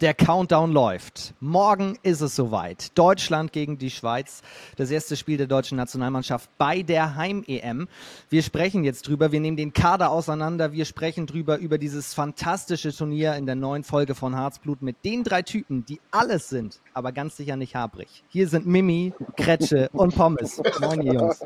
Der 0.00 0.14
Countdown 0.14 0.72
läuft. 0.72 1.34
Morgen 1.40 1.98
ist 2.02 2.22
es 2.22 2.34
soweit. 2.34 2.96
Deutschland 2.96 3.52
gegen 3.52 3.76
die 3.76 3.90
Schweiz. 3.90 4.40
Das 4.76 4.90
erste 4.90 5.14
Spiel 5.14 5.36
der 5.36 5.46
deutschen 5.46 5.76
Nationalmannschaft 5.76 6.48
bei 6.56 6.80
der 6.80 7.16
Heim-EM. 7.16 7.86
Wir 8.30 8.42
sprechen 8.42 8.82
jetzt 8.82 9.06
drüber. 9.06 9.30
Wir 9.30 9.40
nehmen 9.40 9.58
den 9.58 9.74
Kader 9.74 10.10
auseinander. 10.10 10.72
Wir 10.72 10.86
sprechen 10.86 11.26
drüber 11.26 11.58
über 11.58 11.76
dieses 11.76 12.14
fantastische 12.14 12.96
Turnier 12.96 13.34
in 13.34 13.44
der 13.44 13.56
neuen 13.56 13.84
Folge 13.84 14.14
von 14.14 14.34
Harzblut 14.34 14.80
mit 14.80 15.04
den 15.04 15.22
drei 15.22 15.42
Typen, 15.42 15.84
die 15.84 16.00
alles 16.10 16.48
sind, 16.48 16.80
aber 16.94 17.12
ganz 17.12 17.36
sicher 17.36 17.56
nicht 17.56 17.76
habrig. 17.76 18.24
Hier 18.28 18.48
sind 18.48 18.66
Mimi, 18.66 19.12
Kretsche 19.36 19.90
und 19.92 20.14
Pommes. 20.14 20.62
Moin, 20.80 21.02
ihr 21.02 21.12
Jungs. 21.12 21.44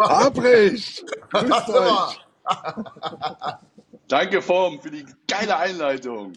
Habrig! 0.00 1.04
Danke, 4.08 4.42
Form, 4.42 4.80
für 4.80 4.90
die 4.90 5.06
geile 5.28 5.56
Einleitung. 5.56 6.32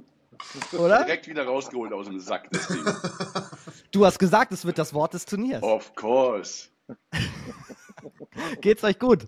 Oder? 0.78 1.04
Direkt 1.04 1.28
wieder 1.28 1.46
rausgeholt 1.46 1.94
aus 1.94 2.08
dem 2.08 2.20
Sack, 2.20 2.50
das 2.52 2.68
Ding. 2.68 2.84
Du 3.92 4.06
hast 4.06 4.20
gesagt, 4.20 4.52
es 4.52 4.66
wird 4.66 4.78
das 4.78 4.94
Wort 4.94 5.14
des 5.14 5.26
Turniers. 5.26 5.64
Of 5.64 5.96
course. 5.96 6.68
Geht's 8.62 8.84
euch 8.84 9.00
gut? 9.00 9.28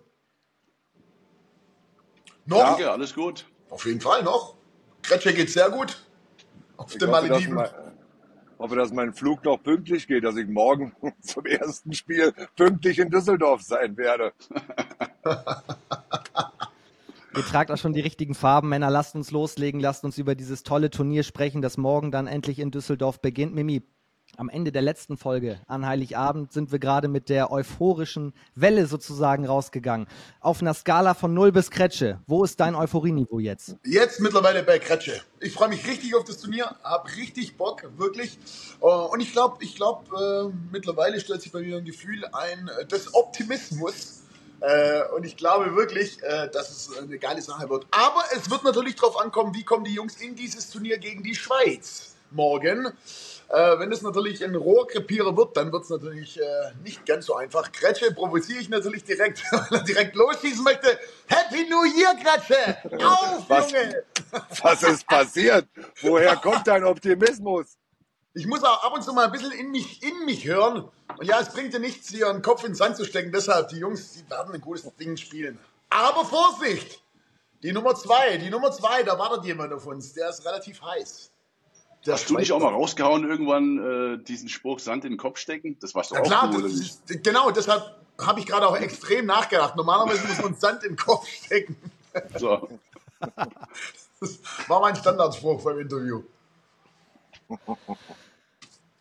Noch? 2.46 2.58
Danke, 2.60 2.92
alles 2.92 3.14
gut. 3.16 3.46
Auf 3.70 3.86
jeden 3.86 4.02
Fall 4.02 4.24
noch. 4.24 4.56
Kretsche 5.04 5.34
geht 5.34 5.50
sehr 5.50 5.70
gut. 5.70 6.06
Auf 6.76 6.92
Ich 6.92 6.98
den 6.98 7.10
hoffe, 7.10 7.28
dass, 7.28 7.30
Malediven. 7.30 7.54
mein, 7.56 7.70
hoffe, 8.60 8.76
dass 8.76 8.92
mein 8.92 9.14
Flug 9.14 9.44
noch 9.46 9.58
pünktlich 9.58 10.06
geht, 10.08 10.24
dass 10.26 10.36
ich 10.36 10.48
morgen 10.48 10.94
zum 11.22 11.46
ersten 11.46 11.94
Spiel 11.94 12.34
pünktlich 12.58 13.00
in 13.00 13.10
Düsseldorf 13.10 13.62
sein 13.62 13.96
werde. 13.98 14.34
Ihr 17.38 17.46
tragt 17.46 17.70
auch 17.70 17.78
schon 17.78 17.94
die 17.94 18.02
richtigen 18.02 18.34
Farben, 18.34 18.68
Männer. 18.68 18.90
Lasst 18.90 19.14
uns 19.14 19.30
loslegen, 19.30 19.80
lasst 19.80 20.04
uns 20.04 20.18
über 20.18 20.34
dieses 20.34 20.64
tolle 20.64 20.90
Turnier 20.90 21.22
sprechen, 21.22 21.62
das 21.62 21.78
morgen 21.78 22.10
dann 22.10 22.26
endlich 22.26 22.58
in 22.58 22.72
Düsseldorf 22.72 23.22
beginnt. 23.22 23.54
Mimi, 23.54 23.84
am 24.38 24.50
Ende 24.50 24.72
der 24.72 24.82
letzten 24.82 25.18
Folge 25.18 25.62
an 25.68 25.86
Heiligabend 25.86 26.52
sind 26.52 26.72
wir 26.72 26.80
gerade 26.80 27.08
mit 27.08 27.30
der 27.30 27.52
euphorischen 27.52 28.34
Welle 28.56 28.88
sozusagen 28.88 29.46
rausgegangen. 29.46 30.08
Auf 30.40 30.62
einer 30.62 30.74
Skala 30.74 31.14
von 31.14 31.36
0 31.36 31.52
bis 31.52 31.70
Kretsche, 31.70 32.22
wo 32.26 32.44
ist 32.44 32.60
dein 32.60 32.74
Euphorieniveau 32.74 33.38
jetzt? 33.38 33.76
Jetzt 33.86 34.20
mittlerweile 34.20 34.64
bei 34.64 34.80
Kretsche. 34.80 35.22
Ich 35.40 35.54
freue 35.54 35.70
mich 35.70 35.88
richtig 35.88 36.16
auf 36.16 36.24
das 36.24 36.40
Turnier, 36.40 36.76
habe 36.84 37.08
richtig 37.18 37.56
Bock, 37.56 37.88
wirklich. 37.98 38.40
Äh, 38.82 38.86
Und 38.86 39.20
ich 39.20 39.32
glaube, 39.32 39.64
ich 39.64 39.76
glaube, 39.76 40.52
äh, 40.52 40.72
mittlerweile 40.72 41.20
stellt 41.20 41.44
sich 41.44 41.52
bei 41.52 41.62
mir 41.62 41.78
ein 41.78 41.86
Gefühl 41.86 42.26
ein 42.34 42.68
äh, 42.82 42.86
des 42.88 43.14
Optimismus. 43.14 44.24
Äh, 44.60 45.04
Und 45.16 45.26
ich 45.26 45.38
glaube 45.38 45.76
wirklich, 45.76 46.22
äh, 46.24 46.50
dass 46.50 46.70
es 46.70 46.98
eine 46.98 47.18
geile 47.20 47.42
Sache 47.42 47.70
wird. 47.70 47.86
Aber 47.92 48.24
es 48.36 48.50
wird 48.50 48.64
natürlich 48.64 48.96
darauf 48.96 49.20
ankommen, 49.20 49.54
wie 49.54 49.64
kommen 49.64 49.84
die 49.84 49.94
Jungs 49.94 50.16
in 50.18 50.36
dieses 50.36 50.70
Turnier 50.70 50.98
gegen 50.98 51.24
die 51.24 51.36
Schweiz 51.36 52.16
morgen. 52.32 52.88
Äh, 53.50 53.80
wenn 53.80 53.92
es 53.92 54.02
natürlich 54.02 54.44
ein 54.44 54.56
Rohrkrepierer 54.56 55.36
wird, 55.38 55.56
dann 55.56 55.72
wird 55.72 55.84
es 55.84 55.90
natürlich 55.90 56.38
äh, 56.40 56.44
nicht 56.84 57.06
ganz 57.06 57.28
so 57.28 57.36
einfach. 57.36 57.72
Kretsche 57.72 58.14
provoziere 58.14 58.60
ich 58.60 58.68
natürlich 58.68 59.06
direkt, 59.06 59.42
weil 59.52 59.80
er 59.80 59.84
direkt 59.86 60.16
losschießen 60.16 60.64
möchte. 60.64 61.00
Happy 61.28 61.66
New 61.70 61.86
Year, 61.86 62.14
Kretsche! 62.22 62.78
Auf, 63.06 63.46
Was? 63.48 63.72
Junge! 63.72 64.04
Was 64.62 64.84
ist 64.84 65.08
passiert? 65.08 65.68
Woher 66.02 66.36
kommt 66.36 66.68
dein 66.68 66.84
Optimismus? 66.84 67.78
Ich 68.38 68.46
muss 68.46 68.64
auch 68.64 68.84
ab 68.84 68.94
und 68.94 69.04
zu 69.04 69.14
mal 69.14 69.26
ein 69.26 69.32
bisschen 69.32 69.52
in 69.52 69.72
mich, 69.72 70.04
in 70.04 70.26
mich 70.26 70.46
hören. 70.46 70.88
Und 71.18 71.26
ja, 71.26 71.40
es 71.40 71.50
bringt 71.50 71.74
ja 71.74 71.80
nichts, 71.80 72.10
hier 72.10 72.30
einen 72.30 72.44
Kopf 72.44 72.64
in 72.64 72.72
den 72.72 72.76
Sand 72.76 72.96
zu 72.96 73.04
stecken. 73.04 73.32
Deshalb, 73.32 73.70
die 73.70 73.78
Jungs, 73.78 74.14
die 74.14 74.30
werden 74.30 74.54
ein 74.54 74.62
gutes 74.62 74.96
Ding 74.98 75.18
spielen. 75.18 75.58
Aber 75.90 76.24
Vorsicht! 76.24 77.02
Die 77.64 77.72
Nummer 77.72 77.96
zwei, 77.96 78.38
die 78.38 78.52
Nummer 78.52 78.72
zwei, 78.72 79.02
da 79.02 79.18
wartet 79.18 79.46
jemand 79.46 79.74
auf 79.74 79.88
uns. 79.88 80.14
Der 80.14 80.30
ist 80.30 80.46
relativ 80.46 80.84
heiß. 80.84 81.32
Der 82.06 82.14
Hast 82.14 82.30
du 82.30 82.38
nicht 82.38 82.52
auch 82.52 82.60
mal 82.60 82.72
rausgehauen, 82.72 83.28
irgendwann 83.28 84.20
äh, 84.20 84.24
diesen 84.24 84.50
Spruch 84.50 84.78
Sand 84.78 85.04
in 85.06 85.14
den 85.14 85.18
Kopf 85.18 85.40
stecken? 85.40 85.76
Das 85.80 85.96
warst 85.96 86.12
doch 86.12 86.18
Ja 86.18 86.22
auch 86.22 86.28
klar, 86.28 86.52
cool, 86.54 86.62
das 86.62 86.72
oder 86.74 86.80
nicht? 86.80 87.24
genau, 87.24 87.50
deshalb 87.50 87.96
habe 88.22 88.40
ich 88.40 88.46
gerade 88.46 88.68
auch 88.68 88.78
extrem 88.78 89.26
nachgedacht. 89.26 89.76
Normalerweise 89.76 90.28
muss 90.28 90.42
man 90.44 90.54
Sand 90.54 90.84
in 90.84 90.92
den 90.92 90.98
Kopf 90.98 91.28
stecken. 91.28 91.76
So. 92.38 92.70
Das 94.20 94.40
war 94.68 94.80
mein 94.80 94.96
Standardspruch 94.96 95.64
beim 95.64 95.78
Interview. 95.78 96.24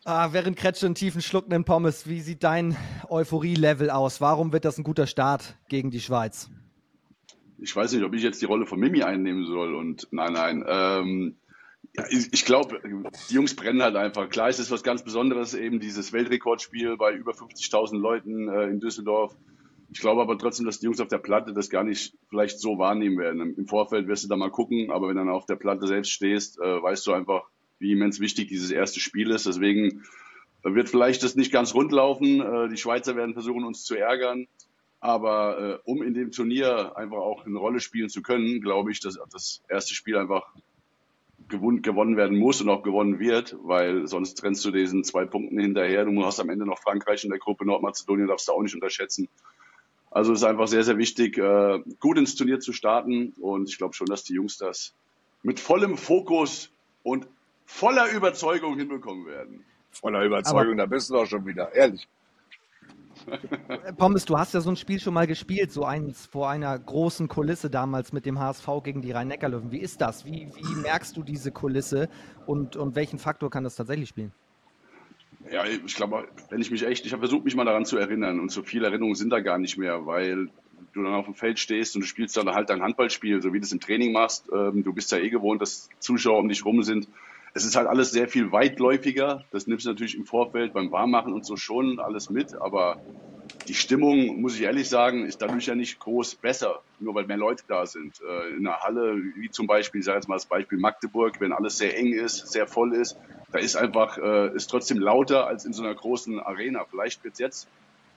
Ah, 0.09 0.29
während 0.31 0.55
Kretsche 0.55 0.85
einen 0.85 0.95
tiefen 0.95 1.21
Schluck 1.21 1.49
nimmt, 1.49 1.65
Pommes, 1.65 2.07
wie 2.07 2.21
sieht 2.21 2.41
dein 2.41 2.77
Euphorie-Level 3.09 3.89
aus? 3.89 4.21
Warum 4.21 4.53
wird 4.53 4.63
das 4.63 4.77
ein 4.77 4.85
guter 4.85 5.05
Start 5.05 5.57
gegen 5.67 5.91
die 5.91 5.99
Schweiz? 5.99 6.49
Ich 7.57 7.75
weiß 7.75 7.91
nicht, 7.91 8.05
ob 8.05 8.13
ich 8.13 8.23
jetzt 8.23 8.41
die 8.41 8.45
Rolle 8.45 8.65
von 8.65 8.79
Mimi 8.79 9.03
einnehmen 9.03 9.45
soll. 9.45 9.75
Und 9.75 10.07
nein, 10.11 10.31
nein. 10.31 10.63
Ähm, 10.65 11.35
ja, 11.93 12.05
ich 12.09 12.31
ich 12.31 12.45
glaube, 12.45 12.79
die 13.29 13.33
Jungs 13.33 13.53
brennen 13.53 13.83
halt 13.83 13.97
einfach. 13.97 14.29
Klar, 14.29 14.47
es 14.47 14.59
ist 14.59 14.71
was 14.71 14.81
ganz 14.81 15.03
Besonderes, 15.03 15.53
eben 15.53 15.81
dieses 15.81 16.13
Weltrekordspiel 16.13 16.95
bei 16.95 17.11
über 17.11 17.33
50.000 17.33 17.97
Leuten 17.97 18.47
äh, 18.47 18.67
in 18.67 18.79
Düsseldorf. 18.79 19.35
Ich 19.91 19.99
glaube 19.99 20.21
aber 20.21 20.37
trotzdem, 20.37 20.65
dass 20.65 20.79
die 20.79 20.85
Jungs 20.85 21.01
auf 21.01 21.09
der 21.09 21.17
Platte 21.17 21.51
das 21.51 21.69
gar 21.69 21.83
nicht 21.83 22.15
vielleicht 22.29 22.61
so 22.61 22.77
wahrnehmen 22.77 23.17
werden. 23.17 23.55
Im 23.57 23.67
Vorfeld 23.67 24.07
wirst 24.07 24.23
du 24.23 24.29
da 24.29 24.37
mal 24.37 24.51
gucken, 24.51 24.89
aber 24.89 25.09
wenn 25.09 25.17
du 25.17 25.25
dann 25.25 25.33
auf 25.33 25.45
der 25.45 25.57
Platte 25.57 25.85
selbst 25.85 26.11
stehst, 26.11 26.61
äh, 26.61 26.81
weißt 26.81 27.05
du 27.07 27.11
einfach, 27.11 27.49
wie 27.79 27.91
immens 27.91 28.19
wichtig 28.19 28.47
dieses 28.47 28.71
erste 28.71 28.99
Spiel 28.99 29.31
ist. 29.31 29.45
Deswegen 29.45 30.03
wird 30.63 30.89
vielleicht 30.89 31.23
das 31.23 31.35
nicht 31.35 31.51
ganz 31.51 31.73
rund 31.73 31.91
laufen. 31.91 32.41
Äh, 32.41 32.69
die 32.69 32.77
Schweizer 32.77 33.15
werden 33.15 33.33
versuchen, 33.33 33.63
uns 33.63 33.83
zu 33.83 33.95
ärgern. 33.95 34.47
Aber 34.99 35.59
äh, 35.59 35.89
um 35.89 36.01
in 36.01 36.13
dem 36.13 36.31
Turnier 36.31 36.97
einfach 36.97 37.17
auch 37.17 37.45
eine 37.45 37.59
Rolle 37.59 37.79
spielen 37.79 38.09
zu 38.09 38.21
können, 38.21 38.61
glaube 38.61 38.91
ich, 38.91 38.99
dass 38.99 39.19
das 39.31 39.61
erste 39.69 39.93
Spiel 39.93 40.17
einfach 40.17 40.51
gewonnen, 41.47 42.17
werden 42.17 42.37
muss 42.37 42.61
und 42.61 42.69
auch 42.69 42.83
gewonnen 42.83 43.19
wird, 43.19 43.55
weil 43.61 44.07
sonst 44.07 44.35
trennst 44.35 44.65
du 44.65 44.71
diesen 44.71 45.03
zwei 45.03 45.25
Punkten 45.25 45.59
hinterher. 45.59 46.03
Du 46.03 46.25
hast 46.25 46.39
am 46.39 46.49
Ende 46.49 46.65
noch 46.65 46.79
Frankreich 46.79 47.23
in 47.23 47.29
der 47.29 47.39
Gruppe, 47.39 47.65
Nordmazedonien 47.65 48.27
darfst 48.27 48.47
du 48.47 48.51
auch 48.51 48.61
nicht 48.61 48.75
unterschätzen. 48.75 49.29
Also 50.11 50.33
es 50.33 50.39
ist 50.39 50.45
einfach 50.45 50.67
sehr, 50.67 50.83
sehr 50.83 50.97
wichtig, 50.97 51.37
äh, 51.37 51.79
gut 51.99 52.17
ins 52.17 52.35
Turnier 52.35 52.59
zu 52.59 52.73
starten 52.73 53.33
und 53.39 53.69
ich 53.69 53.77
glaube 53.77 53.93
schon, 53.93 54.07
dass 54.07 54.23
die 54.23 54.33
Jungs 54.33 54.57
das 54.57 54.93
mit 55.43 55.59
vollem 55.59 55.97
Fokus 55.97 56.71
und 57.03 57.27
voller 57.67 58.09
Überzeugung 58.11 58.77
hinbekommen 58.77 59.27
werden. 59.27 59.63
Voller 59.91 60.23
Überzeugung, 60.23 60.77
da 60.77 60.85
bist 60.85 61.09
du 61.09 61.13
doch 61.13 61.25
schon 61.25 61.45
wieder, 61.45 61.73
ehrlich. 61.75 62.07
Äh, 63.27 63.93
Pommes, 63.93 64.25
du 64.25 64.37
hast 64.37 64.53
ja 64.53 64.61
so 64.61 64.69
ein 64.69 64.77
Spiel 64.77 64.99
schon 64.99 65.13
mal 65.13 65.27
gespielt, 65.27 65.71
so 65.71 65.83
eins 65.83 66.25
vor 66.27 66.49
einer 66.49 66.77
großen 66.77 67.27
Kulisse 67.27 67.69
damals 67.69 68.13
mit 68.13 68.25
dem 68.25 68.39
HSV 68.39 68.67
gegen 68.83 69.01
die 69.01 69.11
Rhein-Neckar-Löwen. 69.11 69.71
Wie 69.71 69.79
ist 69.79 70.01
das? 70.01 70.25
Wie, 70.25 70.49
wie 70.55 70.75
merkst 70.81 71.17
du 71.17 71.23
diese 71.23 71.51
Kulisse 71.51 72.09
und, 72.45 72.75
und 72.75 72.95
welchen 72.95 73.19
Faktor 73.19 73.49
kann 73.49 73.63
das 73.63 73.75
tatsächlich 73.75 74.09
spielen? 74.09 74.31
Ja, 75.51 75.65
ich 75.65 75.95
glaube, 75.95 76.27
wenn 76.49 76.61
ich 76.61 76.71
mich 76.71 76.85
echt, 76.85 77.05
ich 77.05 77.11
habe 77.11 77.21
versucht, 77.21 77.43
mich 77.43 77.55
mal 77.55 77.65
daran 77.65 77.85
zu 77.85 77.97
erinnern 77.97 78.39
und 78.39 78.51
so 78.51 78.63
viele 78.63 78.87
Erinnerungen 78.87 79.15
sind 79.15 79.29
da 79.29 79.39
gar 79.39 79.57
nicht 79.57 79.77
mehr, 79.77 80.05
weil 80.05 80.49
du 80.93 81.03
dann 81.03 81.13
auf 81.13 81.25
dem 81.25 81.35
Feld 81.35 81.59
stehst 81.59 81.95
und 81.95 82.01
du 82.01 82.07
spielst 82.07 82.37
dann 82.37 82.49
halt 82.49 82.69
dein 82.69 82.81
Handballspiel, 82.81 83.41
so 83.41 83.53
wie 83.53 83.59
du 83.59 83.65
es 83.65 83.71
im 83.71 83.79
Training 83.79 84.13
machst. 84.13 84.49
Ähm, 84.53 84.83
du 84.83 84.93
bist 84.93 85.11
ja 85.11 85.17
eh 85.17 85.29
gewohnt, 85.29 85.61
dass 85.61 85.89
Zuschauer 85.99 86.39
um 86.39 86.49
dich 86.49 86.65
rum 86.65 86.83
sind. 86.83 87.07
Es 87.57 87.65
ist 87.65 87.75
halt 87.75 87.87
alles 87.87 88.11
sehr 88.11 88.27
viel 88.27 88.51
weitläufiger. 88.51 89.47
Das 89.51 89.65
nimmst 89.65 89.85
du 89.85 89.89
natürlich 89.89 90.15
im 90.15 90.25
Vorfeld 90.27 90.73
beim 90.73 90.91
Warmmachen 90.91 91.33
und 91.33 91.43
so 91.43 91.55
schon 91.57 91.99
alles 91.99 92.29
mit, 92.29 92.51
aber 92.61 92.99
die 93.67 93.73
Stimmung, 93.73 94.41
muss 94.41 94.55
ich 94.55 94.61
ehrlich 94.61 94.89
sagen, 94.89 95.25
ist 95.25 95.41
dadurch 95.41 95.65
ja 95.65 95.75
nicht 95.75 95.99
groß 95.99 96.35
besser, 96.35 96.83
nur 96.99 97.15
weil 97.15 97.25
mehr 97.25 97.37
Leute 97.37 97.63
da 97.67 97.87
sind. 97.87 98.19
Äh, 98.21 98.57
In 98.57 98.67
einer 98.67 98.77
Halle, 98.81 99.15
wie 99.37 99.49
zum 99.49 99.65
Beispiel, 99.67 99.99
ich 99.99 100.05
sage 100.05 100.17
jetzt 100.19 100.29
mal 100.29 100.35
das 100.35 100.47
Beispiel 100.47 100.77
Magdeburg, 100.77 101.41
wenn 101.41 101.51
alles 101.51 101.77
sehr 101.77 101.97
eng 101.97 102.13
ist, 102.13 102.51
sehr 102.51 102.67
voll 102.67 102.95
ist, 102.95 103.17
da 103.51 103.59
ist 103.59 103.75
einfach, 103.75 104.17
äh, 104.19 104.55
ist 104.55 104.67
trotzdem 104.67 104.99
lauter 104.99 105.47
als 105.47 105.65
in 105.65 105.73
so 105.73 105.83
einer 105.83 105.95
großen 105.95 106.39
Arena. 106.39 106.85
Vielleicht 106.89 107.23
wird 107.23 107.33
es 107.33 107.39
jetzt 107.39 107.69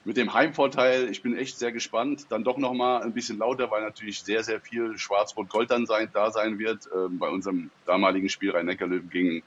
mit 0.04 0.16
dem 0.16 0.32
Heimvorteil, 0.32 1.10
ich 1.10 1.22
bin 1.22 1.36
echt 1.36 1.58
sehr 1.58 1.72
gespannt, 1.72 2.26
dann 2.30 2.42
doch 2.42 2.56
nochmal 2.56 3.02
ein 3.02 3.12
bisschen 3.12 3.38
lauter, 3.38 3.70
weil 3.70 3.82
natürlich 3.82 4.22
sehr, 4.22 4.42
sehr 4.42 4.60
viel 4.60 4.96
Schwarz-Rot-Gold 4.96 5.70
dann 5.70 5.86
sein, 5.86 6.08
da 6.12 6.30
sein 6.30 6.58
wird. 6.58 6.88
Ähm, 6.94 7.18
Bei 7.18 7.28
unserem 7.28 7.70
damaligen 7.86 8.28
Spiel 8.28 8.50
Rhein-Neckar-Löwen 8.50 9.10
gegen 9.10 9.42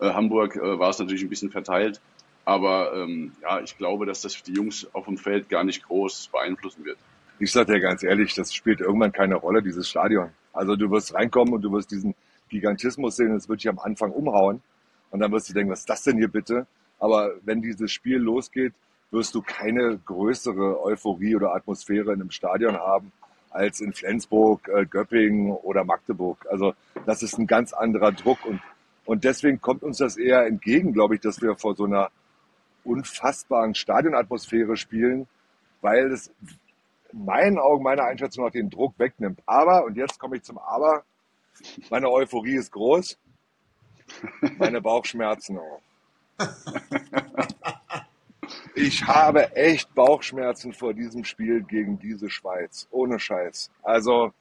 äh, 0.00 0.10
Hamburg 0.10 0.56
äh, 0.56 0.78
war 0.78 0.90
es 0.90 0.98
natürlich 0.98 1.22
ein 1.22 1.30
bisschen 1.30 1.50
verteilt. 1.50 2.00
Aber 2.44 2.94
ähm, 2.94 3.32
ja, 3.42 3.60
ich 3.60 3.76
glaube, 3.76 4.06
dass 4.06 4.20
das 4.20 4.40
die 4.42 4.52
Jungs 4.52 4.86
auf 4.92 5.06
dem 5.06 5.16
Feld 5.16 5.48
gar 5.48 5.64
nicht 5.64 5.82
groß 5.84 6.28
beeinflussen 6.28 6.84
wird. 6.84 6.98
Ich 7.38 7.50
sag 7.50 7.66
dir 7.66 7.80
ganz 7.80 8.02
ehrlich, 8.02 8.34
das 8.34 8.54
spielt 8.54 8.80
irgendwann 8.80 9.12
keine 9.12 9.34
Rolle, 9.34 9.62
dieses 9.62 9.88
Stadion. 9.88 10.30
Also 10.52 10.76
du 10.76 10.90
wirst 10.90 11.14
reinkommen 11.14 11.54
und 11.54 11.62
du 11.62 11.72
wirst 11.72 11.90
diesen 11.90 12.14
Gigantismus 12.48 13.16
sehen, 13.16 13.34
es 13.34 13.48
wird 13.48 13.60
dich 13.60 13.68
am 13.68 13.78
Anfang 13.78 14.12
umhauen. 14.12 14.62
Und 15.10 15.20
dann 15.20 15.32
wirst 15.32 15.48
du 15.48 15.54
denken, 15.54 15.72
was 15.72 15.80
ist 15.80 15.90
das 15.90 16.02
denn 16.02 16.18
hier 16.18 16.28
bitte? 16.28 16.66
Aber 16.98 17.32
wenn 17.44 17.62
dieses 17.62 17.90
Spiel 17.90 18.18
losgeht, 18.18 18.74
wirst 19.16 19.34
du 19.34 19.40
keine 19.40 19.98
größere 20.04 20.82
Euphorie 20.82 21.36
oder 21.36 21.54
Atmosphäre 21.54 22.12
in 22.12 22.20
einem 22.20 22.30
Stadion 22.30 22.76
haben 22.76 23.12
als 23.48 23.80
in 23.80 23.94
Flensburg, 23.94 24.68
äh, 24.68 24.84
Göppingen 24.84 25.52
oder 25.52 25.84
Magdeburg. 25.84 26.46
Also 26.50 26.74
das 27.06 27.22
ist 27.22 27.38
ein 27.38 27.46
ganz 27.46 27.72
anderer 27.72 28.12
Druck 28.12 28.44
und, 28.44 28.60
und 29.06 29.24
deswegen 29.24 29.58
kommt 29.62 29.82
uns 29.82 29.96
das 29.96 30.18
eher 30.18 30.44
entgegen, 30.44 30.92
glaube 30.92 31.14
ich, 31.14 31.22
dass 31.22 31.40
wir 31.40 31.56
vor 31.56 31.74
so 31.74 31.84
einer 31.84 32.10
unfassbaren 32.84 33.74
Stadionatmosphäre 33.74 34.76
spielen, 34.76 35.26
weil 35.80 36.12
es 36.12 36.30
in 37.12 37.24
meinen 37.24 37.58
Augen, 37.58 37.82
meiner 37.82 38.04
Einschätzung 38.04 38.44
nach 38.44 38.52
den 38.52 38.68
Druck 38.68 38.98
wegnimmt. 38.98 39.40
Aber, 39.46 39.86
und 39.86 39.96
jetzt 39.96 40.20
komme 40.20 40.36
ich 40.36 40.42
zum 40.42 40.58
Aber, 40.58 41.04
meine 41.88 42.10
Euphorie 42.10 42.56
ist 42.56 42.70
groß, 42.70 43.18
meine 44.58 44.82
Bauchschmerzen 44.82 45.58
auch. 45.58 45.80
Ich 48.74 49.06
habe 49.06 49.54
echt 49.56 49.94
Bauchschmerzen 49.94 50.72
vor 50.72 50.94
diesem 50.94 51.24
Spiel 51.24 51.62
gegen 51.62 51.98
diese 51.98 52.30
Schweiz. 52.30 52.86
Ohne 52.90 53.18
Scheiß. 53.18 53.70
Also, 53.82 54.32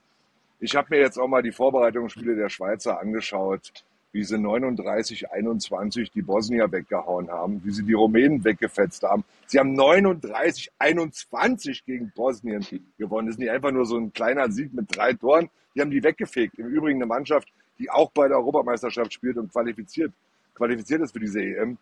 ich 0.59 0.75
habe 0.75 0.87
mir 0.91 0.99
jetzt 0.99 1.17
auch 1.17 1.27
mal 1.27 1.43
die 1.43 1.51
Vorbereitungsspiele 1.51 2.35
der 2.35 2.49
Schweizer 2.49 2.99
angeschaut, 2.99 3.71
wie 4.11 4.23
sie 4.23 4.37
39, 4.37 5.29
21 5.29 6.11
die 6.11 6.21
Bosnier 6.21 6.71
weggehauen 6.71 7.29
haben, 7.29 7.61
wie 7.65 7.71
sie 7.71 7.83
die 7.83 7.93
Rumänen 7.93 8.43
weggefetzt 8.45 9.03
haben. 9.03 9.25
Sie 9.45 9.59
haben 9.59 9.73
39, 9.73 10.71
21 10.79 11.83
gegen 11.85 12.11
Bosnien 12.15 12.65
gewonnen. 12.97 13.27
Das 13.27 13.35
ist 13.35 13.39
nicht 13.39 13.51
einfach 13.51 13.71
nur 13.71 13.85
so 13.85 13.97
ein 13.97 14.13
kleiner 14.13 14.49
Sieg 14.49 14.73
mit 14.73 14.95
drei 14.95 15.13
Toren. 15.13 15.49
Die 15.75 15.81
haben 15.81 15.91
die 15.91 16.01
weggefegt. 16.01 16.57
Im 16.57 16.67
Übrigen 16.67 16.99
eine 16.99 17.07
Mannschaft, 17.07 17.49
die 17.77 17.89
auch 17.89 18.09
bei 18.11 18.29
der 18.29 18.37
Europameisterschaft 18.37 19.11
spielt 19.11 19.37
und 19.37 19.51
qualifiziert, 19.51 20.13
qualifiziert 20.53 21.01
ist 21.01 21.11
für 21.11 21.19
diese 21.19 21.41
EM. 21.41 21.77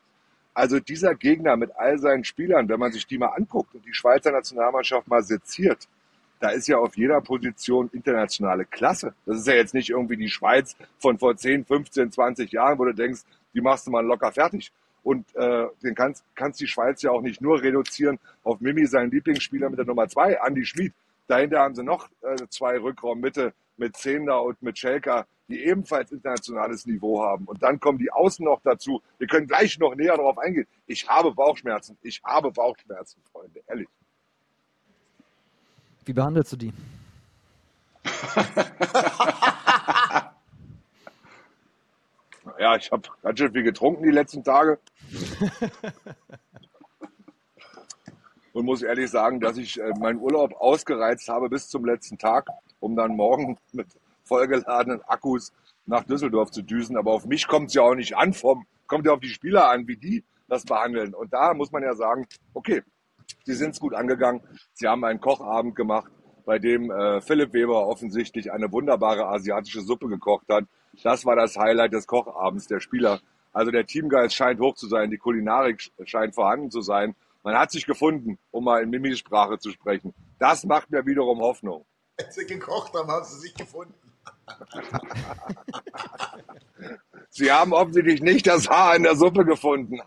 Also 0.54 0.80
dieser 0.80 1.16
Gegner 1.16 1.58
mit 1.58 1.72
all 1.76 1.98
seinen 1.98 2.24
Spielern, 2.24 2.70
wenn 2.70 2.80
man 2.80 2.92
sich 2.92 3.08
die 3.08 3.18
mal 3.18 3.30
anguckt 3.30 3.74
und 3.74 3.86
die 3.86 3.94
Schweizer 3.94 4.32
Nationalmannschaft 4.32 5.08
mal 5.08 5.24
seziert, 5.24 5.88
da 6.40 6.50
ist 6.50 6.68
ja 6.68 6.78
auf 6.78 6.98
jeder 6.98 7.22
Position 7.22 7.90
internationale 7.94 8.66
Klasse. 8.66 9.14
Das 9.26 9.38
ist 9.38 9.48
ja 9.48 9.54
jetzt 9.54 9.74
nicht 9.74 9.90
irgendwie 9.90 10.18
die 10.18 10.28
Schweiz 10.28 10.76
von 11.00 11.18
vor 11.18 11.36
10, 11.38 11.66
15, 11.66 12.12
20 12.12 12.52
Jahren, 12.52 12.78
wo 12.78 12.86
du 12.86 12.94
denkst, 12.94 13.22
die 13.54 13.62
machst 13.62 13.88
du 13.88 13.92
mal 13.92 14.06
locker 14.06 14.32
fertig. 14.32 14.72
Und 15.04 15.34
äh, 15.36 15.68
den 15.82 15.96
kannst, 15.96 16.24
kannst 16.36 16.60
die 16.60 16.68
Schweiz 16.68 17.02
ja 17.02 17.12
auch 17.12 17.22
nicht 17.22 17.42
nur 17.42 17.62
reduzieren 17.62 18.20
auf 18.44 18.60
Mimi, 18.60 18.86
seinen 18.86 19.12
Lieblingsspieler 19.12 19.70
mit 19.70 19.80
der 19.80 19.86
Nummer 19.86 20.08
zwei, 20.08 20.38
Andy 20.46 20.66
Schmid. 20.66 20.94
Dahinter 21.28 21.60
haben 21.60 21.76
sie 21.76 21.84
noch 21.84 22.10
äh, 22.22 22.36
zwei 22.50 22.78
Rückraummitte 22.78 23.54
mit 23.78 23.96
Zehnder 23.96 24.44
und 24.44 24.62
mit 24.62 24.78
Schelker, 24.78 25.26
die 25.48 25.64
ebenfalls 25.64 26.12
internationales 26.12 26.86
Niveau 26.86 27.24
haben. 27.24 27.46
Und 27.46 27.64
dann 27.64 27.80
kommen 27.80 27.98
die 27.98 28.12
Außen 28.12 28.46
noch 28.46 28.62
dazu. 28.62 29.02
Wir 29.18 29.26
können 29.28 29.48
gleich 29.48 29.80
noch 29.80 29.96
näher 29.96 30.18
darauf 30.18 30.38
eingehen. 30.38 30.68
Ich 30.88 31.08
habe 31.08 31.34
Bauchschmerzen. 31.34 31.98
Ich 32.02 32.22
habe 32.24 32.52
Bauchschmerzen, 32.52 33.22
Freunde, 33.32 33.62
ehrlich. 33.68 33.88
Wie 36.06 36.14
behandelst 36.14 36.54
du 36.54 36.58
die? 36.58 36.74
ja, 42.60 42.76
ich 42.76 42.92
habe 42.92 43.08
ganz 43.22 43.40
schön 43.40 43.54
viel 43.54 43.64
getrunken 43.64 44.04
die 44.04 44.12
letzten 44.12 44.44
Tage. 44.44 44.80
Und 48.54 48.66
muss 48.66 48.84
ehrlich 48.84 49.10
sagen, 49.10 49.40
dass 49.40 49.58
ich 49.58 49.80
äh, 49.80 49.94
meinen 50.00 50.20
Urlaub 50.20 50.54
ausgereizt 50.54 51.28
habe 51.28 51.50
bis 51.50 51.70
zum 51.70 51.86
letzten 51.86 52.20
Tag, 52.20 52.48
um 52.80 52.96
dann 52.96 53.16
morgen 53.16 53.58
mit 53.72 53.88
vollgeladenen 54.24 55.02
Akkus 55.04 55.52
nach 55.86 56.04
Düsseldorf 56.04 56.52
zu 56.52 56.62
düsen. 56.62 56.98
Aber 56.98 57.12
auf 57.12 57.26
mich 57.26 57.48
kommt 57.48 57.70
es 57.70 57.74
ja 57.74 57.84
auch 57.84 57.96
nicht 57.96 58.16
an, 58.16 58.34
vom, 58.34 58.66
kommt 58.88 59.06
ja 59.06 59.14
auf 59.14 59.20
die 59.20 59.30
Spieler 59.30 59.70
an, 59.70 59.88
wie 59.88 59.98
die 59.98 60.24
das 60.48 60.66
behandeln. 60.66 61.14
Und 61.14 61.34
da 61.34 61.54
muss 61.54 61.72
man 61.72 61.84
ja 61.84 61.96
sagen, 61.96 62.28
okay, 62.54 62.84
sie 63.44 63.54
sind 63.54 63.72
es 63.72 63.80
gut 63.80 63.94
angegangen. 63.94 64.42
Sie 64.74 64.88
haben 64.88 65.04
einen 65.04 65.20
Kochabend 65.20 65.76
gemacht, 65.76 66.12
bei 66.46 66.60
dem 66.60 66.92
äh, 66.92 67.22
Philipp 67.22 67.54
Weber 67.54 67.88
offensichtlich 67.88 68.52
eine 68.52 68.72
wunderbare 68.72 69.28
asiatische 69.28 69.82
Suppe 69.82 70.08
gekocht 70.08 70.48
hat. 70.50 70.66
Das 71.04 71.26
war 71.26 71.36
das 71.36 71.58
Highlight 71.58 71.94
des 71.94 72.06
Kochabends 72.08 72.68
der 72.68 72.80
Spieler. 72.80 73.20
Also 73.52 73.72
der 73.72 73.86
Teamgeist 73.86 74.36
scheint 74.36 74.60
hoch 74.60 74.76
zu 74.76 74.88
sein, 74.88 75.12
die 75.12 75.18
Kulinarik 75.18 75.92
scheint 76.06 76.36
vorhanden 76.36 76.72
zu 76.72 76.82
sein. 76.82 77.16
Man 77.44 77.58
hat 77.58 77.72
sich 77.72 77.86
gefunden, 77.86 78.40
um 78.52 78.64
mal 78.64 78.82
in 78.82 78.90
Mimisprache 78.90 79.60
zu 79.60 79.72
sprechen. 79.72 80.14
Das 80.40 80.66
macht 80.66 80.92
mir 80.92 81.06
wiederum 81.06 81.40
Hoffnung. 81.40 81.86
Als 82.18 82.36
sie 82.36 82.46
gekocht 82.46 82.94
haben, 82.94 83.10
haben 83.10 83.26
sie 83.26 83.40
sich 83.40 83.54
gefunden. 83.54 83.94
Sie 87.30 87.52
haben 87.52 87.74
offensichtlich 87.74 88.22
nicht 88.22 88.46
das 88.48 88.70
Haar 88.70 88.96
in 88.96 89.04
der 89.04 89.16
Suppe 89.16 89.46
gefunden. 89.46 90.00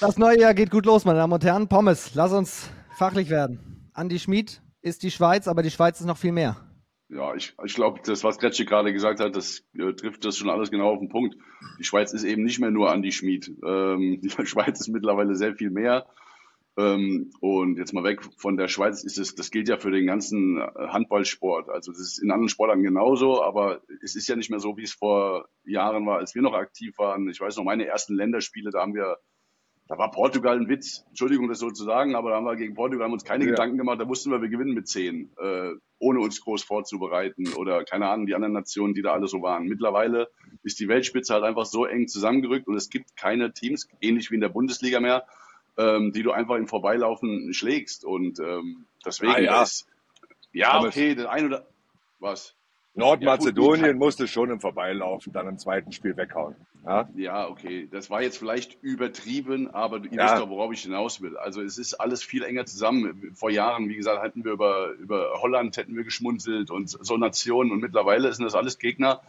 Das 0.00 0.18
neue 0.18 0.40
Jahr 0.40 0.54
geht 0.54 0.70
gut 0.70 0.86
los, 0.86 1.04
meine 1.04 1.18
Damen 1.18 1.32
und 1.32 1.44
Herren. 1.44 1.68
Pommes, 1.68 2.14
lass 2.14 2.32
uns 2.32 2.70
fachlich 2.96 3.30
werden. 3.30 3.90
Andi 3.92 4.18
Schmid 4.18 4.62
ist 4.82 5.02
die 5.02 5.10
Schweiz, 5.10 5.48
aber 5.48 5.62
die 5.62 5.70
Schweiz 5.70 6.00
ist 6.00 6.06
noch 6.06 6.18
viel 6.18 6.32
mehr. 6.32 6.56
Ja, 7.08 7.34
ich, 7.34 7.54
ich 7.64 7.74
glaube, 7.74 8.00
das, 8.04 8.24
was 8.24 8.38
Kretsche 8.38 8.64
gerade 8.64 8.92
gesagt 8.92 9.20
hat, 9.20 9.36
das 9.36 9.62
äh, 9.74 9.92
trifft 9.92 10.24
das 10.24 10.36
schon 10.36 10.50
alles 10.50 10.70
genau 10.70 10.90
auf 10.90 10.98
den 10.98 11.10
Punkt. 11.10 11.36
Die 11.78 11.84
Schweiz 11.84 12.12
ist 12.12 12.24
eben 12.24 12.42
nicht 12.42 12.60
mehr 12.60 12.70
nur 12.70 12.90
Andi 12.90 13.12
Schmid. 13.12 13.52
Ähm, 13.64 14.20
die 14.22 14.30
Schweiz 14.30 14.80
ist 14.80 14.88
mittlerweile 14.88 15.34
sehr 15.34 15.54
viel 15.54 15.70
mehr. 15.70 16.06
Ähm, 16.76 17.30
und 17.40 17.78
jetzt 17.78 17.92
mal 17.92 18.02
weg 18.02 18.20
von 18.36 18.56
der 18.56 18.66
Schweiz 18.66 19.04
ist 19.04 19.18
es, 19.18 19.34
das 19.36 19.50
gilt 19.50 19.68
ja 19.68 19.76
für 19.76 19.92
den 19.92 20.06
ganzen 20.06 20.60
Handballsport. 20.60 21.68
Also 21.68 21.92
das 21.92 22.00
ist 22.00 22.18
in 22.18 22.32
anderen 22.32 22.48
Sportarten 22.48 22.82
genauso, 22.82 23.42
aber 23.42 23.82
es 24.02 24.16
ist 24.16 24.28
ja 24.28 24.34
nicht 24.34 24.50
mehr 24.50 24.58
so, 24.58 24.76
wie 24.76 24.82
es 24.82 24.92
vor 24.92 25.46
Jahren 25.64 26.04
war, 26.06 26.18
als 26.18 26.34
wir 26.34 26.42
noch 26.42 26.54
aktiv 26.54 26.98
waren. 26.98 27.28
Ich 27.28 27.40
weiß 27.40 27.56
noch, 27.56 27.64
meine 27.64 27.86
ersten 27.86 28.16
Länderspiele, 28.16 28.70
da 28.72 28.80
haben 28.80 28.94
wir, 28.94 29.18
da 29.86 29.98
war 29.98 30.10
Portugal 30.10 30.56
ein 30.56 30.68
Witz, 30.68 31.04
Entschuldigung, 31.10 31.48
das 31.48 31.60
so 31.60 31.70
zu 31.70 31.84
sagen, 31.84 32.16
aber 32.16 32.30
da 32.30 32.36
haben 32.36 32.44
wir 32.44 32.56
gegen 32.56 32.74
Portugal 32.74 33.04
haben 33.04 33.12
uns 33.12 33.24
keine 33.24 33.44
ja. 33.44 33.50
Gedanken 33.50 33.78
gemacht, 33.78 34.00
da 34.00 34.08
wussten 34.08 34.32
wir, 34.32 34.42
wir 34.42 34.48
gewinnen 34.48 34.74
mit 34.74 34.88
zehn, 34.88 35.30
äh, 35.38 35.74
ohne 36.00 36.18
uns 36.20 36.40
groß 36.40 36.64
vorzubereiten 36.64 37.52
oder 37.54 37.84
keine 37.84 38.08
Ahnung, 38.08 38.26
die 38.26 38.34
anderen 38.34 38.54
Nationen, 38.54 38.94
die 38.94 39.02
da 39.02 39.12
alle 39.12 39.28
so 39.28 39.42
waren. 39.42 39.66
Mittlerweile 39.66 40.28
ist 40.64 40.80
die 40.80 40.88
Weltspitze 40.88 41.34
halt 41.34 41.44
einfach 41.44 41.66
so 41.66 41.84
eng 41.84 42.08
zusammengerückt 42.08 42.66
und 42.66 42.74
es 42.74 42.88
gibt 42.88 43.16
keine 43.16 43.52
Teams, 43.52 43.88
ähnlich 44.00 44.32
wie 44.32 44.34
in 44.34 44.40
der 44.40 44.48
Bundesliga 44.48 44.98
mehr, 44.98 45.24
ähm, 45.76 46.12
die 46.12 46.22
du 46.22 46.32
einfach 46.32 46.56
im 46.56 46.66
Vorbeilaufen 46.66 47.52
schlägst. 47.52 48.04
Und 48.04 48.38
ähm, 48.40 48.84
deswegen 49.04 49.32
ah, 49.32 49.40
ja. 49.40 49.62
ist 49.62 49.86
ja 50.52 50.80
okay, 50.80 51.14
der 51.14 51.30
ein 51.30 51.46
oder 51.46 51.66
was. 52.20 52.54
Nordmazedonien 52.96 53.86
ja, 53.86 53.94
musste 53.94 54.28
schon 54.28 54.50
im 54.50 54.60
Vorbeilaufen 54.60 55.32
dann 55.32 55.48
im 55.48 55.58
zweiten 55.58 55.90
Spiel 55.90 56.16
weghauen. 56.16 56.54
Ja? 56.86 57.08
ja, 57.16 57.48
okay. 57.48 57.88
Das 57.90 58.08
war 58.08 58.22
jetzt 58.22 58.38
vielleicht 58.38 58.80
übertrieben, 58.82 59.68
aber 59.74 59.98
ihr 60.04 60.12
ja. 60.12 60.24
wisst 60.24 60.42
doch, 60.42 60.48
worauf 60.48 60.72
ich 60.72 60.82
hinaus 60.82 61.20
will. 61.20 61.36
Also 61.36 61.60
es 61.60 61.76
ist 61.76 61.94
alles 61.94 62.22
viel 62.22 62.44
enger 62.44 62.66
zusammen. 62.66 63.32
Vor 63.34 63.50
Jahren, 63.50 63.88
wie 63.88 63.96
gesagt, 63.96 64.22
hatten 64.22 64.44
wir 64.44 64.52
über, 64.52 64.92
über 64.92 65.40
Holland 65.40 65.76
hätten 65.76 65.96
wir 65.96 66.04
geschmunzelt 66.04 66.70
und 66.70 66.88
so 66.88 67.16
Nationen 67.16 67.72
und 67.72 67.80
mittlerweile 67.80 68.32
sind 68.32 68.44
das 68.44 68.54
alles 68.54 68.78
Gegner, 68.78 69.22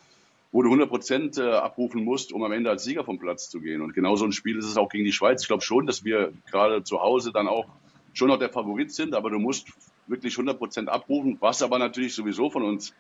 wo 0.55 0.61
du 0.61 0.69
100 0.69 0.87
Prozent 0.87 1.37
äh, 1.37 1.51
abrufen 1.51 2.05
musst, 2.05 2.31
um 2.31 2.41
am 2.41 2.53
Ende 2.53 2.69
als 2.69 2.85
Sieger 2.85 3.03
vom 3.03 3.19
Platz 3.19 3.49
zu 3.49 3.59
gehen. 3.59 3.81
Und 3.81 3.93
genau 3.93 4.15
so 4.15 4.23
ein 4.23 4.31
Spiel 4.31 4.57
ist 4.57 4.63
es 4.63 4.77
auch 4.77 4.87
gegen 4.87 5.03
die 5.03 5.11
Schweiz. 5.11 5.41
Ich 5.41 5.49
glaube 5.49 5.63
schon, 5.63 5.85
dass 5.85 6.05
wir 6.05 6.31
gerade 6.49 6.81
zu 6.81 7.01
Hause 7.01 7.33
dann 7.33 7.49
auch 7.49 7.65
schon 8.13 8.29
noch 8.29 8.39
der 8.39 8.47
Favorit 8.47 8.93
sind, 8.93 9.15
aber 9.15 9.29
du 9.29 9.37
musst 9.37 9.67
wirklich 10.07 10.35
100 10.35 10.57
Prozent 10.57 10.87
abrufen, 10.87 11.35
was 11.41 11.61
aber 11.61 11.77
natürlich 11.77 12.15
sowieso 12.15 12.49
von 12.49 12.63
uns 12.63 12.93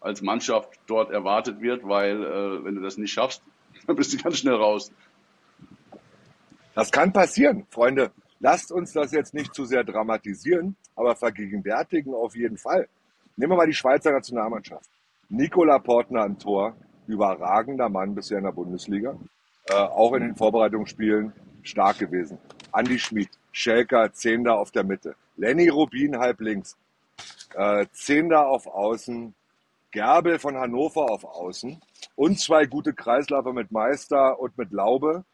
als 0.00 0.20
Mannschaft 0.20 0.80
dort 0.88 1.12
erwartet 1.12 1.60
wird, 1.60 1.86
weil 1.86 2.24
äh, 2.24 2.64
wenn 2.64 2.74
du 2.74 2.80
das 2.80 2.98
nicht 2.98 3.12
schaffst, 3.12 3.40
dann 3.86 3.94
bist 3.94 4.12
du 4.12 4.16
ganz 4.16 4.38
schnell 4.38 4.56
raus. 4.56 4.90
Das 6.74 6.90
kann 6.90 7.12
passieren, 7.12 7.66
Freunde. 7.70 8.10
Lasst 8.40 8.72
uns 8.72 8.92
das 8.92 9.12
jetzt 9.12 9.32
nicht 9.32 9.54
zu 9.54 9.64
sehr 9.64 9.84
dramatisieren, 9.84 10.74
aber 10.96 11.14
vergegenwärtigen 11.14 12.14
auf 12.14 12.34
jeden 12.34 12.58
Fall. 12.58 12.88
Nehmen 13.36 13.52
wir 13.52 13.58
mal 13.58 13.66
die 13.68 13.74
Schweizer 13.74 14.10
Nationalmannschaft. 14.10 14.90
Nicola 15.28 15.78
Portner 15.78 16.22
am 16.22 16.38
Tor, 16.38 16.76
überragender 17.06 17.88
Mann 17.88 18.14
bisher 18.14 18.38
in 18.38 18.44
der 18.44 18.52
Bundesliga. 18.52 19.16
Äh, 19.68 19.74
auch 19.74 20.14
in 20.14 20.22
den 20.22 20.36
Vorbereitungsspielen 20.36 21.32
stark 21.62 21.98
gewesen. 21.98 22.38
Andi 22.72 22.98
Schmid, 22.98 23.30
Schelker, 23.52 24.12
Zehnder 24.12 24.58
auf 24.58 24.70
der 24.70 24.84
Mitte. 24.84 25.16
Lenny 25.36 25.68
Rubin 25.68 26.18
halb 26.18 26.40
links. 26.40 26.76
Äh, 27.54 27.86
Zehnder 27.92 28.46
auf 28.46 28.66
Außen. 28.66 29.34
Gerbel 29.90 30.38
von 30.38 30.56
Hannover 30.56 31.10
auf 31.10 31.24
Außen. 31.24 31.80
Und 32.16 32.38
zwei 32.38 32.66
gute 32.66 32.92
Kreisläufer 32.92 33.52
mit 33.52 33.72
Meister 33.72 34.38
und 34.38 34.56
mit 34.58 34.72
Laube. 34.72 35.24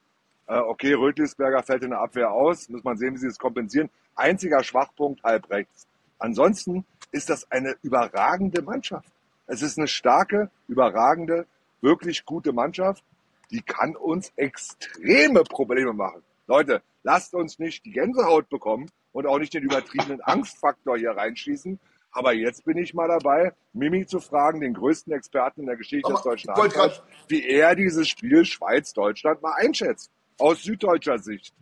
Äh, 0.46 0.58
okay, 0.58 0.94
Rötlisberger 0.94 1.62
fällt 1.62 1.82
in 1.82 1.90
der 1.90 2.00
Abwehr 2.00 2.30
aus. 2.30 2.68
Muss 2.68 2.84
man 2.84 2.96
sehen, 2.96 3.14
wie 3.14 3.18
sie 3.18 3.28
das 3.28 3.38
kompensieren. 3.38 3.90
Einziger 4.14 4.62
Schwachpunkt 4.62 5.22
halb 5.24 5.50
rechts. 5.50 5.86
Ansonsten 6.18 6.84
ist 7.10 7.28
das 7.28 7.50
eine 7.50 7.76
überragende 7.82 8.62
Mannschaft. 8.62 9.08
Es 9.46 9.62
ist 9.62 9.78
eine 9.78 9.88
starke, 9.88 10.50
überragende, 10.68 11.46
wirklich 11.82 12.24
gute 12.24 12.52
Mannschaft, 12.52 13.04
die 13.50 13.60
kann 13.60 13.96
uns 13.96 14.32
extreme 14.36 15.42
Probleme 15.44 15.92
machen. 15.92 16.22
Leute, 16.46 16.82
lasst 17.02 17.34
uns 17.34 17.58
nicht 17.58 17.84
die 17.84 17.92
Gänsehaut 17.92 18.48
bekommen 18.48 18.90
und 19.12 19.26
auch 19.26 19.38
nicht 19.38 19.54
den 19.54 19.62
übertriebenen 19.62 20.20
Angstfaktor 20.22 20.96
hier 20.96 21.12
reinschießen. 21.12 21.78
Aber 22.12 22.32
jetzt 22.32 22.64
bin 22.64 22.76
ich 22.76 22.92
mal 22.92 23.08
dabei, 23.08 23.54
Mimi 23.72 24.06
zu 24.06 24.20
fragen, 24.20 24.60
den 24.60 24.74
größten 24.74 25.12
Experten 25.12 25.62
in 25.62 25.66
der 25.66 25.76
Geschichte 25.76 26.06
Aber 26.06 26.16
des 26.16 26.24
deutschen 26.24 26.54
Handballs, 26.54 27.02
wie 27.28 27.44
er 27.46 27.74
dieses 27.74 28.08
Spiel 28.08 28.44
Schweiz-Deutschland 28.44 29.40
mal 29.42 29.54
einschätzt. 29.54 30.10
Aus 30.38 30.62
süddeutscher 30.62 31.18
Sicht. 31.18 31.54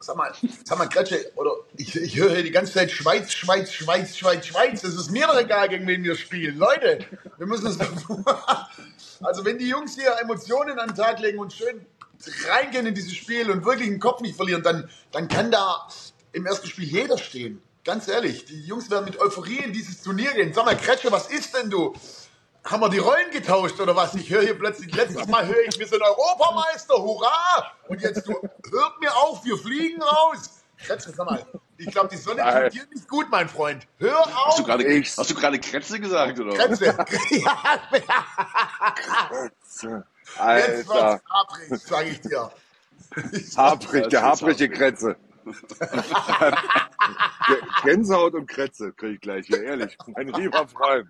Sag 0.00 0.16
mal, 0.16 0.32
sag 0.64 0.78
mal, 0.78 0.88
Kretsche, 0.88 1.32
oder 1.34 1.50
ich, 1.76 1.94
ich 1.96 2.16
höre 2.16 2.30
hier 2.30 2.44
die 2.44 2.52
ganze 2.52 2.72
Zeit 2.72 2.90
Schweiz, 2.90 3.32
Schweiz, 3.32 3.72
Schweiz, 3.72 4.16
Schweiz, 4.16 4.46
Schweiz. 4.46 4.84
Es 4.84 4.94
ist 4.94 5.10
mir 5.10 5.26
doch 5.26 5.38
egal, 5.38 5.68
gegen 5.68 5.86
wen 5.88 6.04
wir 6.04 6.14
spielen. 6.14 6.56
Leute, 6.56 7.04
wir 7.36 7.46
müssen 7.46 7.66
es. 7.66 7.78
Also, 9.22 9.44
wenn 9.44 9.58
die 9.58 9.68
Jungs 9.68 9.94
hier 9.94 10.16
Emotionen 10.20 10.78
an 10.78 10.88
den 10.88 10.96
Tag 10.96 11.20
legen 11.20 11.38
und 11.38 11.52
schön 11.52 11.84
reingehen 12.48 12.86
in 12.86 12.94
dieses 12.94 13.14
Spiel 13.14 13.50
und 13.50 13.64
wirklich 13.64 13.88
den 13.88 14.00
Kopf 14.00 14.20
nicht 14.20 14.36
verlieren, 14.36 14.62
dann, 14.62 14.90
dann 15.12 15.28
kann 15.28 15.50
da 15.50 15.88
im 16.32 16.46
ersten 16.46 16.66
Spiel 16.66 16.84
jeder 16.84 17.18
stehen. 17.18 17.62
Ganz 17.84 18.08
ehrlich, 18.08 18.44
die 18.44 18.60
Jungs 18.62 18.90
werden 18.90 19.04
mit 19.06 19.20
Euphorie 19.20 19.58
in 19.58 19.72
dieses 19.72 20.02
Turnier 20.02 20.32
gehen. 20.32 20.52
Sag 20.52 20.64
mal, 20.64 20.76
Kretsche, 20.76 21.10
was 21.10 21.30
ist 21.30 21.56
denn 21.56 21.70
du? 21.70 21.94
Haben 22.64 22.82
wir 22.82 22.90
die 22.90 22.98
Rollen 22.98 23.30
getauscht 23.30 23.80
oder 23.80 23.96
was? 23.96 24.14
Ich 24.14 24.28
höre 24.28 24.42
hier 24.42 24.58
plötzlich, 24.58 24.94
letztes 24.94 25.26
Mal 25.26 25.46
höre 25.46 25.62
ich, 25.66 25.78
wir 25.78 25.86
sind 25.86 26.02
Europameister, 26.02 26.94
hurra! 26.96 27.72
Und 27.88 28.02
jetzt, 28.02 28.26
du, 28.26 28.32
hört 28.32 29.00
mir 29.00 29.16
auf, 29.16 29.44
wir 29.44 29.56
fliegen 29.56 30.02
raus! 30.02 30.57
Kretsche, 30.78 31.10
sag 31.10 31.26
mal, 31.28 31.44
ich 31.76 31.86
glaube, 31.90 32.08
die 32.08 32.16
Sonne 32.16 32.42
tut 32.42 32.74
dir 32.74 32.86
nicht 32.94 33.08
gut, 33.08 33.26
mein 33.30 33.48
Freund. 33.48 33.86
Hör 33.98 34.18
Hast 34.24 34.58
du 34.58 34.62
auf! 34.62 34.66
gerade 34.66 34.84
Ich- 34.84 35.16
hast 35.16 35.30
du 35.30 35.34
gerade 35.34 35.58
Kretze 35.58 35.98
gesagt, 36.00 36.38
oder? 36.38 36.52
was? 36.52 36.78
Kretsche, 36.78 36.94
ja, 37.36 37.80
jetzt 39.56 39.84
Alter, 40.38 40.88
wird's 40.88 41.22
haprig, 41.30 41.80
sag 41.80 42.06
ich 42.06 42.20
dir. 42.20 42.50
Der 43.16 43.22
das 43.22 43.32
ist 43.32 43.58
haprige 43.58 44.22
haprig. 44.22 44.72
Kretze. 44.72 45.16
Gänsehaut 47.82 48.34
und 48.34 48.46
Kretze 48.48 48.92
kriege 48.92 49.14
ich 49.14 49.20
gleich 49.20 49.46
hier, 49.46 49.62
ehrlich. 49.62 49.96
Mein 50.08 50.28
lieber 50.28 50.66
Freund. 50.68 51.08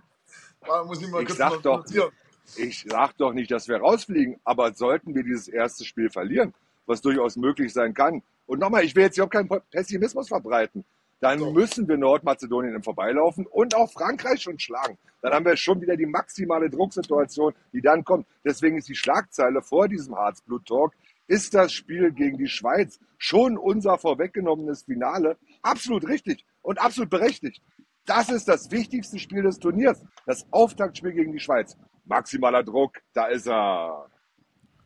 Ich 0.62 0.68
mal 1.08 1.22
Ich 1.22 1.26
kurz 1.28 1.38
sag 1.38 1.64
noch 1.64 1.84
doch, 1.84 2.12
ich 2.56 2.86
sag 2.88 3.16
doch 3.16 3.32
nicht, 3.32 3.50
dass 3.50 3.68
wir 3.68 3.78
rausfliegen, 3.78 4.40
aber 4.44 4.72
sollten 4.74 5.14
wir 5.14 5.24
dieses 5.24 5.48
erste 5.48 5.84
Spiel 5.84 6.10
verlieren, 6.10 6.54
was 6.86 7.00
durchaus 7.00 7.36
möglich 7.36 7.72
sein 7.72 7.94
kann. 7.94 8.22
Und 8.48 8.60
nochmal, 8.60 8.82
ich 8.82 8.96
will 8.96 9.04
jetzt 9.04 9.16
hier 9.16 9.24
auch 9.24 9.30
keinen 9.30 9.48
Pessimismus 9.70 10.28
verbreiten. 10.28 10.84
Dann 11.20 11.38
So. 11.38 11.52
müssen 11.52 11.86
wir 11.86 11.98
Nordmazedonien 11.98 12.74
im 12.74 12.82
Vorbeilaufen 12.82 13.46
und 13.46 13.74
auch 13.74 13.92
Frankreich 13.92 14.40
schon 14.40 14.58
schlagen. 14.58 14.96
Dann 15.20 15.34
haben 15.34 15.44
wir 15.44 15.56
schon 15.56 15.80
wieder 15.82 15.96
die 15.96 16.06
maximale 16.06 16.70
Drucksituation, 16.70 17.54
die 17.74 17.82
dann 17.82 18.04
kommt. 18.04 18.26
Deswegen 18.44 18.78
ist 18.78 18.88
die 18.88 18.94
Schlagzeile 18.94 19.60
vor 19.60 19.88
diesem 19.88 20.16
Harzblut-Talk, 20.16 20.94
ist 21.26 21.52
das 21.52 21.74
Spiel 21.74 22.10
gegen 22.12 22.38
die 22.38 22.48
Schweiz 22.48 22.98
schon 23.18 23.58
unser 23.58 23.98
vorweggenommenes 23.98 24.84
Finale? 24.84 25.36
Absolut 25.60 26.08
richtig 26.08 26.46
und 26.62 26.80
absolut 26.80 27.10
berechtigt. 27.10 27.62
Das 28.06 28.30
ist 28.30 28.48
das 28.48 28.70
wichtigste 28.70 29.18
Spiel 29.18 29.42
des 29.42 29.58
Turniers. 29.58 30.02
Das 30.24 30.46
Auftaktspiel 30.52 31.12
gegen 31.12 31.32
die 31.32 31.40
Schweiz. 31.40 31.76
Maximaler 32.06 32.62
Druck, 32.62 32.96
da 33.12 33.26
ist 33.26 33.46
er. 33.46 34.06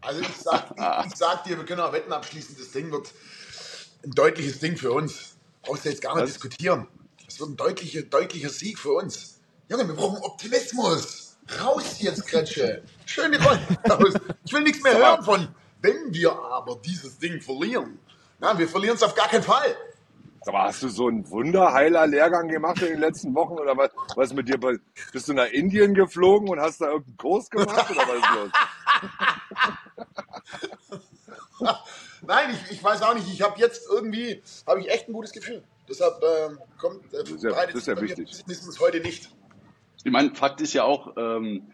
Also 0.00 0.20
ich 0.20 0.36
sag, 0.36 0.72
ich, 0.76 1.12
ich 1.12 1.16
sag 1.16 1.44
dir, 1.44 1.56
wir 1.56 1.64
können 1.64 1.80
auch 1.80 1.92
Wetten 1.92 2.12
abschließen, 2.12 2.56
das 2.58 2.72
Ding 2.72 2.90
wird 2.90 3.12
ein 4.04 4.10
deutliches 4.10 4.58
Ding 4.58 4.76
für 4.76 4.92
uns. 4.92 5.36
Brauchst 5.62 5.84
du 5.84 5.90
jetzt 5.90 6.02
gar 6.02 6.14
nicht 6.14 6.24
Was? 6.24 6.32
diskutieren. 6.32 6.88
Es 7.26 7.38
wird 7.40 7.50
ein 7.50 7.56
deutlicher, 7.56 8.02
deutlicher 8.02 8.50
Sieg 8.50 8.78
für 8.78 8.92
uns. 8.92 9.40
Junge, 9.68 9.86
wir 9.86 9.94
brauchen 9.94 10.18
Optimismus. 10.22 11.36
Raus 11.60 12.00
jetzt, 12.00 12.26
Kretsche. 12.26 12.82
Schön 13.06 13.32
die 13.32 13.38
Rollen 13.38 13.60
raus. 13.88 14.14
Ich 14.44 14.52
will 14.52 14.62
nichts 14.62 14.82
mehr 14.82 14.96
hören 14.96 15.24
von, 15.24 15.48
wenn 15.80 16.12
wir 16.12 16.32
aber 16.32 16.76
dieses 16.84 17.18
Ding 17.18 17.40
verlieren. 17.40 17.98
Na, 18.38 18.58
wir 18.58 18.68
verlieren 18.68 18.96
es 18.96 19.02
auf 19.02 19.14
gar 19.14 19.28
keinen 19.28 19.42
Fall. 19.42 19.76
Mal, 20.46 20.68
hast 20.68 20.82
du 20.82 20.88
so 20.88 21.06
einen 21.06 21.28
Wunderheiler-Lehrgang 21.30 22.48
gemacht 22.48 22.82
in 22.82 22.88
den 22.88 23.00
letzten 23.00 23.32
Wochen 23.34 23.52
oder 23.52 23.76
was? 23.76 23.90
Was 24.16 24.32
mit 24.32 24.48
dir? 24.48 24.58
Bist 25.12 25.28
du 25.28 25.34
nach 25.34 25.46
Indien 25.46 25.94
geflogen 25.94 26.48
und 26.48 26.58
hast 26.58 26.80
da 26.80 26.86
irgendeinen 26.86 27.16
Kurs 27.16 27.48
gemacht 27.48 27.90
oder 27.90 28.00
was 28.00 28.16
ist 28.16 28.34
los? 31.60 31.76
Nein, 32.26 32.50
ich, 32.66 32.72
ich 32.72 32.84
weiß 32.84 33.02
auch 33.02 33.14
nicht. 33.14 33.28
Ich 33.32 33.42
habe 33.42 33.58
jetzt 33.58 33.88
irgendwie, 33.90 34.42
habe 34.66 34.80
ich 34.80 34.90
echt 34.90 35.08
ein 35.08 35.12
gutes 35.12 35.32
Gefühl. 35.32 35.62
Deshalb 35.88 36.14
ähm, 36.22 36.58
kommt, 36.78 37.12
äh, 37.12 37.22
ist 37.22 37.42
ja- 37.42 37.50
das 37.66 37.74
ist 37.74 37.86
ja 37.88 38.00
wichtig. 38.00 38.42
Heute 38.80 39.00
nicht. 39.00 39.30
Ich 40.04 40.12
meine, 40.12 40.34
Fakt 40.34 40.60
ist 40.60 40.72
ja 40.72 40.84
auch, 40.84 41.14
ähm, 41.16 41.66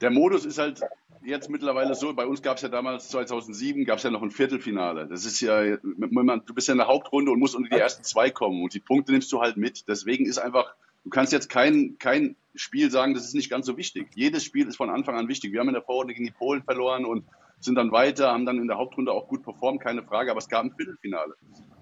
der 0.00 0.10
Modus 0.10 0.44
ist 0.44 0.58
halt 0.58 0.80
jetzt 1.24 1.50
mittlerweile 1.50 1.94
so, 1.94 2.14
bei 2.14 2.26
uns 2.26 2.40
gab 2.42 2.56
es 2.56 2.62
ja 2.62 2.68
damals 2.68 3.08
2007, 3.10 3.84
gab 3.84 3.98
es 3.98 4.04
ja 4.04 4.10
noch 4.10 4.22
ein 4.22 4.30
Viertelfinale. 4.30 5.06
Das 5.08 5.24
ist 5.24 5.40
ja, 5.40 5.76
du 5.76 6.54
bist 6.54 6.68
ja 6.68 6.72
in 6.72 6.78
der 6.78 6.86
Hauptrunde 6.86 7.30
und 7.32 7.38
musst 7.40 7.54
unter 7.56 7.68
die 7.68 7.80
ersten 7.80 8.04
zwei 8.04 8.30
kommen 8.30 8.62
und 8.62 8.72
die 8.74 8.80
Punkte 8.80 9.12
nimmst 9.12 9.30
du 9.32 9.40
halt 9.40 9.56
mit. 9.56 9.88
Deswegen 9.88 10.26
ist 10.26 10.38
einfach, 10.38 10.74
du 11.04 11.10
kannst 11.10 11.32
jetzt 11.32 11.48
kein, 11.48 11.96
kein 11.98 12.36
Spiel 12.54 12.90
sagen, 12.90 13.14
das 13.14 13.24
ist 13.24 13.34
nicht 13.34 13.50
ganz 13.50 13.66
so 13.66 13.76
wichtig. 13.76 14.08
Jedes 14.14 14.44
Spiel 14.44 14.66
ist 14.68 14.76
von 14.76 14.90
Anfang 14.90 15.16
an 15.16 15.28
wichtig. 15.28 15.52
Wir 15.52 15.60
haben 15.60 15.68
in 15.68 15.74
der 15.74 15.82
Vorrunde 15.82 16.14
gegen 16.14 16.26
die 16.26 16.32
Polen 16.32 16.62
verloren 16.62 17.04
und 17.04 17.24
sind 17.60 17.74
dann 17.74 17.90
weiter, 17.92 18.32
haben 18.32 18.46
dann 18.46 18.58
in 18.58 18.68
der 18.68 18.78
Hauptrunde 18.78 19.12
auch 19.12 19.28
gut 19.28 19.42
performt, 19.42 19.80
keine 19.80 20.02
Frage, 20.02 20.30
aber 20.30 20.38
es 20.38 20.48
gab 20.48 20.64
ein 20.64 20.72
Viertelfinale. 20.72 21.34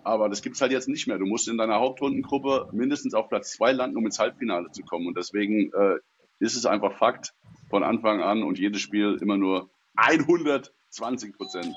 Aber 0.05 0.29
das 0.29 0.43
gibt's 0.43 0.61
halt 0.61 0.73
jetzt 0.73 0.89
nicht 0.89 1.07
mehr. 1.07 1.19
Du 1.19 1.27
musst 1.27 1.49
in 1.49 1.59
deiner 1.59 1.81
Hauptrundengruppe 1.81 2.69
mindestens 2.73 3.15
auf 3.15 3.29
Platz 3.29 3.53
zwei 3.53 3.73
landen, 3.73 3.97
um 3.97 4.07
ins 4.07 4.19
Halbfinale 4.19 4.71
zu 4.71 4.83
kommen. 4.83 5.07
Und 5.07 5.17
deswegen 5.17 5.73
äh, 5.73 5.97
ist 6.39 6.57
es 6.57 6.65
einfach 6.65 6.97
Fakt 6.97 7.35
von 7.69 7.83
Anfang 7.83 8.23
an 8.23 8.43
und 8.43 8.59
jedes 8.59 8.81
Spiel 8.81 9.19
immer 9.21 9.37
nur 9.37 9.69
120 9.97 11.37
Prozent. 11.37 11.75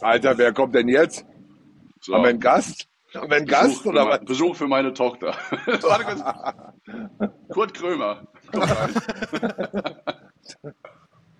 Alter, 0.00 0.38
wer 0.38 0.52
kommt 0.52 0.74
denn 0.74 0.88
jetzt? 0.88 1.26
So. 2.00 2.14
Haben 2.14 2.22
wir 2.22 2.30
einen 2.30 2.40
Gast? 2.40 2.88
Haben 3.14 3.30
wir 3.30 3.36
einen 3.36 3.46
Gast 3.46 3.68
Besuch, 3.68 3.82
für 3.82 3.88
oder 3.90 4.08
was? 4.08 4.24
Besuch 4.24 4.56
für 4.56 4.66
meine 4.66 4.92
Tochter. 4.92 5.36
Kurt 7.48 7.74
Krömer. 7.74 8.26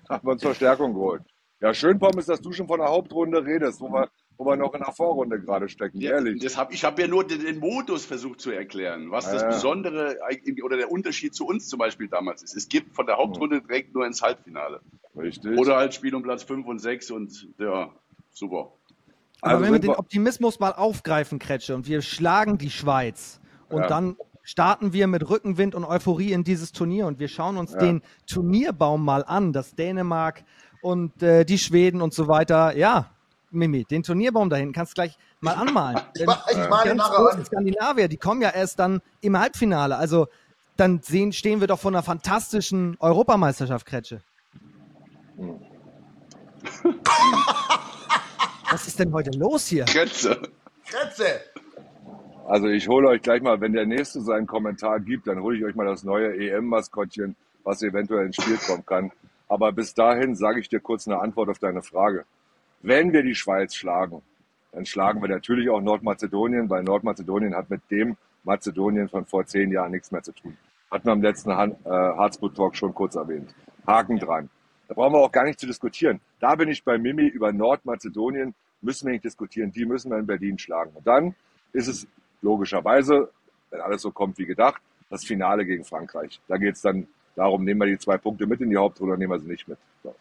Haben 0.09 0.27
wir 0.27 0.33
uns 0.33 0.43
Verstärkung 0.43 0.95
geholt. 0.95 1.23
Ja, 1.65 1.73
schön, 1.73 1.99
Pommes, 1.99 2.27
dass 2.27 2.43
du 2.43 2.53
schon 2.53 2.67
von 2.67 2.79
der 2.79 2.91
Hauptrunde 2.91 3.43
redest, 3.43 3.81
wo 3.81 3.89
wir, 3.89 4.11
wo 4.37 4.45
wir 4.45 4.55
noch 4.55 4.75
in 4.75 4.83
der 4.83 4.93
Vorrunde 4.93 5.41
gerade 5.41 5.71
stecken, 5.71 5.99
Ja, 5.99 6.11
ehrlich. 6.11 6.43
das 6.43 6.59
hab, 6.59 6.75
ich 6.75 6.85
habe 6.85 7.01
ja 7.01 7.09
nur 7.09 7.27
den, 7.27 7.41
den 7.43 7.59
Modus 7.59 8.05
versucht 8.05 8.43
zu 8.43 8.51
erklären, 8.51 9.11
was 9.11 9.31
das. 9.33 9.47
Besondere 9.47 10.19
oder 10.63 10.77
der 10.77 10.93
Unterschied 10.93 11.35
zu 11.35 11.47
uns 11.47 11.67
zum 11.67 11.79
Beispiel 11.79 12.07
damals 12.09 12.43
ist. 12.43 12.55
Es 12.55 12.69
gibt 12.69 12.95
von 12.95 13.07
der 13.07 13.17
Hauptrunde 13.17 13.63
direkt 13.63 13.95
nur 13.95 14.05
ins 14.05 14.21
Halbfinale. 14.21 14.83
Richtig. 15.17 15.59
Oder 15.59 15.77
halt 15.77 15.95
Spiel 15.95 16.15
um 16.15 16.23
Platz 16.23 16.43
5 16.43 16.67
und 16.67 16.81
6 16.81 17.11
und 17.13 17.49
ja, 17.59 17.95
super. 18.31 18.73
Aber 19.41 19.53
Also 19.53 19.65
wenn 19.65 19.73
wir 19.73 19.81
den 19.81 19.91
Optimismus 19.93 20.61
mal 20.61 20.73
aufgreifen, 20.73 21.39
Kretsche, 21.39 21.75
und 21.75 21.89
wir 21.89 22.03
schlagen 22.03 22.59
die 22.59 22.69
Schweiz 22.69 23.41
und 23.71 23.81
Ja. 23.81 23.89
dann 23.89 24.17
starten 24.45 24.93
wir 24.93 25.07
mit 25.07 25.29
Rückenwind 25.29 25.75
und 25.75 25.85
Euphorie 25.85 26.33
in 26.33 26.45
dieses 26.45 26.73
Turnier 26.73 27.07
und 27.07 27.19
wir 27.19 27.29
schauen 27.29 27.57
uns 27.57 27.73
Ja. 27.73 27.79
den 27.79 28.03
Turnierbaum 28.27 29.03
mal 29.03 29.25
an, 29.25 29.55
das 29.55 29.75
Dänemark 29.75 30.45
und 30.85 31.23
äh, 31.23 31.45
die 31.45 31.59
Schweden 31.59 32.03
und 32.03 32.13
so 32.13 32.29
weiter. 32.29 32.77
Ja, 32.77 33.07
Mimi, 33.51 33.85
den 33.85 34.03
Turnierbaum 34.03 34.51
da 34.51 34.57
hinten 34.57 34.75
kannst 34.75 34.93
du 34.93 34.95
gleich 34.97 35.17
mal 35.41 35.55
anmalen. 35.55 35.99
Ich, 36.15 36.27
ma- 36.27 36.45
ich 36.49 36.55
die 36.57 36.69
male 36.69 36.89
ganz 36.91 36.99
nachher 36.99 37.33
an. 37.33 37.45
Skandinavier, 37.45 38.09
die 38.09 38.17
kommen 38.19 38.43
ja 38.43 38.51
erst 38.51 38.79
dann 38.79 39.01
im 39.23 39.39
Halbfinale. 39.39 39.97
Also 39.97 40.29
dann 40.77 41.01
sehen, 41.03 41.33
stehen 41.33 41.61
wir 41.61 41.69
doch 41.69 41.79
vor 41.79 41.91
einer 41.91 42.03
fantastischen 42.03 42.97
Europameisterschaft, 43.01 43.87
Kretsche. 43.87 44.21
Was 48.71 48.87
ist 48.87 48.99
denn 48.99 49.13
heute 49.13 49.31
los 49.39 49.67
hier? 49.67 49.85
Grenze. 49.85 50.41
Kretze. 50.87 51.41
Also 52.47 52.67
ich 52.69 52.89
hole 52.89 53.09
euch 53.09 53.23
gleich 53.23 53.41
mal, 53.41 53.61
wenn 53.61 53.73
der 53.73 53.87
Nächste 53.87 54.21
seinen 54.21 54.47
Kommentar 54.47 55.01
gibt, 55.01 55.27
dann 55.29 55.41
hole 55.41 55.57
ich 55.57 55.65
euch 55.65 55.75
mal 55.75 55.87
das 55.87 56.05
neue 56.05 56.37
EM-Maskottchen, 56.37 57.37
was 57.63 57.83
eventuell 57.83 58.27
ins 58.27 58.37
Spiel 58.37 58.59
kommen 58.59 58.85
kann. 58.85 59.13
Aber 59.49 59.73
bis 59.73 59.95
dahin 59.95 60.35
sage 60.35 60.61
ich 60.61 60.69
dir 60.69 60.81
kurz 60.81 61.07
eine 61.07 61.21
Antwort 61.21 61.49
auf 61.49 61.59
deine 61.59 61.83
Frage. 61.83 62.25
Wenn 62.83 63.13
wir 63.13 63.23
die 63.23 63.35
Schweiz 63.35 63.75
schlagen, 63.75 64.23
dann 64.73 64.87
schlagen 64.87 65.23
wir 65.23 65.29
natürlich 65.29 65.71
auch 65.71 65.81
Nordmazedonien, 65.81 66.69
weil 66.69 66.83
Nordmazedonien 66.83 67.55
hat 67.55 67.71
mit 67.71 67.83
dem 67.91 68.17
Mazedonien 68.43 69.09
von 69.09 69.25
vor 69.25 69.47
zehn 69.47 69.71
Jahren 69.71 69.93
nichts 69.93 70.11
mehr 70.11 70.23
zu 70.23 70.33
tun. 70.33 70.57
Hatten 70.91 71.07
wir 71.07 71.13
im 71.13 71.23
letzten 71.23 71.57
Han 71.57 71.73
äh, 71.85 71.89
Harzblut-Talk 71.89 72.77
schon 72.77 72.95
kurz 72.95 73.15
erwähnt. 73.15 73.55
Haken 73.87 74.19
dran. 74.19 74.51
Da 74.89 74.95
brauchen 74.95 75.15
wir 75.15 75.21
auch 75.21 75.33
gar 75.33 75.45
nicht 75.45 75.59
zu 75.59 75.67
diskutieren. 75.67 76.21
Da 76.41 76.55
bin 76.57 76.69
ich 76.69 76.85
bei 76.85 76.99
Mimi 76.99 77.27
über 77.27 77.53
Nordmazedonien, 77.53 78.55
müssen 78.83 79.07
wir 79.07 79.13
nicht 79.13 79.25
diskutieren. 79.25 79.73
Die 79.73 79.87
müssen 79.87 80.11
wir 80.11 80.19
in 80.19 80.27
Berlin 80.27 80.59
schlagen. 80.59 80.91
Und 80.95 81.07
dann 81.07 81.35
ist 81.73 81.89
es 81.89 82.07
logischerweise, 82.43 83.31
wenn 83.71 83.81
alles 83.81 84.03
so 84.03 84.11
kommt 84.11 84.39
wie 84.39 84.47
gedacht, 84.47 84.83
das 85.11 85.25
Finale 85.25 85.65
gegen 85.65 85.85
Frankreich. 85.85 86.41
Da 86.49 86.57
geht 86.57 86.75
es 86.75 86.83
dann 86.83 87.07
darum, 87.35 87.65
nehmen 87.65 87.81
wir 87.81 87.87
die 87.87 87.99
zwei 87.99 88.19
Punkte 88.19 88.47
mit 88.47 88.61
in 88.61 88.71
die 88.71 88.77
Hauptrunde 88.77 89.17
nehmen 89.19 89.33
wir 89.33 89.41
sie 89.41 89.49
nicht 89.49 89.67
mit. 89.69 89.79
So. 90.03 90.15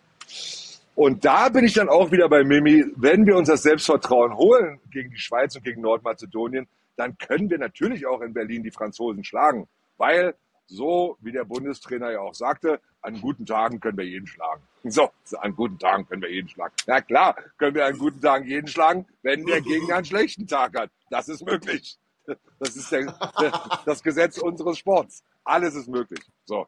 Und 0.95 1.25
da 1.25 1.49
bin 1.49 1.65
ich 1.65 1.73
dann 1.73 1.89
auch 1.89 2.11
wieder 2.11 2.29
bei 2.29 2.43
Mimi, 2.43 2.85
wenn 2.95 3.25
wir 3.25 3.35
uns 3.35 3.47
das 3.49 3.63
Selbstvertrauen 3.63 4.35
holen 4.35 4.79
gegen 4.91 5.09
die 5.09 5.17
Schweiz 5.17 5.55
und 5.55 5.63
gegen 5.63 5.81
Nordmazedonien, 5.81 6.67
dann 6.95 7.17
können 7.17 7.49
wir 7.49 7.57
natürlich 7.57 8.05
auch 8.05 8.21
in 8.21 8.33
Berlin 8.33 8.63
die 8.63 8.71
Franzosen 8.71 9.23
schlagen. 9.23 9.67
Weil, 9.97 10.35
so 10.67 11.17
wie 11.21 11.31
der 11.31 11.45
Bundestrainer 11.45 12.11
ja 12.11 12.19
auch 12.19 12.35
sagte, 12.35 12.79
an 13.01 13.19
guten 13.19 13.45
Tagen 13.45 13.79
können 13.79 13.97
wir 13.97 14.05
jeden 14.05 14.27
schlagen. 14.27 14.61
So, 14.83 15.09
an 15.39 15.55
guten 15.55 15.79
Tagen 15.79 16.05
können 16.07 16.21
wir 16.21 16.31
jeden 16.31 16.47
schlagen. 16.47 16.73
Na 16.87 17.01
klar, 17.01 17.35
können 17.57 17.75
wir 17.75 17.85
an 17.85 17.97
guten 17.97 18.21
Tagen 18.21 18.45
jeden 18.47 18.67
schlagen, 18.67 19.05
wenn 19.23 19.45
der 19.45 19.61
Gegner 19.61 19.95
einen 19.95 20.05
schlechten 20.05 20.47
Tag 20.47 20.77
hat. 20.77 20.91
Das 21.09 21.27
ist 21.27 21.45
möglich. 21.45 21.97
Das 22.59 22.75
ist 22.75 22.91
der, 22.91 23.13
das 23.85 24.01
Gesetz 24.01 24.37
unseres 24.37 24.77
Sports. 24.77 25.23
Alles 25.43 25.75
ist 25.75 25.89
möglich. 25.89 26.21
So. 26.45 26.67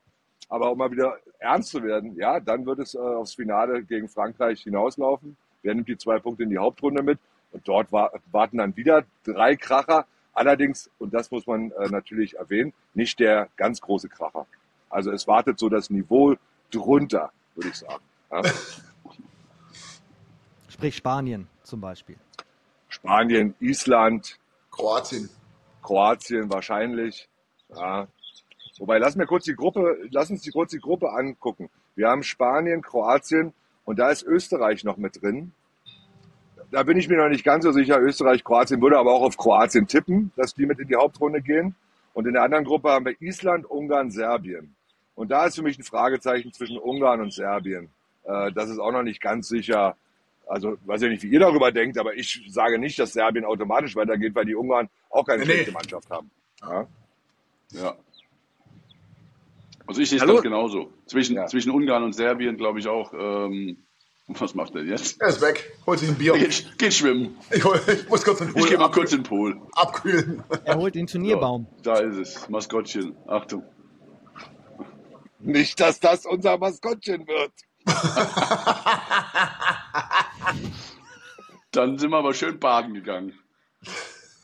Aber 0.50 0.72
um 0.72 0.78
mal 0.78 0.92
wieder 0.92 1.18
ernst 1.40 1.70
zu 1.70 1.84
werden, 1.84 2.16
ja, 2.16 2.40
dann 2.40 2.66
wird 2.66 2.80
es 2.80 2.96
äh, 2.96 3.00
aufs 3.00 3.36
Finale 3.36 3.84
gegen 3.84 4.08
Frankreich 4.08 4.62
hinauslaufen. 4.62 5.38
Wer 5.64 5.76
nimmt 5.76 5.88
die 5.88 5.98
zwei 5.98 6.20
Punkte 6.20 6.44
in 6.44 6.50
die 6.50 6.58
Hauptrunde 6.58 7.02
mit? 7.02 7.20
Und 7.52 7.68
dort 7.68 7.92
war, 7.92 8.12
warten 8.32 8.58
dann 8.58 8.76
wieder 8.76 9.06
drei 9.24 9.56
Kracher. 9.56 10.06
Allerdings, 10.34 10.90
und 11.00 11.14
das 11.14 11.32
muss 11.32 11.48
man 11.48 11.72
äh, 11.72 11.88
natürlich 11.90 12.36
erwähnen, 12.36 12.74
nicht 12.94 13.20
der 13.20 13.50
ganz 13.56 13.82
große 13.82 14.10
Kracher. 14.10 14.46
Also 14.90 15.12
es 15.12 15.28
wartet 15.28 15.58
so 15.58 15.70
das 15.70 15.90
Niveau 15.90 16.36
drunter, 16.72 17.32
würde 17.56 17.70
ich 17.70 17.76
sagen. 17.76 18.04
Ja. 18.32 18.42
Sprich 20.70 20.98
Spanien 20.98 21.48
zum 21.64 21.80
Beispiel. 21.80 22.18
Spanien, 22.90 23.56
Island, 23.60 24.38
Kroatien. 24.72 25.30
Kroatien 25.82 26.52
wahrscheinlich. 26.52 27.30
Ja. 27.70 28.08
Wobei, 28.78 28.98
lass 28.98 29.16
mir 29.16 29.26
kurz 29.26 29.46
die 29.46 29.56
Gruppe, 29.56 29.98
lass 30.12 30.30
uns 30.30 30.42
die 30.42 30.52
kurz 30.52 30.72
die 30.72 30.80
Gruppe 30.80 31.12
angucken. 31.12 31.70
Wir 31.96 32.10
haben 32.10 32.24
Spanien, 32.24 32.82
Kroatien 32.82 33.54
und 33.86 34.00
da 34.00 34.10
ist 34.10 34.24
Österreich 34.24 34.84
noch 34.84 34.98
mit 34.98 35.22
drin. 35.22 35.54
Da 36.72 36.84
bin 36.84 36.98
ich 36.98 37.08
mir 37.08 37.18
noch 37.18 37.30
nicht 37.30 37.46
ganz 37.46 37.64
so 37.64 37.72
sicher. 37.72 38.00
Österreich, 38.02 38.44
Kroatien 38.44 38.82
würde 38.82 38.98
aber 38.98 39.14
auch 39.14 39.22
auf 39.22 39.38
Kroatien 39.38 39.88
tippen, 39.88 40.32
dass 40.36 40.54
die 40.54 40.66
mit 40.66 40.80
in 40.80 40.88
die 40.88 40.96
Hauptrunde 40.96 41.42
gehen. 41.42 41.76
Und 42.14 42.28
in 42.28 42.34
der 42.34 42.44
anderen 42.44 42.66
Gruppe 42.66 42.90
haben 42.90 43.06
wir 43.06 43.22
Island, 43.22 43.66
Ungarn, 43.70 44.10
Serbien. 44.12 44.76
Und 45.16 45.32
da 45.32 45.46
ist 45.46 45.56
für 45.56 45.62
mich 45.64 45.78
ein 45.78 45.84
Fragezeichen 45.84 46.52
zwischen 46.52 46.78
Ungarn 46.78 47.22
und 47.22 47.32
Serbien. 47.34 47.90
Äh, 48.24 48.52
das 48.52 48.70
ist 48.70 48.80
auch 48.80 48.92
noch 48.92 49.04
nicht 49.04 49.22
ganz 49.22 49.48
sicher. 49.48 49.96
Also, 50.48 50.78
weiß 50.86 51.02
ja 51.02 51.10
nicht, 51.10 51.24
wie 51.24 51.30
ihr 51.30 51.40
darüber 51.40 51.72
denkt, 51.72 51.98
aber 51.98 52.14
ich 52.16 52.46
sage 52.50 52.78
nicht, 52.78 53.00
dass 53.00 53.14
Serbien 53.14 53.46
automatisch 53.46 53.96
weitergeht, 53.96 54.36
weil 54.36 54.46
die 54.46 54.56
Ungarn 54.56 54.90
auch 55.10 55.26
keine 55.26 55.40
Nee. 55.46 55.54
schlechte 55.54 55.72
Mannschaft 55.72 56.10
haben. 56.10 56.30
Ja. 56.62 56.88
Ja. 57.72 57.96
Also 59.88 60.02
ich 60.02 60.10
sehe 60.10 60.18
es 60.18 60.22
Hallo? 60.22 60.34
ganz 60.34 60.44
genauso. 60.44 60.94
Zwischen, 61.06 61.36
Ja. 61.36 61.48
zwischen 61.48 61.72
Ungarn 61.72 62.04
und 62.04 62.14
Serbien 62.14 62.58
glaube 62.58 62.80
ich 62.80 62.88
auch, 62.88 63.14
ähm, 63.14 63.86
was 64.28 64.56
macht 64.56 64.76
er 64.76 64.84
jetzt? 64.84 65.22
Er 65.22 65.28
ist 65.30 65.42
weg. 65.42 65.72
Holt 65.86 66.00
sich 66.00 66.10
ein 66.10 66.16
Bier. 66.16 66.34
Geht, 66.34 66.78
geht 66.78 66.94
schwimmen. 66.94 67.38
Ich, 67.52 67.64
hol, 67.64 67.80
ich 67.88 68.10
muss 68.10 68.24
kurz 68.24 68.40
den 68.40 68.50
Ich 68.50 68.54
Pool 68.56 68.68
gehe 68.68 68.78
mal 68.78 68.90
kurz 68.90 69.12
in 69.12 69.20
den 69.20 69.24
Pool. 69.26 69.62
abkühlen. 69.74 70.44
Er 70.64 70.78
holt 70.78 70.96
den 70.96 71.08
Turnierbaum. 71.08 71.68
So, 71.78 71.84
da 71.84 72.00
ist 72.00 72.18
es. 72.18 72.50
Maskottchen. 72.50 73.16
Achtung. 73.28 73.64
Nicht, 75.40 75.80
dass 75.80 76.00
das 76.00 76.26
unser 76.26 76.58
Maskottchen 76.58 77.28
wird. 77.28 77.52
Dann 81.72 81.98
sind 82.00 82.10
wir 82.10 82.18
aber 82.18 82.34
schön 82.34 82.60
baden 82.60 82.94
gegangen. 82.94 83.34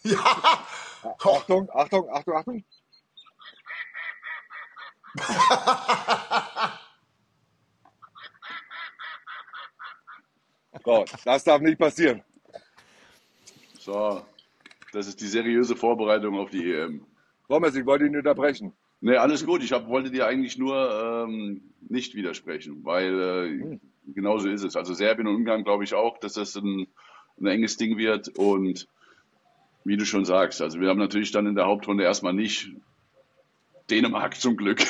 Ja. 0.03 0.19
Achtung, 1.23 1.69
Achtung, 1.73 2.09
Achtung, 2.11 2.35
Achtung. 2.35 2.63
So, 10.83 11.05
das 11.25 11.43
darf 11.43 11.61
nicht 11.61 11.77
passieren. 11.77 12.23
So. 13.79 14.23
Das 14.91 15.07
ist 15.07 15.21
die 15.21 15.27
seriöse 15.27 15.75
Vorbereitung 15.75 16.37
auf 16.37 16.49
die 16.49 16.73
EM. 16.73 17.05
Thomas, 17.47 17.75
ich 17.75 17.85
wollte 17.85 18.05
ihn 18.05 18.15
unterbrechen. 18.15 18.73
Nee, 18.99 19.15
alles 19.15 19.45
gut. 19.45 19.63
Ich 19.63 19.71
hab, 19.71 19.87
wollte 19.87 20.11
dir 20.11 20.27
eigentlich 20.27 20.57
nur 20.57 21.25
ähm, 21.25 21.61
nicht 21.87 22.13
widersprechen, 22.13 22.83
weil 22.83 23.21
äh, 23.21 23.79
genauso 24.13 24.49
ist 24.49 24.63
es. 24.63 24.75
Also 24.75 24.93
Serbien 24.93 25.27
und 25.27 25.35
Ungarn 25.35 25.63
glaube 25.63 25.83
ich 25.83 25.93
auch, 25.93 26.17
dass 26.17 26.33
das 26.33 26.55
ein, 26.55 26.87
ein 27.39 27.47
enges 27.47 27.77
Ding 27.77 27.97
wird. 27.97 28.37
Und 28.37 28.87
wie 29.85 29.97
du 29.97 30.05
schon 30.05 30.25
sagst, 30.25 30.61
also 30.61 30.79
wir 30.79 30.89
haben 30.89 30.99
natürlich 30.99 31.31
dann 31.31 31.47
in 31.47 31.55
der 31.55 31.65
Hauptrunde 31.65 32.03
erstmal 32.03 32.33
nicht 32.33 32.71
Dänemark 33.91 34.39
zum 34.39 34.57
Glück, 34.57 34.81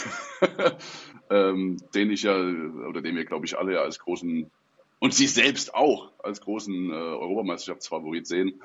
ähm, 1.29 1.77
den 1.94 2.11
ich 2.11 2.24
ja, 2.24 2.35
oder 2.35 3.01
den 3.01 3.16
wir 3.16 3.25
glaube 3.25 3.46
ich 3.46 3.57
alle 3.57 3.81
als 3.81 4.00
großen, 4.00 4.50
und 5.00 5.14
sie 5.14 5.27
selbst 5.27 5.74
auch 5.74 6.11
als 6.24 6.42
großen 6.42 6.92
äh, 6.92 6.94
Europameisterschaftsfavorit 6.94 8.27
sehen. 8.27 8.61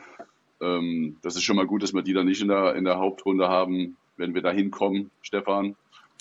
Ähm, 0.61 1.16
das 1.22 1.37
ist 1.37 1.42
schon 1.42 1.57
mal 1.57 1.66
gut, 1.66 1.83
dass 1.83 1.94
wir 1.94 2.03
die 2.03 2.12
dann 2.12 2.27
nicht 2.27 2.42
in 2.42 2.49
der, 2.49 2.75
in 2.75 2.85
der 2.85 2.99
Hauptrunde 2.99 3.49
haben, 3.49 3.96
wenn 4.16 4.35
wir 4.35 4.42
da 4.42 4.51
hinkommen, 4.51 5.11
Stefan. 5.22 5.77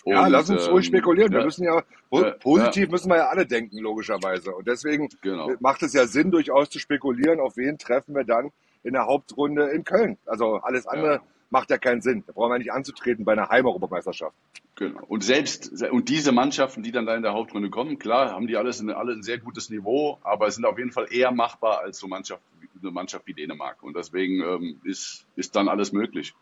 Ja, 0.06 0.26
Und, 0.26 0.32
lass 0.32 0.50
uns 0.50 0.70
ruhig 0.70 0.86
ähm, 0.86 0.94
spekulieren. 0.94 1.32
Wir 1.32 1.40
ja, 1.40 1.46
müssen 1.46 1.64
ja, 1.64 1.84
Ja, 2.12 2.32
positiv 2.32 2.90
müssen 2.90 3.10
wir 3.10 3.18
ja 3.18 3.28
alle 3.28 3.46
denken, 3.46 3.80
logischerweise. 3.80 4.54
Und 4.54 4.68
deswegen 4.68 5.10
Genau. 5.22 5.52
macht 5.60 5.82
es 5.84 5.94
ja 5.94 6.06
Sinn, 6.06 6.32
durchaus 6.32 6.70
zu 6.70 6.80
spekulieren, 6.80 7.40
auf 7.40 7.58
wen 7.58 7.78
treffen 7.78 8.16
wir 8.16 8.24
dann 8.24 8.52
in 8.84 8.94
der 8.94 9.08
Hauptrunde 9.08 9.70
in 9.70 9.84
Köln. 9.84 10.18
Also 10.26 10.58
alles 10.58 10.86
andere 10.86 11.16
Ja. 11.16 11.22
Macht 11.50 11.70
ja 11.70 11.78
keinen 11.78 12.02
Sinn. 12.02 12.24
Da 12.26 12.34
brauchen 12.34 12.52
wir 12.52 12.58
nicht 12.58 12.72
anzutreten 12.72 13.26
bei 13.26 13.34
einer 13.34 13.50
Heimeuropameisterschaft. 13.50 14.36
Genau. 14.76 15.02
Und 15.08 15.24
selbst, 15.24 15.82
und 15.84 16.10
diese 16.10 16.32
Mannschaften, 16.32 16.84
die 16.84 16.92
dann 16.92 17.06
da 17.06 17.16
in 17.16 17.22
der 17.22 17.34
Hauptrunde 17.34 17.70
kommen, 17.70 17.98
klar, 17.98 18.32
haben 18.32 18.48
die 18.48 18.58
alles 18.58 18.82
ein, 18.82 18.90
alle 18.90 19.14
ein 19.14 19.24
sehr 19.24 19.38
gutes 19.38 19.70
Niveau, 19.70 20.20
aber 20.24 20.52
sind 20.52 20.66
auf 20.66 20.78
jeden 20.78 20.92
Fall 20.92 21.08
eher 21.10 21.32
machbar 21.32 21.80
als 21.80 22.00
so 22.00 22.08
Mannschaft, 22.08 22.42
eine 22.82 22.92
Mannschaft 22.92 23.26
wie 23.28 23.34
Dänemark. 23.34 23.82
Und 23.84 23.96
deswegen 23.96 24.42
ähm, 24.42 24.82
ist, 24.84 25.26
ist 25.36 25.56
dann 25.56 25.70
alles 25.70 25.94
möglich. 25.94 26.34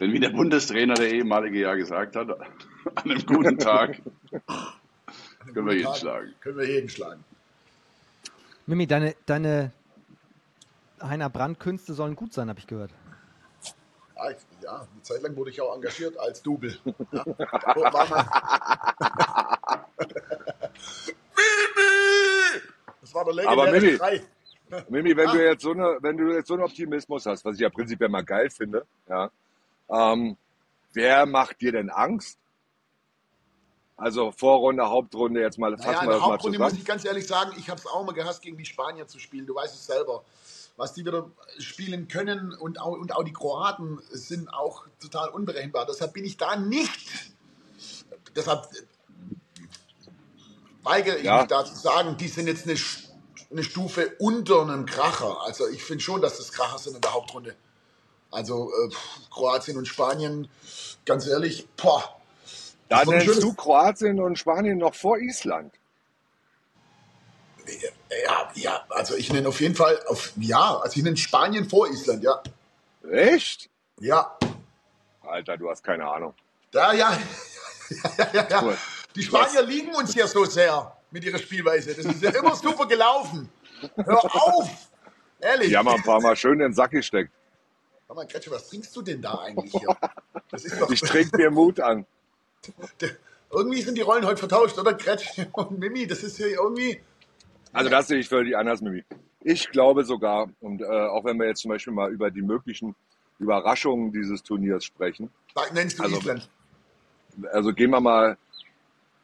Denn 0.00 0.14
wie 0.14 0.20
der 0.20 0.30
Bundestrainer, 0.30 0.94
der 0.94 1.12
ehemalige 1.12 1.60
ja 1.60 1.74
gesagt 1.74 2.16
hat, 2.16 2.30
an 2.94 3.10
einem 3.10 3.26
guten 3.26 3.58
Tag 3.58 4.00
können 5.52 5.66
wir 5.66 5.74
jeden 5.74 5.94
schlagen. 5.94 6.34
Können 6.40 6.58
wir 6.58 6.66
jeden 6.66 6.88
schlagen. 6.88 7.22
Mimi, 8.66 8.86
deine, 8.86 9.14
deine 9.26 9.72
Heiner 11.02 11.28
Brand-Künste 11.28 11.92
sollen 11.92 12.16
gut 12.16 12.32
sein, 12.32 12.48
habe 12.48 12.58
ich 12.58 12.66
gehört. 12.66 12.92
Ja, 14.62 14.80
eine 14.92 15.02
Zeit 15.02 15.22
lang 15.22 15.34
wurde 15.36 15.50
ich 15.50 15.60
auch 15.60 15.74
engagiert 15.74 16.16
als 16.18 16.42
Double. 16.42 16.76
Ja. 17.12 17.24
Mimi! 21.36 22.60
Das 23.00 23.14
war 23.14 23.24
der 23.24 23.48
Aber 23.48 23.64
legendäre 23.70 23.80
Mimi, 23.80 23.96
Schrei. 23.96 24.22
Mimi, 24.88 25.16
wenn 25.16 25.28
Ah. 25.28 25.32
du 25.32 25.44
jetzt 25.44 25.62
so 25.62 25.70
eine, 25.72 25.98
wenn 26.00 26.16
du 26.16 26.32
jetzt 26.32 26.48
so 26.48 26.54
einen 26.54 26.62
Optimismus 26.62 27.26
hast, 27.26 27.44
was 27.44 27.54
ich 27.56 27.60
ja 27.60 27.70
prinzipiell 27.70 28.08
mal 28.08 28.24
geil 28.24 28.50
finde, 28.50 28.86
ja, 29.08 29.30
ähm, 29.90 30.36
wer 30.92 31.26
macht 31.26 31.60
dir 31.60 31.72
denn 31.72 31.90
Angst? 31.90 32.38
Also 33.96 34.30
Vorrunde, 34.32 34.88
Hauptrunde, 34.88 35.40
jetzt 35.40 35.58
mal 35.58 35.76
fassen 35.76 35.90
Naja, 35.90 36.02
wir 36.02 36.10
das 36.12 36.20
mal 36.20 36.26
Hauptrunde 36.32 36.58
muss 36.58 36.68
zusammen. 36.68 36.80
ich 36.80 36.86
ganz 36.86 37.04
ehrlich 37.04 37.26
sagen, 37.26 37.52
ich 37.58 37.68
habe 37.68 37.78
es 37.80 37.86
auch 37.86 38.04
mal 38.04 38.12
gehasst, 38.12 38.40
gegen 38.42 38.56
die 38.56 38.64
Spanier 38.64 39.06
zu 39.06 39.18
spielen. 39.18 39.46
Du 39.46 39.54
weißt 39.54 39.74
es 39.74 39.86
selber. 39.86 40.24
Was 40.80 40.94
die 40.94 41.04
wieder 41.04 41.30
spielen 41.58 42.08
können 42.08 42.54
und 42.54 42.80
auch, 42.80 42.92
und 42.92 43.14
auch 43.14 43.22
die 43.22 43.34
Kroaten 43.34 44.00
sind 44.08 44.48
auch 44.48 44.86
total 44.98 45.28
unberechenbar. 45.28 45.84
Deshalb 45.84 46.14
bin 46.14 46.24
ich 46.24 46.38
da 46.38 46.56
nicht. 46.56 47.34
Deshalb 48.34 48.66
weigere 50.82 51.18
ich 51.18 51.24
Ja. 51.24 51.40
mich 51.40 51.48
da 51.48 51.66
zu 51.66 51.74
sagen, 51.74 52.16
die 52.16 52.28
sind 52.28 52.46
jetzt 52.46 52.66
eine, 52.66 52.78
eine 53.50 53.62
Stufe 53.62 54.16
unter 54.20 54.62
einem 54.62 54.86
Kracher. 54.86 55.42
Also 55.42 55.68
ich 55.68 55.84
finde 55.84 56.02
schon, 56.02 56.22
dass 56.22 56.38
das 56.38 56.50
Kracher 56.50 56.78
sind 56.78 56.94
in 56.94 57.02
der 57.02 57.12
Hauptrunde. 57.12 57.54
Also 58.30 58.70
äh, 58.72 58.90
Kroatien 59.30 59.76
und 59.76 59.86
Spanien, 59.86 60.48
ganz 61.04 61.26
ehrlich, 61.26 61.68
boah. 61.76 62.16
Da 62.88 63.04
nennst 63.04 63.42
du 63.42 63.52
Kroatien 63.52 64.18
und 64.18 64.38
Spanien 64.38 64.78
noch 64.78 64.94
vor 64.94 65.18
Island. 65.18 65.74
Ja, 68.24 68.50
ja, 68.54 68.84
also 68.90 69.16
ich 69.16 69.32
nenne 69.32 69.48
auf 69.48 69.60
jeden 69.60 69.74
Fall, 69.74 70.00
auf, 70.06 70.32
ja, 70.36 70.78
also 70.78 70.96
ich 70.96 71.02
nenne 71.02 71.16
Spanien 71.16 71.68
vor 71.68 71.88
Island, 71.88 72.22
ja. 72.22 72.42
Echt? 73.10 73.68
Ja, 74.00 74.36
Alter, 75.30 75.56
du 75.56 75.70
hast 75.70 75.82
keine 75.84 76.06
Ahnung. 76.06 76.34
da, 76.70 76.92
ja, 76.94 77.18
ja, 78.18 78.26
ja, 78.32 78.46
ja. 78.48 78.62
Cool. 78.62 78.76
Die 79.14 79.22
Spanier 79.22 79.62
lieben 79.62 79.94
uns 79.94 80.14
ja 80.14 80.26
so 80.26 80.44
sehr 80.44 80.96
mit 81.10 81.24
ihrer 81.24 81.38
Spielweise. 81.38 81.94
Das 81.94 82.04
ist 82.04 82.22
ja 82.22 82.30
immer 82.30 82.54
super 82.54 82.86
gelaufen. 82.86 83.48
Hör 83.96 84.24
auf! 84.24 84.70
Ehrlich. 85.40 85.68
Die 85.68 85.76
haben 85.76 85.88
ein 85.88 86.02
paar 86.02 86.20
Mal 86.20 86.36
schön 86.36 86.54
in 86.54 86.58
den 86.60 86.74
Sack 86.74 86.92
gesteckt. 86.92 87.32
Sag 88.06 88.16
mal, 88.16 88.26
Kretsche, 88.26 88.50
was 88.50 88.68
trinkst 88.68 88.94
du 88.94 89.02
denn 89.02 89.22
da 89.22 89.34
eigentlich 89.38 89.72
hier? 89.72 89.96
Das 90.50 90.64
ist 90.64 90.80
doch, 90.80 90.90
Ich 90.90 91.00
trinke 91.00 91.36
mir 91.36 91.50
Mut 91.50 91.80
an. 91.80 92.06
irgendwie 93.50 93.82
sind 93.82 93.96
die 93.96 94.02
Rollen 94.02 94.26
heute 94.26 94.36
vertauscht, 94.36 94.78
oder? 94.78 94.94
Kretsche 94.94 95.48
und 95.52 95.78
Mimi, 95.78 96.06
das 96.06 96.22
ist 96.22 96.36
hier 96.36 96.48
irgendwie, 96.48 97.00
Also 97.72 97.88
das 97.90 98.08
sehe 98.08 98.18
ich 98.18 98.28
völlig 98.28 98.56
anders, 98.56 98.80
Mimi. 98.80 99.04
Ich 99.42 99.70
glaube 99.70 100.04
sogar, 100.04 100.48
und 100.60 100.82
äh, 100.82 100.84
auch 100.84 101.24
wenn 101.24 101.38
wir 101.38 101.46
jetzt 101.46 101.60
zum 101.62 101.70
Beispiel 101.70 101.92
mal 101.92 102.10
über 102.10 102.30
die 102.30 102.42
möglichen 102.42 102.94
Überraschungen 103.38 104.12
dieses 104.12 104.42
Turniers 104.42 104.84
sprechen, 104.84 105.30
da 105.54 105.62
nennst 105.72 105.98
du 105.98 106.02
Also- 106.02 106.16
Island. 106.18 106.50
also 107.52 107.72
gehen 107.72 107.90
wir 107.90 108.00
mal, 108.00 108.36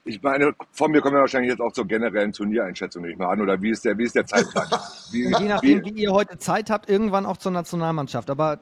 ich 0.05 0.23
meine, 0.23 0.55
von 0.71 0.91
mir 0.93 1.01
kommen 1.03 1.17
wir 1.17 1.21
wahrscheinlich 1.21 1.51
jetzt 1.51 1.61
auch 1.61 1.73
zur 1.73 1.87
generellen 1.87 2.33
Turniereinschätzung 2.33 3.03
nicht 3.03 3.19
mehr 3.19 3.29
an, 3.29 3.41
oder 3.41 3.61
wie 3.61 3.71
ist 3.71 3.85
der, 3.85 3.99
wie 3.99 4.05
ist 4.05 4.15
der 4.15 4.25
Zeitplan? 4.25 4.69
Wie, 5.13 5.25
Je 5.25 5.49
nachdem, 5.49 5.85
wie, 5.85 5.95
wie 5.97 6.03
ihr 6.05 6.13
heute 6.13 6.39
Zeit 6.39 6.71
habt, 6.71 6.89
irgendwann 6.89 7.27
auch 7.27 7.37
zur 7.37 7.53
Nationalmannschaft. 7.53 8.29
Aber 8.31 8.59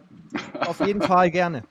auf 0.60 0.80
jeden 0.80 1.00
Fall 1.02 1.30
gerne. 1.30 1.62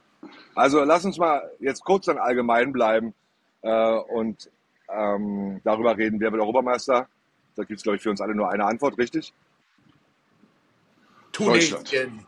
also 0.55 0.83
lass 0.83 1.05
uns 1.05 1.17
mal 1.17 1.41
jetzt 1.59 1.83
kurz 1.83 2.05
dann 2.05 2.17
allgemein 2.17 2.71
bleiben 2.71 3.13
äh, 3.61 3.91
und 3.97 4.49
ähm, 4.89 5.59
darüber 5.63 5.97
reden, 5.97 6.19
wer 6.19 6.31
wird 6.31 6.41
Europameister. 6.41 7.07
Da 7.55 7.63
gibt 7.63 7.77
es, 7.77 7.83
glaube 7.83 7.97
ich, 7.97 8.03
für 8.03 8.09
uns 8.09 8.21
alle 8.21 8.35
nur 8.35 8.49
eine 8.49 8.65
Antwort, 8.65 8.97
richtig? 8.97 9.33
Tunesien. 11.31 11.79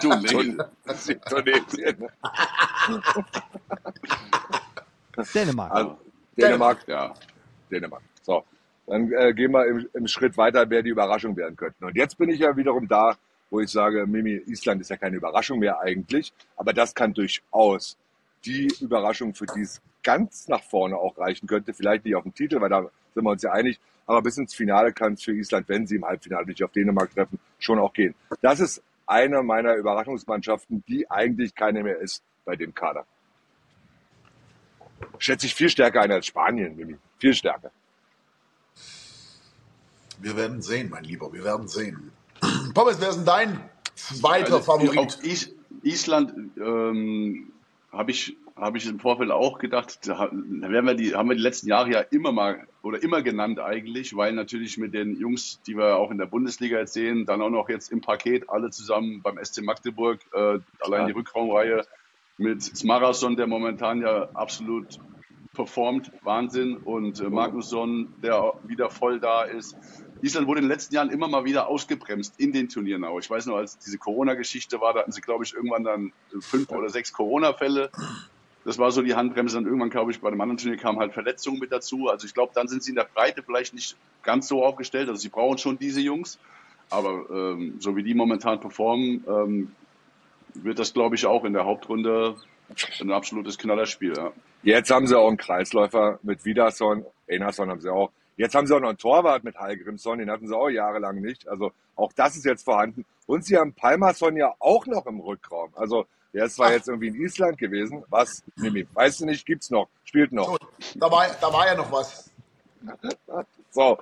Tunesien. 0.00 0.62
Tunesien. 1.28 2.08
Dänemark. 5.34 5.72
Also, 5.72 5.98
Dänemark. 6.36 6.88
Ja. 6.88 7.14
Dänemark. 7.70 8.02
So, 8.22 8.44
dann 8.86 9.12
äh, 9.12 9.32
gehen 9.32 9.52
wir 9.52 9.66
im, 9.66 9.88
im 9.94 10.06
Schritt 10.08 10.36
weiter, 10.36 10.68
wer 10.68 10.82
die 10.82 10.90
Überraschung 10.90 11.36
werden 11.36 11.56
könnten. 11.56 11.84
Und 11.84 11.96
jetzt 11.96 12.18
bin 12.18 12.28
ich 12.28 12.40
ja 12.40 12.56
wiederum 12.56 12.88
da, 12.88 13.16
wo 13.50 13.60
ich 13.60 13.70
sage, 13.70 14.06
Mimi, 14.06 14.42
Island 14.46 14.80
ist 14.80 14.90
ja 14.90 14.96
keine 14.96 15.16
Überraschung 15.16 15.60
mehr 15.60 15.80
eigentlich, 15.80 16.32
aber 16.56 16.72
das 16.72 16.94
kann 16.94 17.14
durchaus 17.14 17.96
die 18.44 18.72
Überraschung, 18.80 19.34
für 19.34 19.46
die 19.46 19.62
es 19.62 19.80
ganz 20.02 20.48
nach 20.48 20.62
vorne 20.62 20.96
auch 20.96 21.18
reichen 21.18 21.46
könnte. 21.46 21.74
Vielleicht 21.74 22.04
nicht 22.04 22.16
auf 22.16 22.22
den 22.22 22.34
Titel, 22.34 22.60
weil 22.60 22.70
da 22.70 22.90
sind 23.14 23.24
wir 23.24 23.30
uns 23.30 23.42
ja 23.42 23.52
einig, 23.52 23.78
aber 24.06 24.22
bis 24.22 24.36
ins 24.38 24.54
Finale 24.54 24.92
kann 24.92 25.14
es 25.14 25.22
für 25.22 25.32
Island, 25.32 25.68
wenn 25.68 25.86
sie 25.86 25.96
im 25.96 26.04
Halbfinale 26.04 26.46
nicht 26.46 26.62
auf 26.62 26.72
Dänemark 26.72 27.12
treffen, 27.14 27.38
schon 27.58 27.78
auch 27.78 27.92
gehen. 27.92 28.14
Das 28.42 28.60
ist 28.60 28.82
eine 29.06 29.42
meiner 29.42 29.74
Überraschungsmannschaften, 29.74 30.84
die 30.88 31.10
eigentlich 31.10 31.54
keine 31.54 31.82
mehr 31.82 31.98
ist 31.98 32.22
bei 32.44 32.56
dem 32.56 32.74
Kader. 32.74 33.06
Schätze 35.18 35.46
ich 35.46 35.54
viel 35.54 35.68
stärker 35.68 36.02
ein 36.02 36.12
als 36.12 36.26
Spanien, 36.26 36.76
Mimi. 36.76 36.96
Viel 37.18 37.34
stärker. 37.34 37.70
Wir 40.18 40.36
werden 40.36 40.60
sehen, 40.60 40.90
mein 40.90 41.04
Lieber, 41.04 41.32
wir 41.32 41.44
werden 41.44 41.66
sehen. 41.68 42.12
Pommes, 42.74 43.00
wer 43.00 43.08
ist 43.10 43.16
denn 43.16 43.24
dein 43.24 43.70
zweiter 43.94 44.56
Also, 44.56 44.60
Favorit? 44.60 44.98
Auf 44.98 45.24
Is 45.24 45.54
Island 45.82 46.56
ähm, 46.58 47.50
habe 47.92 48.10
ich, 48.10 48.36
hab 48.56 48.76
ich 48.76 48.86
im 48.86 49.00
Vorfeld 49.00 49.30
auch 49.30 49.58
gedacht, 49.58 50.06
da 50.06 50.18
ha- 50.18 50.30
da 50.30 50.70
werden 50.70 50.86
wir 50.86 50.94
die, 50.94 51.14
haben 51.14 51.28
wir 51.30 51.36
die 51.36 51.42
letzten 51.42 51.68
Jahre 51.68 51.90
ja 51.90 52.00
immer 52.00 52.32
mal 52.32 52.66
oder 52.82 53.02
immer 53.02 53.22
genannt 53.22 53.60
eigentlich, 53.60 54.16
weil 54.16 54.32
natürlich 54.32 54.78
mit 54.78 54.94
den 54.94 55.16
Jungs, 55.16 55.60
die 55.66 55.76
wir 55.76 55.96
auch 55.96 56.10
in 56.10 56.18
der 56.18 56.26
Bundesliga 56.26 56.78
jetzt 56.78 56.94
sehen, 56.94 57.26
dann 57.26 57.42
auch 57.42 57.50
noch 57.50 57.68
jetzt 57.68 57.92
im 57.92 58.00
Paket 58.00 58.48
alle 58.48 58.70
zusammen 58.70 59.22
beim 59.22 59.38
SC 59.42 59.62
Magdeburg, 59.62 60.20
äh, 60.32 60.58
allein 60.80 61.06
die 61.06 61.12
Rückraumreihe 61.12 61.84
mit 62.38 62.62
Smarason, 62.62 63.36
der 63.36 63.46
momentan 63.46 64.00
ja 64.00 64.30
absolut 64.32 64.98
performt, 65.54 66.10
Wahnsinn. 66.22 66.78
Und 66.78 67.20
äh, 67.20 67.28
Magnusson, 67.28 68.14
der 68.22 68.54
wieder 68.64 68.90
voll 68.90 69.20
da 69.20 69.42
ist. 69.42 69.76
Island 70.22 70.46
wurde 70.46 70.60
in 70.60 70.64
den 70.66 70.70
letzten 70.70 70.94
Jahren 70.94 71.10
immer 71.10 71.28
mal 71.28 71.44
wieder 71.44 71.68
ausgebremst 71.68 72.34
in 72.38 72.52
den 72.52 72.68
Turnieren 72.68 73.04
auch. 73.04 73.18
Ich 73.18 73.30
weiß 73.30 73.46
noch, 73.46 73.56
als 73.56 73.78
diese 73.78 73.98
Corona-Geschichte 73.98 74.80
war, 74.80 74.92
da 74.92 75.00
hatten 75.00 75.12
sie, 75.12 75.20
glaube 75.20 75.44
ich, 75.44 75.54
irgendwann 75.54 75.84
dann 75.84 76.12
fünf 76.40 76.70
oder 76.70 76.90
sechs 76.90 77.12
Corona-Fälle. 77.12 77.90
Das 78.70 78.78
war 78.78 78.92
so 78.92 79.02
die 79.02 79.16
Handbremse. 79.16 79.56
Dann 79.56 79.64
irgendwann, 79.64 79.90
glaube 79.90 80.12
ich, 80.12 80.20
bei 80.20 80.30
dem 80.30 80.40
anderen 80.40 80.56
Turnier 80.56 80.78
kamen 80.78 81.00
halt 81.00 81.12
Verletzungen 81.12 81.58
mit 81.58 81.72
dazu. 81.72 82.08
Also 82.08 82.24
ich 82.24 82.34
glaube, 82.34 82.52
dann 82.54 82.68
sind 82.68 82.84
sie 82.84 82.90
in 82.90 82.94
der 82.94 83.08
Breite 83.12 83.42
vielleicht 83.42 83.74
nicht 83.74 83.96
ganz 84.22 84.46
so 84.46 84.64
aufgestellt. 84.64 85.08
Also 85.08 85.20
sie 85.20 85.28
brauchen 85.28 85.58
schon 85.58 85.76
diese 85.76 86.00
Jungs. 86.00 86.38
Aber 86.88 87.24
ähm, 87.30 87.80
so 87.80 87.96
wie 87.96 88.04
die 88.04 88.14
momentan 88.14 88.60
performen, 88.60 89.24
ähm, 89.26 89.72
wird 90.54 90.78
das, 90.78 90.94
glaube 90.94 91.16
ich, 91.16 91.26
auch 91.26 91.44
in 91.44 91.52
der 91.52 91.64
Hauptrunde 91.64 92.36
ein 93.00 93.10
absolutes 93.10 93.58
Knallerspiel. 93.58 94.14
Ja. 94.16 94.30
Jetzt 94.62 94.92
haben 94.92 95.08
sie 95.08 95.18
auch 95.18 95.26
einen 95.26 95.36
Kreisläufer 95.36 96.20
mit 96.22 96.44
Widerson, 96.44 97.04
Enason 97.26 97.70
haben 97.70 97.80
sie 97.80 97.92
auch. 97.92 98.12
Jetzt 98.36 98.54
haben 98.54 98.68
sie 98.68 98.76
auch 98.76 98.80
noch 98.80 98.90
einen 98.90 98.98
Torwart 98.98 99.42
mit 99.42 99.56
Hallgrimsson, 99.58 100.20
den 100.20 100.30
hatten 100.30 100.46
sie 100.46 100.56
auch 100.56 100.68
jahrelang 100.68 101.20
nicht. 101.20 101.48
Also 101.48 101.72
auch 101.96 102.12
das 102.12 102.36
ist 102.36 102.44
jetzt 102.44 102.62
vorhanden. 102.62 103.04
Und 103.26 103.44
sie 103.44 103.56
haben 103.56 103.72
Palmason 103.72 104.36
ja 104.36 104.54
auch 104.60 104.86
noch 104.86 105.06
im 105.06 105.18
Rückraum. 105.18 105.70
Also 105.74 106.06
der 106.32 106.44
ist 106.44 106.56
zwar 106.56 106.72
jetzt 106.72 106.88
irgendwie 106.88 107.08
in 107.08 107.16
Island 107.16 107.58
gewesen. 107.58 108.04
Was, 108.08 108.42
Mimi? 108.56 108.86
Weißt 108.92 109.20
du 109.20 109.26
nicht, 109.26 109.44
gibt's 109.44 109.70
noch, 109.70 109.88
spielt 110.04 110.32
noch. 110.32 110.58
Da, 110.94 111.10
war, 111.10 111.26
da 111.40 111.52
war 111.52 111.66
ja 111.66 111.74
noch 111.74 111.90
was. 111.90 112.30
So, 113.70 113.98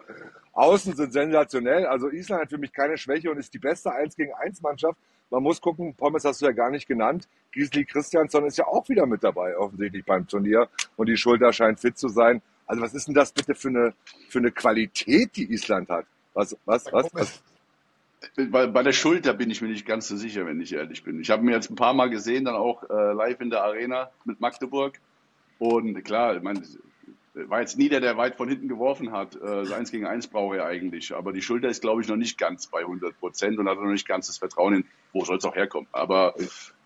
Außen 0.52 0.96
sind 0.96 1.12
sensationell. 1.12 1.86
Also 1.86 2.10
Island 2.10 2.42
hat 2.42 2.50
für 2.50 2.58
mich 2.58 2.72
keine 2.72 2.98
Schwäche 2.98 3.30
und 3.30 3.38
ist 3.38 3.52
die 3.54 3.58
beste 3.58 3.92
1 3.92 4.16
gegen 4.16 4.32
1 4.34 4.60
Mannschaft. 4.60 4.98
Man 5.30 5.42
muss 5.42 5.60
gucken, 5.60 5.94
Pommes 5.94 6.24
hast 6.24 6.40
du 6.40 6.46
ja 6.46 6.52
gar 6.52 6.70
nicht 6.70 6.86
genannt. 6.86 7.28
Gisli 7.52 7.84
Christiansson 7.84 8.46
ist 8.46 8.58
ja 8.58 8.66
auch 8.66 8.88
wieder 8.88 9.06
mit 9.06 9.22
dabei, 9.22 9.56
offensichtlich 9.56 10.04
beim 10.04 10.26
Turnier. 10.26 10.68
Und 10.96 11.08
die 11.08 11.16
Schulter 11.16 11.52
scheint 11.52 11.80
fit 11.80 11.98
zu 11.98 12.08
sein. 12.08 12.42
Also 12.66 12.82
was 12.82 12.94
ist 12.94 13.06
denn 13.06 13.14
das 13.14 13.32
bitte 13.32 13.54
für 13.54 13.68
eine, 13.68 13.94
für 14.28 14.38
eine 14.38 14.50
Qualität, 14.50 15.36
die 15.36 15.52
Island 15.52 15.88
hat? 15.88 16.06
Was, 16.34 16.56
was, 16.64 16.84
was, 16.92 17.14
was? 17.14 17.42
Bei, 18.50 18.66
bei 18.66 18.83
der 18.83 18.92
Schulter 18.92 19.33
bin 19.33 19.50
ich 19.50 19.62
mir 19.62 19.68
nicht 19.68 19.87
ganz 19.87 20.09
so 20.09 20.16
sicher, 20.16 20.44
wenn 20.46 20.61
ich 20.61 20.72
ehrlich 20.72 21.04
bin. 21.04 21.20
Ich 21.20 21.31
habe 21.31 21.42
mir 21.44 21.52
jetzt 21.52 21.70
ein 21.70 21.76
paar 21.76 21.94
Mal 21.94 22.11
gesehen, 22.11 22.44
dann 22.44 22.57
auch 22.57 22.83
äh, 22.90 23.12
live 23.12 23.40
in 23.40 23.50
der 23.50 23.62
Arena 23.62 24.11
mit 24.24 24.40
Magdeburg. 24.40 24.98
Und 25.59 26.02
klar, 26.04 26.37
ich 26.37 26.42
meine, 26.42 26.62
war 27.35 27.61
jetzt 27.61 27.78
nie 27.78 27.88
der, 27.88 28.00
der 28.00 28.16
weit 28.16 28.35
von 28.37 28.48
hinten 28.48 28.66
geworfen 28.68 29.12
hat. 29.12 29.37
Äh, 29.40 29.64
so 29.64 29.74
eins 29.74 29.92
gegen 29.92 30.07
eins 30.07 30.26
braucht 30.26 30.57
er 30.57 30.66
eigentlich. 30.66 31.14
Aber 31.14 31.33
die 31.33 31.42
Schulter 31.42 31.68
ist, 31.68 31.81
glaube 31.81 32.02
ich, 32.02 32.09
noch 32.09 32.16
nicht 32.16 32.38
ganz 32.38 32.66
bei 32.66 32.81
100 32.81 33.18
Prozent 33.20 33.59
und 33.59 33.68
hat 33.68 33.76
noch 33.78 33.85
nicht 33.90 34.07
ganz 34.09 34.26
das 34.26 34.38
Vertrauen 34.38 34.74
in, 34.74 34.85
wo 35.12 35.24
soll 35.24 35.37
es 35.38 35.44
auch 35.44 35.54
herkommen. 35.54 35.88
Aber 35.92 36.35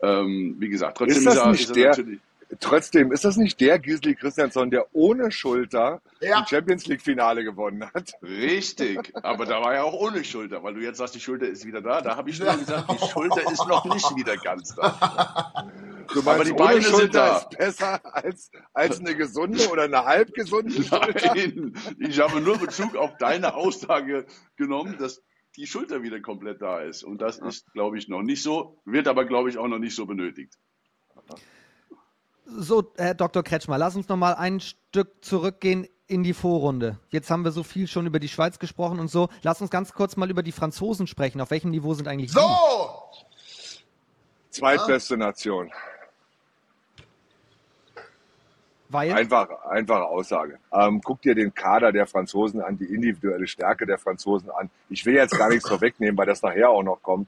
ähm, 0.02 0.56
wie 0.58 0.68
gesagt, 0.68 0.98
trotzdem 0.98 1.18
Ist 1.18 1.26
das 1.26 1.36
er, 1.36 1.50
nicht 1.52 1.68
er 1.70 1.74
der- 1.74 1.88
natürlich. 1.88 2.20
Trotzdem, 2.60 3.12
ist 3.12 3.24
das 3.24 3.36
nicht 3.36 3.60
der 3.60 3.78
Gisli 3.78 4.14
Christiansson, 4.14 4.70
der 4.70 4.86
ohne 4.94 5.30
Schulter 5.32 6.02
Ja. 6.20 6.38
ein 6.38 6.46
Champions 6.46 6.86
League 6.86 7.00
Finale 7.02 7.44
gewonnen 7.44 7.84
hat? 7.94 8.12
Richtig, 8.22 8.98
aber 9.22 9.46
da 9.46 9.60
war 9.62 9.74
er 9.74 9.84
auch 9.84 9.94
ohne 9.94 10.22
Schulter, 10.24 10.62
weil 10.62 10.74
du 10.74 10.80
jetzt 10.80 10.98
sagst, 10.98 11.14
die 11.14 11.20
Schulter 11.20 11.48
ist 11.48 11.64
wieder 11.64 11.80
da. 11.80 12.00
Da 12.02 12.16
habe 12.16 12.30
ich 12.30 12.38
nur 12.40 12.52
gesagt, 12.56 12.90
die 12.92 13.06
Schulter 13.08 13.50
ist 13.50 13.66
noch 13.68 13.84
nicht 13.86 14.16
wieder 14.16 14.36
ganz 14.36 14.74
da. 14.74 15.70
Du 16.12 16.20
Aber 16.28 16.44
die 16.44 16.50
ohne 16.52 16.58
Beine 16.58 16.82
sind 16.82 16.90
Schulter 16.90 17.08
da. 17.10 17.36
ist 17.38 17.50
besser 17.58 18.14
als, 18.14 18.50
als 18.74 19.00
eine 19.00 19.14
gesunde 19.16 19.68
oder 19.70 19.84
eine 19.84 20.04
halb 20.04 20.34
gesunde 20.34 20.72
Schulter? 20.82 21.32
Nein, 21.34 21.74
ich 21.98 22.20
habe 22.20 22.40
nur 22.40 22.58
Bezug 22.58 22.96
auf 22.96 23.16
deine 23.18 23.54
Aussage 23.54 24.26
genommen, 24.56 24.96
dass 24.98 25.22
die 25.56 25.66
Schulter 25.66 26.02
wieder 26.02 26.20
komplett 26.20 26.60
da 26.60 26.80
ist. 26.80 27.02
Und 27.04 27.20
das 27.22 27.38
ist, 27.38 27.72
glaube 27.72 27.98
ich, 27.98 28.08
noch 28.08 28.22
nicht 28.22 28.42
so, 28.42 28.80
wird 28.84 29.06
aber, 29.08 29.24
glaube 29.24 29.48
ich, 29.50 29.58
auch 29.58 29.68
noch 29.68 29.78
nicht 29.78 29.94
so 29.94 30.06
benötigt. 30.06 30.54
So, 32.58 32.92
Herr 32.96 33.14
Dr. 33.14 33.42
Kretschmer, 33.42 33.78
lass 33.78 33.96
uns 33.96 34.08
noch 34.08 34.16
mal 34.16 34.34
ein 34.34 34.60
Stück 34.60 35.24
zurückgehen 35.24 35.86
in 36.06 36.22
die 36.22 36.34
Vorrunde. 36.34 36.98
Jetzt 37.08 37.30
haben 37.30 37.44
wir 37.44 37.52
so 37.52 37.62
viel 37.62 37.86
schon 37.86 38.06
über 38.06 38.18
die 38.18 38.28
Schweiz 38.28 38.58
gesprochen 38.58 39.00
und 39.00 39.08
so. 39.08 39.28
Lass 39.42 39.60
uns 39.60 39.70
ganz 39.70 39.94
kurz 39.94 40.16
mal 40.16 40.30
über 40.30 40.42
die 40.42 40.52
Franzosen 40.52 41.06
sprechen. 41.06 41.40
Auf 41.40 41.50
welchem 41.50 41.70
Niveau 41.70 41.94
sind 41.94 42.08
eigentlich 42.08 42.30
die? 42.30 42.38
So! 42.38 42.48
Zweitbeste 44.50 45.16
Nation. 45.16 45.70
Weil 48.90 49.12
Einfach, 49.12 49.48
einfache 49.70 50.04
Aussage. 50.04 50.58
Ähm, 50.70 51.00
guck 51.02 51.22
dir 51.22 51.34
den 51.34 51.54
Kader 51.54 51.92
der 51.92 52.06
Franzosen 52.06 52.60
an, 52.60 52.76
die 52.76 52.84
individuelle 52.84 53.46
Stärke 53.46 53.86
der 53.86 53.96
Franzosen 53.96 54.50
an. 54.50 54.68
Ich 54.90 55.06
will 55.06 55.14
jetzt 55.14 55.38
gar 55.38 55.48
nichts 55.48 55.66
vorwegnehmen, 55.66 56.18
weil 56.18 56.26
das 56.26 56.42
nachher 56.42 56.68
auch 56.68 56.82
noch 56.82 57.02
kommt. 57.02 57.26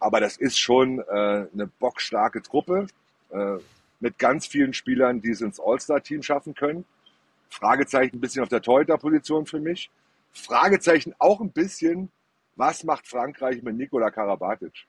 Aber 0.00 0.20
das 0.20 0.38
ist 0.38 0.58
schon 0.58 1.00
äh, 1.00 1.02
eine 1.52 1.66
bockstarke 1.78 2.40
Truppe 2.40 2.86
äh, 3.30 3.58
mit 4.02 4.18
ganz 4.18 4.46
vielen 4.46 4.74
Spielern, 4.74 5.22
die 5.22 5.30
es 5.30 5.40
ins 5.40 5.60
All-Star-Team 5.60 6.22
schaffen 6.22 6.54
können. 6.54 6.84
Fragezeichen 7.48 8.16
ein 8.16 8.20
bisschen 8.20 8.42
auf 8.42 8.48
der 8.48 8.60
Torhüter-Position 8.60 9.46
für 9.46 9.60
mich. 9.60 9.90
Fragezeichen 10.32 11.14
auch 11.18 11.40
ein 11.40 11.52
bisschen, 11.52 12.10
was 12.56 12.84
macht 12.84 13.06
Frankreich 13.06 13.62
mit 13.62 13.76
Nikola 13.76 14.10
Karabatic? 14.10 14.86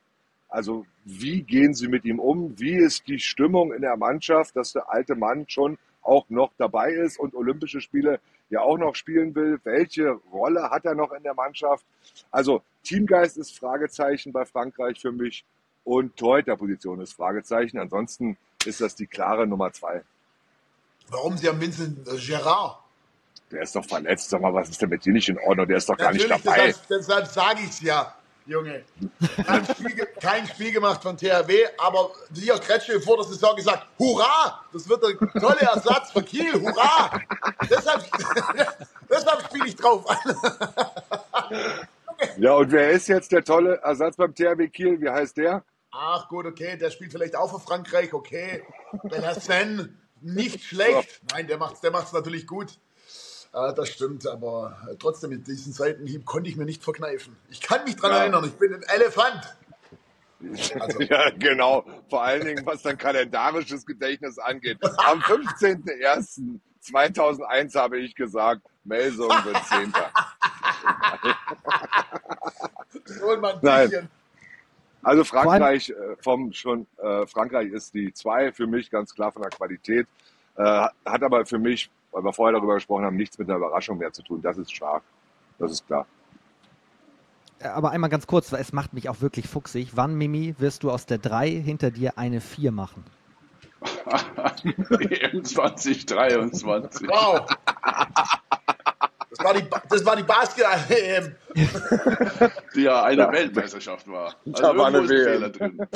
Also 0.49 0.86
wie 1.06 1.43
gehen 1.43 1.73
sie 1.73 1.88
mit 1.88 2.06
ihm 2.06 2.19
um? 2.19 2.60
Wie 2.60 2.76
ist 2.76 3.08
die 3.08 3.19
Stimmung 3.19 3.71
in 3.73 3.82
der 3.82 3.97
Mannschaft, 3.97 4.56
dass 4.56 4.73
der 4.73 4.89
alte 4.89 5.15
Mann 5.15 5.45
schon 5.47 5.78
auch 6.02 6.30
noch 6.30 6.52
dabei 6.58 6.91
ist 6.91 7.19
und 7.19 7.36
Olympische 7.36 7.82
Spiele 7.82 8.19
ja 8.49 8.62
auch 8.62 8.78
noch 8.78 8.95
spielen 8.95 9.36
will? 9.36 9.60
Welche 9.63 10.12
Rolle 10.32 10.69
hat 10.71 10.86
er 10.86 10.95
noch 10.95 11.12
in 11.12 11.23
der 11.23 11.34
Mannschaft? 11.34 11.86
Also 12.32 12.62
Teamgeist 12.84 13.38
ist 13.38 13.58
Fragezeichen 13.58 14.32
bei 14.32 14.45
Frankreich 14.45 14.99
für 14.99 15.12
mich 15.12 15.45
und 15.84 16.15
Torhüterposition 16.17 17.02
ist 17.02 17.13
Fragezeichen. 17.13 17.78
Ansonsten 17.78 18.38
ist 18.65 18.82
das 18.82 18.95
die 18.95 19.08
klare 19.08 19.47
Nummer 19.47 19.71
zwei. 19.73 20.04
Warum 21.10 21.38
sie 21.38 21.47
haben 21.47 21.60
Vincent 21.60 22.08
äh, 22.08 22.17
Gerard? 22.17 22.80
Der 23.52 23.62
ist 23.62 23.76
doch 23.76 23.86
verletzt. 23.86 24.30
Sag 24.30 24.41
mal, 24.41 24.54
was 24.54 24.69
ist 24.69 24.82
denn 24.82 24.89
mit 24.89 25.06
dir 25.06 25.13
nicht 25.13 25.30
in 25.30 25.38
Ordnung? 25.38 25.67
Der 25.67 25.78
ist 25.78 25.88
doch 25.88 25.97
gar 25.97 26.12
nicht 26.12 26.28
Natürlich, 26.28 26.43
dabei. 26.43 26.67
deshalb, 26.67 26.88
deshalb 26.88 27.28
sage 27.28 27.60
ich 27.63 27.69
es 27.69 27.82
ja, 27.82 28.15
Junge. 28.45 28.84
Kein 29.45 29.65
Spiel, 29.65 30.08
kein 30.19 30.47
Spiel 30.47 30.71
gemacht 30.71 31.02
von 31.02 31.15
THW, 31.15 31.65
aber 31.78 32.12
hier 32.34 32.56
Kretsche 32.56 32.99
vor 32.99 33.17
der 33.17 33.26
Saison 33.26 33.56
gesagt, 33.56 33.86
hurra, 33.99 34.62
das 34.73 34.89
wird 34.89 35.04
der 35.04 35.17
tolle 35.39 35.62
Ersatz 35.62 36.12
für 36.12 36.23
Kiel, 36.23 36.54
hurra. 36.54 37.19
deshalb 37.69 38.04
deshalb 39.10 39.43
spiele 39.45 39.67
ich 39.67 39.76
drauf 39.76 40.10
an. 40.10 40.36
Ja, 42.38 42.54
und 42.54 42.71
wer 42.71 42.91
ist 42.91 43.08
jetzt 43.08 43.32
der 43.32 43.43
tolle 43.43 43.82
Ersatz 43.84 44.15
beim 44.15 44.34
THW 44.34 44.67
Kiel? 44.69 45.02
Wie 45.02 45.10
heißt 45.10 45.36
der? 45.36 45.63
Ach 45.95 46.27
gut, 46.27 46.47
okay, 46.47 46.75
der 46.77 46.89
spielt 46.89 47.12
vielleicht 47.12 47.36
auch 47.36 47.51
für 47.51 47.60
Frankreich, 47.60 48.13
okay. 48.13 48.63
Belhassen, 49.03 49.95
nicht 50.21 50.63
schlecht. 50.65 51.21
Nein, 51.32 51.45
der 51.47 51.58
macht's, 51.60 51.82
der 51.82 51.91
macht's 51.91 52.12
natürlich 52.13 52.47
gut. 52.47 52.79
Äh, 53.53 53.73
das 53.75 53.89
stimmt, 53.89 54.25
aber 54.27 54.75
trotzdem 54.99 55.29
mit 55.29 55.45
diesem 55.47 55.71
Seitenhieb 55.71 56.25
konnte 56.25 56.49
ich 56.49 56.56
mir 56.56 56.65
nicht 56.65 56.84
verkneifen. 56.84 57.36
Ich 57.49 57.62
kann 57.62 57.84
mich 57.84 57.95
dran 57.95 58.10
Ja. 58.12 58.17
erinnern, 58.21 58.43
ich 58.45 58.53
bin 58.53 58.73
ein 58.73 58.82
Elefant. 58.84 59.56
Also- 60.79 60.99
Ja, 61.01 61.29
genau. 61.29 61.86
Vor 62.10 62.23
allen 62.23 62.43
Dingen, 62.45 62.65
was 62.65 62.82
dein 62.82 62.97
kalendarisches 62.97 63.86
Gedächtnis 63.86 64.39
angeht. 64.39 64.79
Am 64.97 65.19
15.01.2001 65.21 67.75
habe 67.75 67.99
ich 67.99 68.15
gesagt, 68.15 68.62
Melsung 68.84 69.29
wird 69.29 69.63
Zehnter. 69.67 70.10
Mal 73.39 73.53
ein 73.53 73.60
Nein. 73.62 74.10
Also 75.04 75.24
Frankreich 75.24 75.89
äh, 75.89 76.16
vom 76.22 76.54
schon 76.54 76.88
äh, 76.98 77.28
Frankreich 77.28 77.72
ist 77.72 77.94
die 77.94 78.13
zwei 78.13 78.52
für 78.52 78.68
mich 78.68 78.89
ganz 78.89 79.13
klar 79.13 79.32
von 79.32 79.42
der 79.42 79.52
Qualität. 79.52 80.08
Äh, 80.56 80.63
hat 80.63 81.24
aber 81.24 81.46
für 81.46 81.60
mich, 81.60 81.89
weil 82.12 82.24
wir 82.24 82.34
vorher 82.34 82.58
darüber 82.58 82.76
gesprochen 82.76 83.06
haben, 83.06 83.18
nichts 83.18 83.38
mit 83.38 83.50
einer 83.50 83.58
Überraschung 83.58 83.98
mehr 83.98 84.13
zu 84.13 84.24
tun. 84.24 84.42
Das 84.42 84.58
ist 84.58 84.74
stark. 84.74 85.04
Das 85.60 85.72
ist 85.72 85.86
klar. 85.86 86.06
Aber 87.60 87.92
einmal 87.92 88.10
ganz 88.10 88.28
kurz, 88.28 88.52
weil 88.52 88.62
es 88.62 88.74
macht 88.74 88.94
mich 88.94 89.10
auch 89.10 89.22
wirklich 89.22 89.48
fuchsig. 89.48 89.92
Wann, 89.96 90.16
Mimi, 90.16 90.56
wirst 90.58 90.84
du 90.84 90.92
aus 90.92 91.06
der 91.06 91.18
3 91.18 91.50
hinter 91.50 91.92
dir 91.92 92.18
eine 92.18 92.42
4 92.42 92.72
machen? 92.72 93.06
EM 94.63 95.44
2023. 95.44 97.08
Wow. 97.08 97.46
Das 99.36 99.46
war 99.46 99.54
die, 99.54 99.63
das 99.89 100.06
war 100.06 100.15
die 100.15 100.24
Basketball-EM. 100.24 101.36
Die 102.76 102.82
ja 102.84 103.04
eine 103.04 103.22
Ja. 103.24 103.32
Weltmeisterschaft 103.32 104.08
war. 104.08 104.36
Also 104.46 104.62
Da 104.62 104.78
war 104.78 104.88
eine 104.88 105.00
ist 105.00 105.10
ein 105.12 105.17
WM. 105.17 105.26
Fehler 105.26 105.50
drin. 105.50 105.88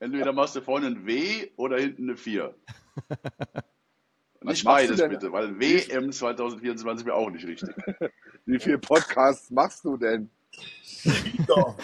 Entweder 0.00 0.32
machst 0.32 0.56
du 0.56 0.60
vorne 0.60 0.86
ein 0.88 1.06
W 1.06 1.50
oder 1.56 1.78
hinten 1.78 2.04
eine 2.04 2.16
4. 2.16 2.54
Was 4.42 4.52
Nicht 4.52 4.64
beides 4.64 5.00
bitte, 5.08 5.32
weil 5.32 5.58
WM 5.58 6.12
2024 6.12 7.06
wäre 7.06 7.16
auch 7.16 7.30
nicht 7.30 7.46
richtig. 7.46 7.74
Wie 8.46 8.58
viele 8.58 8.78
Podcasts 8.78 9.50
machst 9.50 9.84
du 9.84 9.96
denn? 9.96 10.28
Ja. 11.48 11.74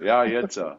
Ja, 0.00 0.24
jetzt 0.24 0.56
ja. 0.56 0.78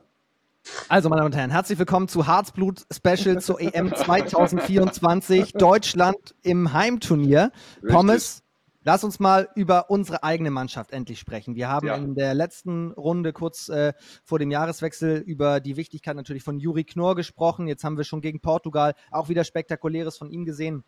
Also, 0.88 1.10
meine 1.10 1.22
Damen 1.22 1.34
und 1.34 1.38
Herren, 1.38 1.50
herzlich 1.52 1.78
willkommen 1.80 2.08
zu 2.08 2.26
Harzblut 2.28 2.86
Special 2.92 3.42
zur 3.42 3.60
EM 3.60 3.94
2024. 3.94 5.54
Deutschland 5.54 6.36
im 6.44 6.72
Heimturnier. 6.72 7.52
Richtig. 7.78 7.92
Pommes, 7.92 8.43
lass 8.84 9.04
uns 9.04 9.20
mal 9.20 9.50
über 9.56 9.90
unsere 9.90 10.24
eigene 10.24 10.52
Mannschaft 10.52 10.92
endlich 10.92 11.20
sprechen. 11.20 11.56
Wir 11.56 11.70
haben 11.70 11.88
Ja. 11.88 11.96
in 11.96 12.16
der 12.16 12.34
letzten 12.34 12.92
Runde 12.92 13.34
kurz 13.34 13.70
äh, 13.70 13.94
vor 14.24 14.40
dem 14.40 14.52
Jahreswechsel 14.52 15.18
über 15.26 15.60
die 15.60 15.78
Wichtigkeit 15.78 16.16
natürlich 16.16 16.44
von 16.44 16.60
Juri 16.60 16.84
Knorr 16.84 17.16
gesprochen. 17.16 17.68
Jetzt 17.68 17.84
haben 17.84 17.98
wir 17.98 18.04
schon 18.04 18.22
gegen 18.22 18.40
Portugal 18.40 18.96
auch 19.12 19.30
wieder 19.30 19.44
Spektakuläres 19.44 20.18
von 20.18 20.30
ihm 20.30 20.46
gesehen. 20.46 20.84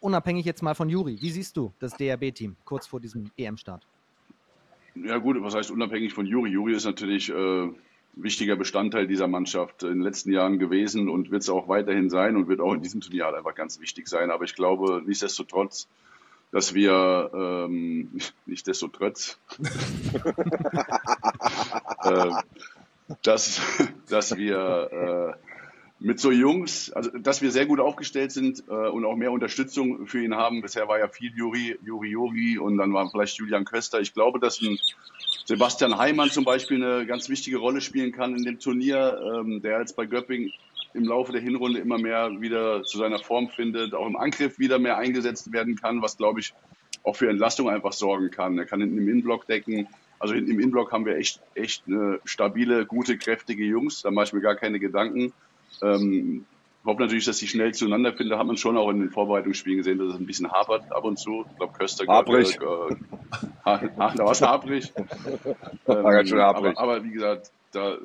Unabhängig 0.00 0.44
jetzt 0.44 0.62
mal 0.62 0.74
von 0.74 0.88
Juri, 0.88 1.18
wie 1.20 1.30
siehst 1.30 1.56
du 1.56 1.72
das 1.78 1.96
DRB-Team 1.96 2.56
kurz 2.64 2.86
vor 2.86 3.00
diesem 3.00 3.30
EM-Start? 3.36 3.86
Ja 4.94 5.18
gut, 5.18 5.36
was 5.42 5.54
heißt 5.54 5.70
unabhängig 5.70 6.12
von 6.14 6.26
Juri? 6.26 6.50
Juri 6.50 6.74
ist 6.74 6.84
natürlich 6.84 7.30
äh, 7.30 7.68
wichtiger 8.14 8.56
Bestandteil 8.56 9.06
dieser 9.06 9.26
Mannschaft 9.28 9.82
in 9.82 9.90
den 9.90 10.00
letzten 10.00 10.32
Jahren 10.32 10.58
gewesen 10.58 11.08
und 11.08 11.30
wird 11.30 11.42
es 11.42 11.50
auch 11.50 11.68
weiterhin 11.68 12.08
sein 12.08 12.36
und 12.36 12.48
wird 12.48 12.60
auch 12.60 12.72
in 12.72 12.82
diesem 12.82 13.00
Turnier 13.00 13.26
halt 13.26 13.36
einfach 13.36 13.54
ganz 13.54 13.78
wichtig 13.80 14.08
sein. 14.08 14.30
Aber 14.30 14.44
ich 14.44 14.54
glaube 14.54 15.02
nichtsdestotrotz, 15.04 15.86
dass 16.56 16.72
wir 16.72 17.30
ähm, 17.34 18.18
nichtsdestotrotz, 18.46 19.38
äh, 22.02 22.30
dass, 23.22 23.60
dass 24.08 24.38
wir 24.38 25.36
äh, 25.36 25.38
mit 25.98 26.18
so 26.18 26.30
Jungs, 26.30 26.90
also 26.92 27.10
dass 27.10 27.42
wir 27.42 27.50
sehr 27.50 27.66
gut 27.66 27.78
aufgestellt 27.78 28.32
sind 28.32 28.64
äh, 28.68 28.72
und 28.72 29.04
auch 29.04 29.16
mehr 29.16 29.32
Unterstützung 29.32 30.06
für 30.06 30.24
ihn 30.24 30.34
haben. 30.34 30.62
Bisher 30.62 30.88
war 30.88 30.98
ja 30.98 31.08
viel 31.08 31.30
Juri, 31.36 31.76
Juri, 31.84 32.08
Juri 32.08 32.58
und 32.58 32.78
dann 32.78 32.94
war 32.94 33.10
vielleicht 33.10 33.36
Julian 33.36 33.66
Köster. 33.66 34.00
Ich 34.00 34.14
glaube, 34.14 34.40
dass 34.40 34.62
ein 34.62 34.78
Sebastian 35.44 35.98
Heimann 35.98 36.30
zum 36.30 36.46
Beispiel 36.46 36.82
eine 36.82 37.04
ganz 37.04 37.28
wichtige 37.28 37.58
Rolle 37.58 37.82
spielen 37.82 38.12
kann 38.12 38.34
in 38.34 38.44
dem 38.44 38.60
Turnier, 38.60 39.20
ähm, 39.22 39.60
der 39.60 39.78
jetzt 39.80 39.94
bei 39.94 40.06
Göpping 40.06 40.52
im 40.96 41.04
Laufe 41.04 41.32
der 41.32 41.40
Hinrunde 41.40 41.80
immer 41.80 41.98
mehr 41.98 42.40
wieder 42.40 42.82
zu 42.82 42.98
seiner 42.98 43.18
Form 43.18 43.48
findet, 43.48 43.94
auch 43.94 44.06
im 44.06 44.16
Angriff 44.16 44.58
wieder 44.58 44.78
mehr 44.78 44.98
eingesetzt 44.98 45.52
werden 45.52 45.76
kann, 45.76 46.02
was 46.02 46.16
glaube 46.16 46.40
ich 46.40 46.54
auch 47.04 47.14
für 47.14 47.30
Entlastung 47.30 47.68
einfach 47.68 47.92
sorgen 47.92 48.30
kann. 48.30 48.58
Er 48.58 48.66
kann 48.66 48.80
hinten 48.80 48.98
im 48.98 49.08
Innenblock 49.08 49.46
decken. 49.46 49.88
Also 50.18 50.34
hinten 50.34 50.50
im 50.50 50.58
Innenblock 50.58 50.92
haben 50.92 51.06
wir 51.06 51.16
echt, 51.16 51.40
echt 51.54 51.84
eine 51.86 52.20
stabile, 52.24 52.86
gute, 52.86 53.18
kräftige 53.18 53.64
Jungs. 53.64 54.02
Da 54.02 54.10
mache 54.10 54.26
ich 54.26 54.32
mir 54.32 54.40
gar 54.40 54.56
keine 54.56 54.80
Gedanken. 54.80 55.32
Ähm, 55.82 56.46
hoffe 56.86 57.02
natürlich, 57.02 57.24
dass 57.24 57.38
sie 57.38 57.48
schnell 57.48 57.74
zueinander 57.74 58.12
finden. 58.12 58.30
Da 58.30 58.38
hat 58.38 58.46
man 58.46 58.56
schon 58.56 58.76
auch 58.76 58.88
in 58.90 59.00
den 59.00 59.10
Vorbereitungsspielen 59.10 59.78
gesehen, 59.78 59.98
dass 59.98 60.14
es 60.14 60.14
ein 60.14 60.26
bisschen 60.26 60.50
hapert 60.50 60.90
ab 60.92 61.04
und 61.04 61.18
zu. 61.18 61.44
Ich 61.50 61.56
glaube, 61.58 61.72
Köster 61.74 62.06
Haprig. 62.06 62.58
Äh, 62.60 62.94
ha, 63.64 63.80
ha, 63.98 64.14
da 64.16 64.24
war 64.24 64.32
es 64.32 64.42
haprig. 64.42 64.92
War 65.84 66.12
ganz 66.12 66.28
schön 66.28 66.40
haprig. 66.40 66.78
Aber, 66.78 66.94
aber 66.94 67.04
wie 67.04 67.10
gesagt, 67.10 67.50
da 67.72 67.98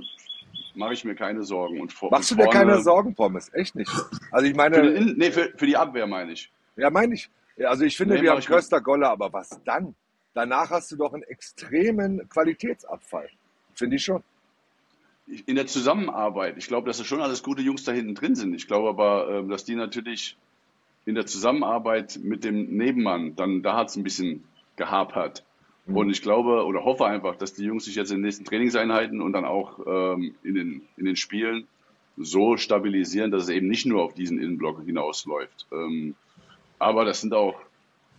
mache 0.76 0.94
ich 0.94 1.04
mir 1.06 1.16
keine 1.16 1.44
Sorgen. 1.44 1.80
Und 1.82 1.92
vor, 1.94 2.10
Machst 2.12 2.32
du 2.32 2.36
und 2.36 2.42
dir 2.42 2.50
keine 2.50 2.82
Sorgen, 2.82 3.14
Pommes? 3.16 3.52
Echt 3.54 3.76
nicht. 3.76 3.92
Also 4.32 4.46
ich 4.48 4.56
Für, 4.56 4.70
den 4.70 4.94
meine, 4.94 5.14
nee, 5.16 5.32
für, 5.32 5.52
für 5.56 5.66
die 5.66 5.78
Abwehr 5.78 6.08
meine 6.08 6.32
ich. 6.32 6.52
ja 6.78 6.90
meine 6.90 7.14
ich. 7.16 7.30
Also 7.64 7.84
ich 7.84 7.96
finde, 7.98 8.16
Nee, 8.16 8.22
wir 8.24 8.32
haben. 8.32 8.42
Köster 8.42 8.82
Golle, 8.82 9.10
aber 9.10 9.32
was 9.34 9.60
dann? 9.66 9.94
Danach 10.34 10.70
hast 10.70 10.92
du 10.92 10.96
doch 10.96 11.14
einen 11.14 11.24
extremen 11.24 12.28
Qualitätsabfall. 12.30 13.30
Finde 13.76 13.98
ich 13.98 14.04
schon. 14.04 14.24
in 15.46 15.56
der 15.56 15.68
Zusammenarbeit, 15.68 16.58
ich 16.58 16.68
glaube, 16.68 16.88
dass 16.88 16.98
da 16.98 17.04
schon 17.04 17.22
alles 17.22 17.44
gute 17.44 17.62
Jungs 17.62 17.84
da 17.84 17.92
hinten 17.92 18.16
drin 18.16 18.36
sind. 18.36 18.54
Ich 18.54 18.68
glaube 18.68 18.90
aber, 18.90 19.30
ähm, 19.30 19.50
dass 19.50 19.64
die 19.66 19.76
natürlich 19.76 20.38
in 21.06 21.16
der 21.16 21.26
Zusammenarbeit 21.26 22.20
mit 22.22 22.44
dem 22.44 22.78
Nebenmann, 22.78 23.36
dann 23.36 23.62
da 23.64 23.76
hat 23.76 23.90
es 23.90 23.96
ein 23.96 24.04
bisschen 24.04 24.44
gehapert. 24.76 25.44
Und 25.88 26.10
ich 26.10 26.22
glaube 26.22 26.66
oder 26.66 26.86
hoffe 26.86 27.06
einfach, 27.06 27.36
dass 27.36 27.54
die 27.54 27.64
Jungs 27.64 27.86
sich 27.86 27.96
jetzt 27.96 28.12
in 28.12 28.18
den 28.18 28.24
nächsten 28.24 28.46
Trainingseinheiten 28.46 29.22
und 29.22 29.34
dann 29.34 29.46
auch 29.46 29.80
ähm, 29.86 30.36
in, 30.44 30.56
den, 30.56 30.82
in 30.96 31.06
den 31.06 31.16
Spielen 31.16 31.68
so 32.18 32.58
stabilisieren, 32.58 33.32
dass 33.32 33.44
es 33.44 33.50
eben 33.50 33.68
nicht 33.68 33.86
nur 33.86 34.04
auf 34.04 34.14
diesen 34.14 34.40
Innenblock 34.40 34.84
hinausläuft. 34.84 35.66
Ähm, 35.72 36.16
aber 36.78 37.06
das 37.06 37.22
sind 37.22 37.34
auch 37.34 37.56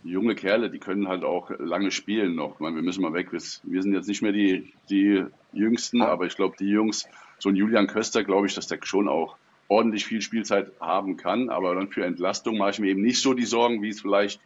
junge 0.03 0.35
Kerle, 0.35 0.69
die 0.69 0.79
können 0.79 1.07
halt 1.07 1.23
auch 1.23 1.51
lange 1.59 1.91
spielen 1.91 2.35
noch. 2.35 2.55
Ich 2.55 2.59
meine, 2.59 2.75
wir 2.75 2.83
müssen 2.83 3.01
mal 3.01 3.13
weg. 3.13 3.31
Wir, 3.31 3.41
wir 3.63 3.81
sind 3.81 3.93
jetzt 3.93 4.07
nicht 4.07 4.21
mehr 4.21 4.33
die, 4.33 4.73
die 4.89 5.23
Jüngsten, 5.53 6.01
aber 6.01 6.25
ich 6.25 6.35
glaube, 6.35 6.55
die 6.59 6.69
Jungs, 6.69 7.07
so 7.39 7.49
ein 7.49 7.55
Julian 7.55 7.87
Köster, 7.87 8.23
glaube 8.23 8.47
ich, 8.47 8.55
dass 8.55 8.67
der 8.67 8.79
schon 8.83 9.07
auch 9.07 9.37
ordentlich 9.67 10.05
viel 10.05 10.21
Spielzeit 10.21 10.71
haben 10.79 11.17
kann. 11.17 11.49
Aber 11.49 11.75
dann 11.75 11.89
für 11.89 12.05
Entlastung 12.05 12.57
mache 12.57 12.71
ich 12.71 12.79
mir 12.79 12.87
eben 12.87 13.01
nicht 13.01 13.21
so 13.21 13.33
die 13.33 13.45
Sorgen, 13.45 13.81
wie 13.81 13.89
es 13.89 14.01
vielleicht 14.01 14.41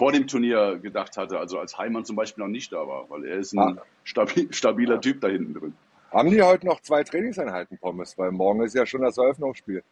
vor 0.00 0.12
dem 0.12 0.26
Turnier 0.26 0.78
gedacht 0.82 1.18
hatte. 1.18 1.38
Also 1.38 1.58
als 1.58 1.76
Heimann 1.76 2.06
zum 2.06 2.16
Beispiel 2.16 2.42
noch 2.42 2.48
nicht 2.50 2.72
da 2.72 2.88
war, 2.88 3.10
weil 3.10 3.26
er 3.26 3.36
ist 3.36 3.52
ein 3.52 3.58
Ah. 3.78 3.82
stabil, 4.02 4.50
stabiler 4.50 4.98
Typ 4.98 5.20
da 5.20 5.28
hinten 5.28 5.52
drin. 5.52 5.74
Haben 6.10 6.30
die 6.30 6.40
heute 6.40 6.64
noch 6.66 6.80
zwei 6.80 7.04
Trainingseinheiten, 7.04 7.76
Pommes? 7.76 8.16
Weil 8.16 8.30
morgen 8.32 8.62
ist 8.62 8.74
ja 8.74 8.86
schon 8.86 9.02
das 9.02 9.18
Eröffnungsspiel. 9.18 9.84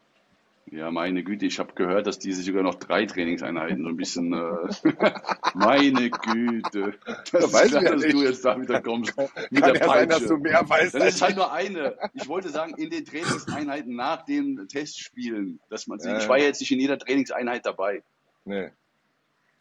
Ja, 0.70 0.90
meine 0.90 1.22
Güte, 1.22 1.44
ich 1.44 1.58
habe 1.58 1.74
gehört, 1.74 2.06
dass 2.06 2.18
die 2.18 2.32
sich 2.32 2.46
sogar 2.46 2.62
noch 2.62 2.76
drei 2.76 3.04
Trainingseinheiten 3.04 3.82
so 3.82 3.88
ein 3.90 3.96
bisschen. 3.98 4.32
Äh, 4.32 4.82
meine 5.54 6.08
Güte. 6.10 6.94
Das 7.32 7.44
ist 7.44 7.52
Weiß 7.52 7.68
klar, 7.68 7.82
ich 7.82 7.88
ja 7.88 7.94
dass 7.94 8.02
nicht. 8.02 8.14
du 8.14 8.22
jetzt 8.22 8.44
da 8.46 8.58
wieder 8.60 8.80
kommst. 8.80 9.14
Mit 9.50 9.62
Kann 9.62 9.72
der 9.74 9.82
ja 9.82 9.86
sein, 9.88 10.08
dass 10.08 10.26
du 10.26 10.36
mehr 10.38 10.62
weißt 10.68 10.94
Das 10.94 11.04
ist 11.16 11.22
halt 11.22 11.36
nur 11.36 11.52
eine. 11.52 11.96
Ich 12.14 12.26
wollte 12.28 12.48
sagen, 12.48 12.74
in 12.76 12.88
den 12.90 13.04
Trainingseinheiten 13.04 13.94
nach 13.94 14.24
den 14.24 14.66
Testspielen, 14.68 15.60
dass 15.70 15.86
man 15.86 15.98
sieht. 16.00 16.12
Ja, 16.12 16.18
Ich 16.18 16.28
war 16.28 16.38
ja 16.38 16.44
jetzt 16.44 16.60
nicht 16.60 16.72
in 16.72 16.80
jeder 16.80 16.98
Trainingseinheit 16.98 17.64
dabei. 17.66 18.02
Nee. 18.46 18.70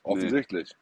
Offensichtlich. 0.07 0.75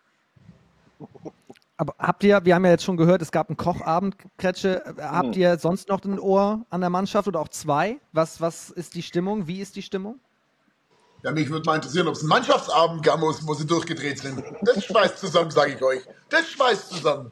Aber 1.78 1.94
habt 2.00 2.24
ihr, 2.24 2.46
wir 2.46 2.56
haben 2.56 2.64
ja 2.64 2.72
jetzt 2.72 2.84
schon 2.86 2.96
gehört, 2.96 3.22
es 3.22 3.32
gab 3.32 3.50
einen 3.50 3.58
Kochabend, 3.58 4.16
Kretsche. 4.38 4.82
Habt 4.98 5.36
Hm. 5.36 5.42
ihr 5.42 5.58
sonst 5.58 5.90
noch 5.90 6.04
ein 6.06 6.20
Ohr 6.20 6.66
an 6.70 6.80
der 6.82 6.90
Mannschaft 6.90 7.28
oder 7.28 7.42
auch 7.42 7.50
zwei? 7.50 8.00
Was, 8.14 8.40
was 8.40 8.70
ist 8.70 8.96
die 8.96 9.04
Stimmung? 9.04 9.48
Wie 9.48 9.60
ist 9.60 9.76
die 9.76 9.82
Stimmung? 9.82 10.20
Ja, 11.24 11.32
mich 11.32 11.50
würde 11.50 11.66
mal 11.66 11.76
interessieren, 11.76 12.08
ob 12.08 12.14
es 12.14 12.22
einen 12.22 12.30
Mannschaftsabend 12.30 13.04
gab, 13.04 13.20
wo 13.20 13.34
wo 13.42 13.54
sie 13.56 13.66
durchgedreht 13.66 14.20
sind. 14.20 14.42
Das 14.62 14.86
schweißt 14.86 15.18
zusammen, 15.18 15.52
sage 15.52 15.74
ich 15.74 15.82
euch. 15.82 16.02
Das 16.30 16.48
schweißt 16.50 16.90
zusammen. 16.92 17.32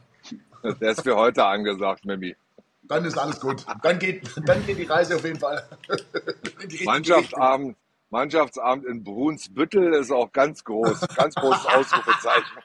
Der 0.80 0.90
ist 0.90 1.02
für 1.02 1.14
heute 1.16 1.44
angesagt, 1.44 2.04
Mimi. 2.04 2.34
Dann 2.82 3.04
ist 3.04 3.16
alles 3.16 3.40
gut. 3.40 3.64
Dann 3.82 3.98
geht, 3.98 4.28
dann 4.46 4.66
geht 4.66 4.78
die 4.78 4.84
Reise 4.84 5.16
auf 5.16 5.24
jeden 5.24 5.38
Fall. 5.38 5.66
Mannschaftsabend, 6.84 7.76
Mannschaftsabend 8.14 8.84
in 8.86 9.02
Brunsbüttel 9.02 9.92
ist 9.94 10.12
auch 10.12 10.32
ganz 10.32 10.62
groß. 10.62 11.00
Ganz 11.16 11.34
großes 11.34 11.66
Ausrufezeichen. 11.74 12.62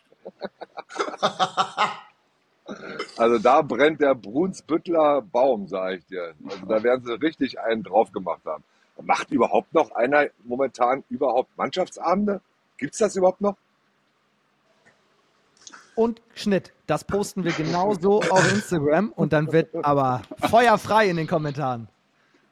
Also 3.17 3.39
da 3.39 3.63
brennt 3.63 3.99
der 3.99 4.13
Brunsbüttler 4.13 5.23
Baum, 5.23 5.67
sage 5.67 5.95
ich 5.95 6.05
dir. 6.05 6.35
Also 6.47 6.65
da 6.67 6.83
werden 6.83 7.03
sie 7.03 7.19
richtig 7.19 7.59
einen 7.59 7.81
drauf 7.81 8.11
gemacht 8.11 8.41
haben. 8.45 8.63
Macht 9.01 9.31
überhaupt 9.31 9.73
noch 9.73 9.89
einer 9.93 10.27
momentan 10.43 11.03
überhaupt 11.09 11.49
Mannschaftsabende? 11.57 12.41
Gibt's 12.77 12.99
das 12.99 13.15
überhaupt 13.15 13.41
noch? 13.41 13.57
Und 15.95 16.21
Schnitt. 16.35 16.73
Das 16.85 17.03
posten 17.03 17.43
wir 17.43 17.53
genauso 17.53 18.21
auf 18.21 18.53
Instagram 18.53 19.11
und 19.15 19.33
dann 19.33 19.51
wird 19.51 19.73
aber 19.83 20.21
feuerfrei 20.47 21.09
in 21.09 21.17
den 21.17 21.25
Kommentaren. 21.25 21.87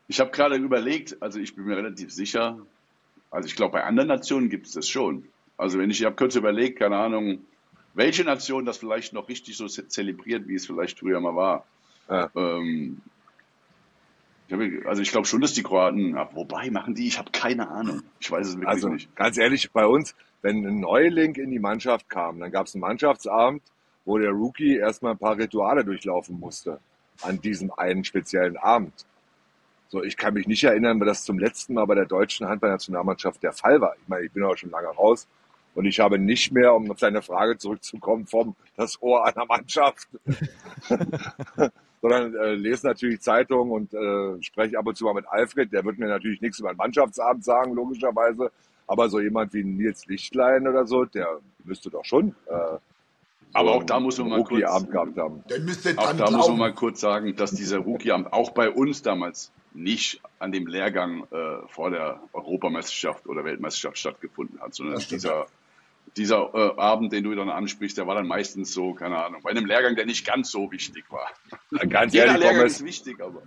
Ich 0.08 0.20
habe 0.20 0.32
gerade 0.32 0.56
überlegt, 0.56 1.22
also 1.22 1.38
ich 1.38 1.56
bin 1.56 1.66
mir 1.66 1.78
relativ 1.78 2.12
sicher, 2.12 2.58
also 3.32 3.48
ich 3.48 3.56
glaube, 3.56 3.74
bei 3.74 3.84
anderen 3.84 4.08
Nationen 4.10 4.50
gibt 4.50 4.68
es 4.68 4.74
das 4.74 4.88
schon. 4.88 5.26
Also 5.58 5.80
wenn 5.80 5.90
ich, 5.90 6.00
ich 6.00 6.06
habe 6.06 6.16
kurz 6.16 6.36
überlegt, 6.36 6.80
keine 6.80 6.98
Ahnung, 6.98 7.40
welche 7.94 8.24
Nation 8.24 8.66
das 8.66 8.78
vielleicht 8.78 9.13
noch 9.13 9.28
richtig 9.28 9.58
so 9.58 9.68
ze- 9.68 9.88
zelebriert, 9.88 10.48
wie 10.48 10.56
es 10.56 10.66
vielleicht 10.68 11.00
früher 11.00 11.20
mal 11.20 11.36
war. 11.36 11.66
Ja. 12.10 12.30
Ähm, 12.36 13.02
ich 14.48 14.54
hab, 14.54 14.88
also 14.88 15.02
ich 15.02 15.12
glaube 15.12 15.28
schon, 15.28 15.42
dass 15.42 15.54
die 15.54 15.63
Kroaten, 15.63 16.16
wobei 16.34 16.70
machen 16.70 16.96
die, 16.96 17.08
ich 17.08 17.18
habe 17.18 17.32
keine 17.32 17.70
Ahnung. 17.70 18.04
Ich 18.20 18.32
weiß 18.32 18.48
es 18.48 18.54
wirklich 18.56 18.70
Also 18.70 18.90
nicht. 18.90 19.13
ganz 19.16 19.38
ehrlich, 19.38 19.72
bei 19.72 19.86
uns, 19.86 20.16
wenn 20.42 20.66
ein 20.66 20.80
Neuling 20.80 21.36
in 21.36 21.52
die 21.52 21.60
Mannschaft 21.60 22.10
kam, 22.10 22.40
dann 22.40 22.52
gab 22.52 22.68
es 22.68 22.76
einen 22.76 22.82
Mannschaftsabend, 22.82 23.62
wo 24.06 24.18
der 24.18 24.32
Rookie 24.32 24.78
erstmal 24.78 25.13
ein 25.13 25.18
paar 25.18 25.38
Rituale 25.38 25.84
durchlaufen 25.84 26.40
musste. 26.40 26.80
an 27.24 27.42
diesem 27.42 27.72
einen 27.72 28.04
speziellen 28.04 28.58
Abend. 28.58 28.94
So, 29.89 30.04
ich 30.04 30.17
kann 30.17 30.34
mich 30.34 30.47
nicht 30.47 30.63
erinnern, 30.63 31.00
weil 31.00 31.08
das 31.08 31.23
zum 31.23 31.39
letzten 31.39 31.73
Mal 31.73 31.86
bei 31.86 31.95
der 31.95 32.06
deutschen 32.06 32.47
Handballnationalmannschaft 32.47 33.41
der 33.41 33.54
Fall 33.54 33.80
war. 33.80 33.95
Ich 34.02 34.08
meine, 34.08 34.26
ich 34.26 34.32
bin 34.32 34.43
auch 34.43 34.58
schon 34.58 34.69
lange 34.69 34.88
raus 34.88 35.28
und 35.76 35.86
ich 35.86 36.00
habe 36.00 36.19
nicht 36.19 36.52
mehr, 36.52 36.73
um 36.73 36.91
auf 36.91 37.00
deine 37.00 37.21
Frage 37.21 37.58
zurückzukommen, 37.58 38.26
vom 38.28 38.56
das 38.76 39.02
Ohr 39.02 39.26
einer 39.26 39.45
Mannschaft, 39.45 40.10
sondern 42.02 42.36
äh, 42.36 42.56
lese 42.56 42.88
natürlich 42.88 43.21
Zeitungen 43.21 43.71
und 43.71 43.93
äh, 43.93 44.41
spreche 44.43 44.78
ab 44.78 44.88
und 44.88 44.97
zu 44.97 45.06
mal 45.06 45.13
mit 45.13 45.28
Alfred. 45.30 45.71
Der 45.71 45.86
wird 45.86 46.00
mir 46.00 46.08
natürlich 46.08 46.41
nichts 46.41 46.60
über 46.60 46.73
den 46.73 46.78
Mannschaftsabend 46.78 47.45
sagen, 47.45 47.73
logischerweise. 47.73 48.52
Aber 48.88 49.10
so 49.10 49.19
jemand 49.19 49.54
wie 49.54 49.63
Nils 49.63 50.06
Lichtlein 50.08 50.67
oder 50.67 50.86
so, 50.86 51.06
der 51.06 51.39
müsste 51.63 51.89
doch 51.89 52.06
schon 52.06 52.36
äh, 52.47 52.78
aber 53.54 53.71
auch 53.71 53.84
da 53.84 54.00
muss 54.00 54.17
man 54.19 54.30
mal 54.30 54.43
kurz, 54.43 54.63
Abend 54.63 54.91
gehabt 54.91 55.17
haben. 55.17 55.43
auch 55.97 56.13
da 56.13 56.30
muss 56.30 56.47
man 56.47 56.58
mal 56.58 56.73
kurz 56.73 57.00
sagen, 57.00 57.36
dass 57.36 57.52
dieser 57.52 57.80
Rookie-Abend 57.80 58.32
auch 58.32 58.52
bei 58.52 58.69
uns 58.69 59.02
damals 59.02 59.52
nicht 59.74 60.22
an 60.40 60.52
dem 60.52 60.68
Lehrgang 60.68 61.26
äh, 61.32 61.68
vor 61.68 61.92
der 61.92 62.22
Europameisterschaft 62.34 63.28
oder 63.28 63.44
Weltmeisterschaft 63.44 63.98
stattgefunden 63.98 64.60
hat, 64.60 64.74
sondern 64.74 65.00
dieser, 65.00 65.48
dieser 66.16 66.54
äh, 66.54 66.80
Abend, 66.80 67.14
den 67.14 67.24
du 67.24 67.36
dann 67.36 67.50
ansprichst, 67.50 67.98
der 67.98 68.08
war 68.08 68.16
dann 68.16 68.28
meistens 68.28 68.74
so, 68.74 68.94
keine 68.94 69.24
Ahnung, 69.24 69.42
bei 69.44 69.52
einem 69.52 69.66
Lehrgang, 69.66 69.96
der 69.96 70.06
nicht 70.06 70.26
ganz 70.26 70.52
so 70.52 70.72
wichtig 70.72 71.06
war. 71.10 71.30
Ganz 71.90 72.14
Jeder 72.14 72.28
ehrlich, 72.28 72.42
Lehrgang 72.42 72.66
ist 72.66 72.84
wichtig, 72.84 73.22
aber. 73.22 73.42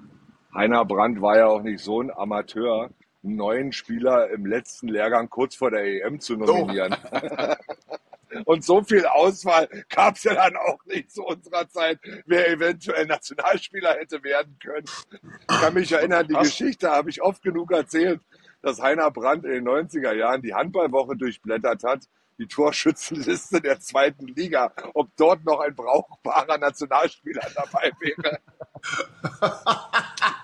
Heiner 0.54 0.84
Brandt 0.84 1.20
war 1.20 1.36
ja 1.36 1.46
auch 1.46 1.62
nicht 1.62 1.80
so 1.80 2.02
ein 2.02 2.10
Amateur, 2.10 2.90
einen 3.22 3.36
neuen 3.36 3.72
Spieler 3.72 4.30
im 4.30 4.46
letzten 4.46 4.88
Lehrgang 4.88 5.28
kurz 5.28 5.54
vor 5.54 5.70
der 5.70 5.84
EM 5.84 6.20
zu 6.20 6.36
nominieren. 6.36 6.96
Und 8.44 8.64
so 8.64 8.82
viel 8.82 9.06
Auswahl 9.06 9.68
gab 9.88 10.16
es 10.16 10.24
ja 10.24 10.34
dann 10.34 10.56
auch 10.56 10.84
nicht 10.86 11.10
zu 11.10 11.24
unserer 11.24 11.68
Zeit, 11.68 11.98
wer 12.26 12.48
eventuell 12.48 13.06
Nationalspieler 13.06 13.94
hätte 13.94 14.22
werden 14.22 14.58
können. 14.62 14.86
Ich 15.50 15.60
kann 15.60 15.74
mich 15.74 15.92
erinnern, 15.92 16.26
die 16.28 16.34
Geschichte 16.34 16.90
habe 16.90 17.10
ich 17.10 17.22
oft 17.22 17.42
genug 17.42 17.72
erzählt, 17.72 18.20
dass 18.62 18.80
Heiner 18.80 19.10
Brandt 19.10 19.44
in 19.44 19.52
den 19.52 19.68
90er 19.68 20.14
Jahren 20.14 20.42
die 20.42 20.54
Handballwoche 20.54 21.16
durchblättert 21.16 21.82
hat, 21.82 22.04
die 22.38 22.46
Torschützenliste 22.46 23.60
der 23.60 23.80
zweiten 23.80 24.26
Liga, 24.26 24.72
ob 24.94 25.14
dort 25.16 25.44
noch 25.44 25.60
ein 25.60 25.74
brauchbarer 25.74 26.58
Nationalspieler 26.58 27.46
dabei 27.54 27.92
wäre. 28.00 28.40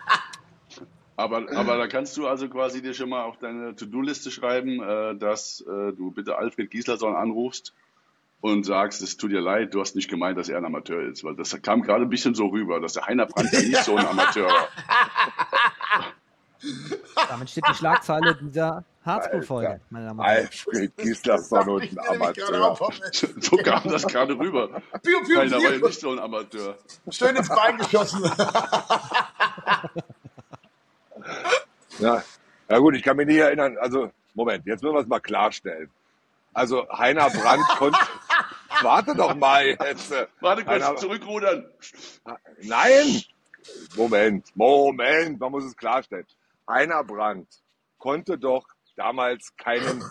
Aber, 1.17 1.47
aber 1.57 1.79
da 1.79 1.87
kannst 1.87 2.17
du 2.17 2.27
also 2.27 2.49
quasi 2.49 2.83
dir 2.83 2.95
schon 2.95 3.09
mal 3.09 3.25
auf 3.25 3.39
deine 3.39 3.75
To-Do-Liste 3.75 4.31
schreiben, 4.31 4.83
äh, 4.83 5.17
dass 5.17 5.63
äh, 5.63 5.93
du 5.93 6.11
bitte 6.11 6.37
Alfred 6.39 6.71
Gislason 6.71 7.17
anrufst 7.17 7.75
und 8.41 8.65
sagst, 8.65 9.03
es 9.03 9.17
tut 9.17 9.33
dir 9.33 9.41
leid, 9.41 9.75
du 9.75 9.81
hast 9.81 9.97
nicht 9.97 10.09
gemeint, 10.09 10.39
dass 10.39 10.49
er 10.49 10.59
ein 10.59 10.65
Amateur 10.65 11.03
ist. 11.03 11.25
Weil 11.25 11.35
das 11.35 11.61
kam 11.63 11.83
gerade 11.83 12.05
ein 12.05 12.11
bisschen 12.11 12.35
so 12.35 12.47
rüber, 12.47 12.81
dass 12.81 12.93
der 12.93 13.07
Heiner 13.07 13.27
Brandt 13.27 13.53
ja 13.53 13.61
nicht 13.61 13.83
so 13.83 13.97
ein 13.97 14.07
Amateur 14.07 14.47
war. 14.47 14.69
Damit 17.29 17.51
steht 17.51 17.65
die 17.69 17.75
Schlagzeile 17.75 18.35
dieser 18.37 18.85
Harzpool-Folge, 19.05 19.81
meine 19.91 20.07
Damen 20.07 20.19
und 20.21 20.27
Herren. 20.27 20.45
Alfred 20.45 20.97
Gislason 20.97 21.69
und 21.69 21.83
ein 21.83 21.99
Amateur. 21.99 22.77
So 23.13 23.57
kam 23.59 23.89
das 23.89 24.07
gerade 24.07 24.39
rüber. 24.39 24.83
Piu, 25.03 25.21
piu, 25.25 25.39
Heiner 25.39 25.57
war 25.63 25.73
ja 25.73 25.79
nicht 25.79 26.01
so 26.01 26.11
ein 26.11 26.19
Amateur. 26.19 26.77
Schön 27.11 27.37
ins 27.37 27.49
Bein 27.49 27.79
geschossen. 27.79 28.25
Ja. 31.99 32.23
ja 32.69 32.79
gut, 32.79 32.95
ich 32.95 33.03
kann 33.03 33.17
mich 33.17 33.27
nicht 33.27 33.39
erinnern. 33.39 33.77
Also, 33.79 34.11
Moment, 34.35 34.67
jetzt 34.67 34.83
müssen 34.83 34.95
wir 34.95 35.01
es 35.01 35.07
mal 35.07 35.21
klarstellen. 35.21 35.91
Also 36.53 36.89
Heiner 36.91 37.31
Brandt 37.31 37.67
konnte. 37.77 37.99
Warte 38.83 39.15
doch 39.15 39.35
mal 39.35 39.67
jetzt. 39.67 40.13
Warte 40.41 40.65
kurz, 40.65 40.85
Heiner, 40.85 40.97
zurückrudern. 40.97 41.67
Nein! 42.63 43.23
Moment, 43.97 44.47
Moment, 44.55 45.41
man 45.41 45.51
muss 45.51 45.65
es 45.65 45.77
klarstellen. 45.77 46.27
Heiner 46.69 47.03
Brandt 47.03 47.49
konnte 47.99 48.39
doch 48.39 48.67
damals 48.97 49.55
keinen 49.57 50.05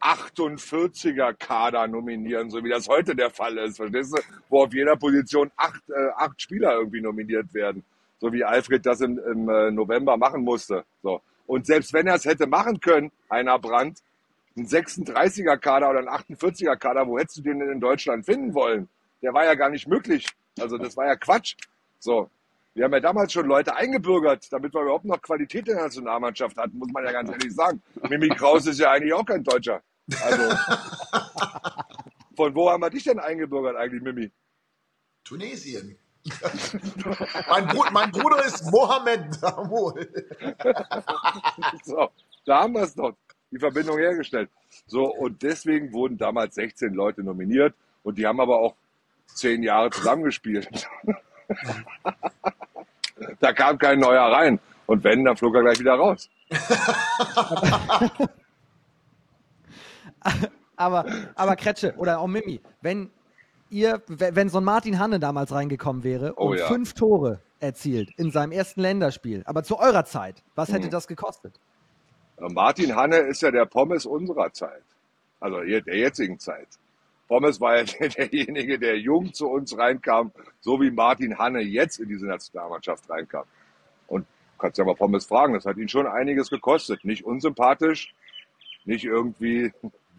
48er 0.00 1.34
Kader 1.34 1.88
nominieren, 1.88 2.50
so 2.50 2.62
wie 2.62 2.70
das 2.70 2.88
heute 2.88 3.16
der 3.16 3.30
Fall 3.30 3.58
ist, 3.58 3.78
verstehst 3.78 4.16
du? 4.16 4.22
Wo 4.48 4.62
auf 4.62 4.72
jeder 4.72 4.96
Position 4.96 5.50
acht, 5.56 5.82
äh, 5.88 6.10
acht 6.16 6.40
Spieler 6.40 6.74
irgendwie 6.74 7.00
nominiert 7.00 7.52
werden 7.52 7.84
so 8.18 8.32
wie 8.32 8.44
Alfred 8.44 8.84
das 8.84 9.00
im, 9.00 9.18
im 9.18 9.48
äh, 9.48 9.70
November 9.70 10.16
machen 10.16 10.42
musste. 10.42 10.84
So. 11.02 11.20
Und 11.46 11.66
selbst 11.66 11.92
wenn 11.92 12.06
er 12.06 12.16
es 12.16 12.24
hätte 12.24 12.46
machen 12.46 12.80
können, 12.80 13.10
einer 13.28 13.58
Brand, 13.58 14.00
ein 14.56 14.66
36er 14.66 15.56
Kader 15.56 15.90
oder 15.90 16.00
ein 16.00 16.08
48er 16.08 16.76
Kader, 16.76 17.06
wo 17.06 17.18
hättest 17.18 17.38
du 17.38 17.42
den 17.42 17.60
denn 17.60 17.70
in 17.70 17.80
Deutschland 17.80 18.26
finden 18.26 18.54
wollen? 18.54 18.88
Der 19.22 19.32
war 19.32 19.44
ja 19.44 19.54
gar 19.54 19.70
nicht 19.70 19.86
möglich. 19.88 20.26
Also 20.60 20.78
das 20.78 20.96
war 20.96 21.06
ja 21.06 21.16
Quatsch. 21.16 21.54
So. 21.98 22.30
Wir 22.74 22.84
haben 22.84 22.92
ja 22.92 23.00
damals 23.00 23.32
schon 23.32 23.46
Leute 23.46 23.74
eingebürgert, 23.74 24.52
damit 24.52 24.72
wir 24.72 24.82
überhaupt 24.82 25.04
noch 25.04 25.20
Qualität 25.20 25.66
in 25.68 25.74
der 25.74 25.84
Nationalmannschaft 25.84 26.56
hatten, 26.56 26.78
muss 26.78 26.92
man 26.92 27.04
ja 27.04 27.12
ganz 27.12 27.30
ehrlich 27.30 27.52
sagen. 27.52 27.82
Mimi 28.08 28.28
Kraus 28.28 28.66
ist 28.66 28.78
ja 28.78 28.92
eigentlich 28.92 29.12
auch 29.12 29.24
kein 29.24 29.42
Deutscher. 29.42 29.82
Also, 30.22 30.42
von 32.36 32.54
wo 32.54 32.70
haben 32.70 32.80
wir 32.80 32.90
dich 32.90 33.04
denn 33.04 33.18
eingebürgert 33.18 33.76
eigentlich, 33.76 34.02
Mimi? 34.02 34.30
Tunesien 35.24 35.98
mein, 37.48 37.66
Bruder, 37.66 37.90
mein, 37.90 38.10
Bruder 38.10 38.44
ist 38.44 38.70
Mohammed 38.70 39.42
Damol. 39.42 40.08
so, 41.84 42.10
da 42.44 42.60
haben 42.62 42.74
wir 42.74 42.82
es 42.82 42.94
doch, 42.94 43.14
die 43.50 43.58
Verbindung 43.58 43.98
hergestellt. 43.98 44.50
So, 44.86 45.04
und 45.04 45.42
deswegen 45.42 45.92
wurden 45.92 46.18
damals 46.18 46.54
16 46.56 46.92
Leute 46.92 47.22
nominiert 47.22 47.74
und 48.02 48.18
die 48.18 48.26
haben 48.26 48.40
aber 48.40 48.58
auch 48.58 48.74
zehn 49.26 49.62
Jahre 49.62 49.90
zusammengespielt. 49.90 50.68
da 53.40 53.52
kam 53.52 53.78
kein 53.78 53.98
neuer 53.98 54.32
rein. 54.32 54.60
Und 54.86 55.04
wenn, 55.04 55.24
dann 55.24 55.36
flog 55.36 55.54
er 55.54 55.62
gleich 55.62 55.78
wieder 55.80 55.94
raus. 55.94 56.30
aber, 60.76 61.04
aber 61.34 61.56
Kretsche 61.56 61.94
oder 61.96 62.20
auch 62.20 62.26
Mimi, 62.26 62.60
wenn 62.80 63.10
ihr, 63.70 64.02
wenn 64.08 64.48
so 64.48 64.58
ein 64.58 64.64
Martin 64.64 64.98
Hanne 64.98 65.18
damals 65.18 65.52
reingekommen 65.52 66.04
wäre 66.04 66.34
oh, 66.36 66.50
und 66.50 66.58
ja. 66.58 66.66
fünf 66.66 66.94
Tore 66.94 67.40
erzielt 67.60 68.10
in 68.16 68.30
seinem 68.30 68.52
ersten 68.52 68.80
Länderspiel, 68.80 69.42
aber 69.46 69.62
zu 69.62 69.78
eurer 69.78 70.04
Zeit, 70.04 70.42
was 70.54 70.72
hätte 70.72 70.84
hm. 70.84 70.90
das 70.90 71.06
gekostet? 71.06 71.58
Martin 72.38 72.94
Hanne 72.94 73.16
ist 73.16 73.42
ja 73.42 73.50
der 73.50 73.66
Pommes 73.66 74.06
unserer 74.06 74.52
Zeit, 74.52 74.82
also 75.40 75.60
der 75.60 75.96
jetzigen 75.96 76.38
Zeit. 76.38 76.68
Pommes 77.26 77.60
war 77.60 77.78
ja 77.78 77.84
derjenige, 78.08 78.78
der 78.78 78.98
jung 78.98 79.32
zu 79.34 79.48
uns 79.48 79.76
reinkam, 79.76 80.32
so 80.60 80.80
wie 80.80 80.90
Martin 80.90 81.38
Hanne 81.38 81.60
jetzt 81.60 81.98
in 81.98 82.08
diese 82.08 82.26
Nationalmannschaft 82.26 83.10
reinkam. 83.10 83.44
Und 84.06 84.26
kannst 84.58 84.78
ja 84.78 84.84
mal 84.84 84.94
Pommes 84.94 85.26
fragen, 85.26 85.54
das 85.54 85.66
hat 85.66 85.76
ihn 85.76 85.88
schon 85.88 86.06
einiges 86.06 86.48
gekostet. 86.48 87.04
Nicht 87.04 87.24
unsympathisch, 87.24 88.14
nicht 88.84 89.04
irgendwie 89.04 89.72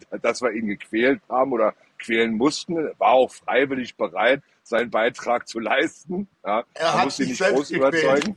dass 0.22 0.42
wir 0.42 0.52
ihn 0.52 0.66
gequält 0.66 1.20
haben 1.28 1.52
oder 1.52 1.74
quälen 2.00 2.34
mussten. 2.34 2.76
War 2.98 3.12
auch 3.12 3.30
freiwillig 3.30 3.96
bereit, 3.96 4.42
seinen 4.62 4.90
Beitrag 4.90 5.46
zu 5.46 5.60
leisten. 5.60 6.28
Ja, 6.44 6.64
er 6.74 6.94
hat 6.94 7.04
musste 7.04 7.22
ihn 7.24 7.30
nicht 7.30 7.42
groß 7.42 7.70
überzeugen. 7.70 8.36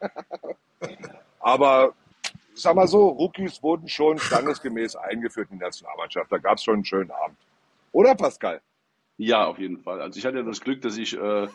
Aber 1.40 1.94
sag 2.54 2.74
mal 2.74 2.88
so, 2.88 3.08
Rookies 3.08 3.62
wurden 3.62 3.88
schon 3.88 4.18
standesgemäß 4.18 4.96
eingeführt 4.96 5.48
in 5.50 5.58
die 5.58 5.64
Nationalmannschaft. 5.64 6.30
Da 6.30 6.38
gab 6.38 6.58
es 6.58 6.64
schon 6.64 6.74
einen 6.74 6.84
schönen 6.84 7.10
Abend. 7.10 7.36
Oder 7.92 8.14
Pascal? 8.14 8.60
Ja, 9.16 9.46
auf 9.46 9.58
jeden 9.58 9.78
Fall. 9.78 10.00
Also 10.00 10.18
ich 10.18 10.26
hatte 10.26 10.44
das 10.44 10.60
Glück, 10.60 10.82
dass 10.82 10.96
ich, 10.96 11.16
äh, 11.16 11.48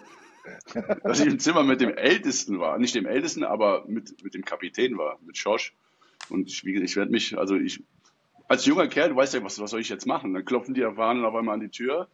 dass 1.04 1.20
ich 1.20 1.28
im 1.28 1.40
Zimmer 1.40 1.64
mit 1.64 1.82
dem 1.82 1.96
Ältesten 1.96 2.60
war. 2.60 2.78
Nicht 2.78 2.96
dem 2.96 3.06
Ältesten, 3.06 3.44
aber 3.44 3.86
mit, 3.88 4.24
mit 4.24 4.34
dem 4.34 4.46
Kapitän 4.46 4.98
war, 4.98 5.20
mit 5.26 5.38
Schorsch. 5.38 5.74
Und 6.30 6.48
ich, 6.48 6.66
ich 6.66 6.96
werde 6.96 7.12
mich, 7.12 7.38
also 7.38 7.56
ich 7.56 7.84
als 8.50 8.66
junger 8.66 8.88
Kerl, 8.88 9.10
du 9.10 9.16
weißt 9.16 9.36
ja, 9.36 9.44
was, 9.44 9.60
was 9.60 9.70
soll 9.70 9.80
ich 9.80 9.90
jetzt 9.90 10.08
machen? 10.08 10.34
Dann 10.34 10.44
klopfen 10.44 10.74
die 10.74 10.82
Erfahrenen 10.82 11.24
auf 11.24 11.36
einmal 11.36 11.54
an 11.54 11.62
die 11.62 11.70
Tür, 11.70 12.10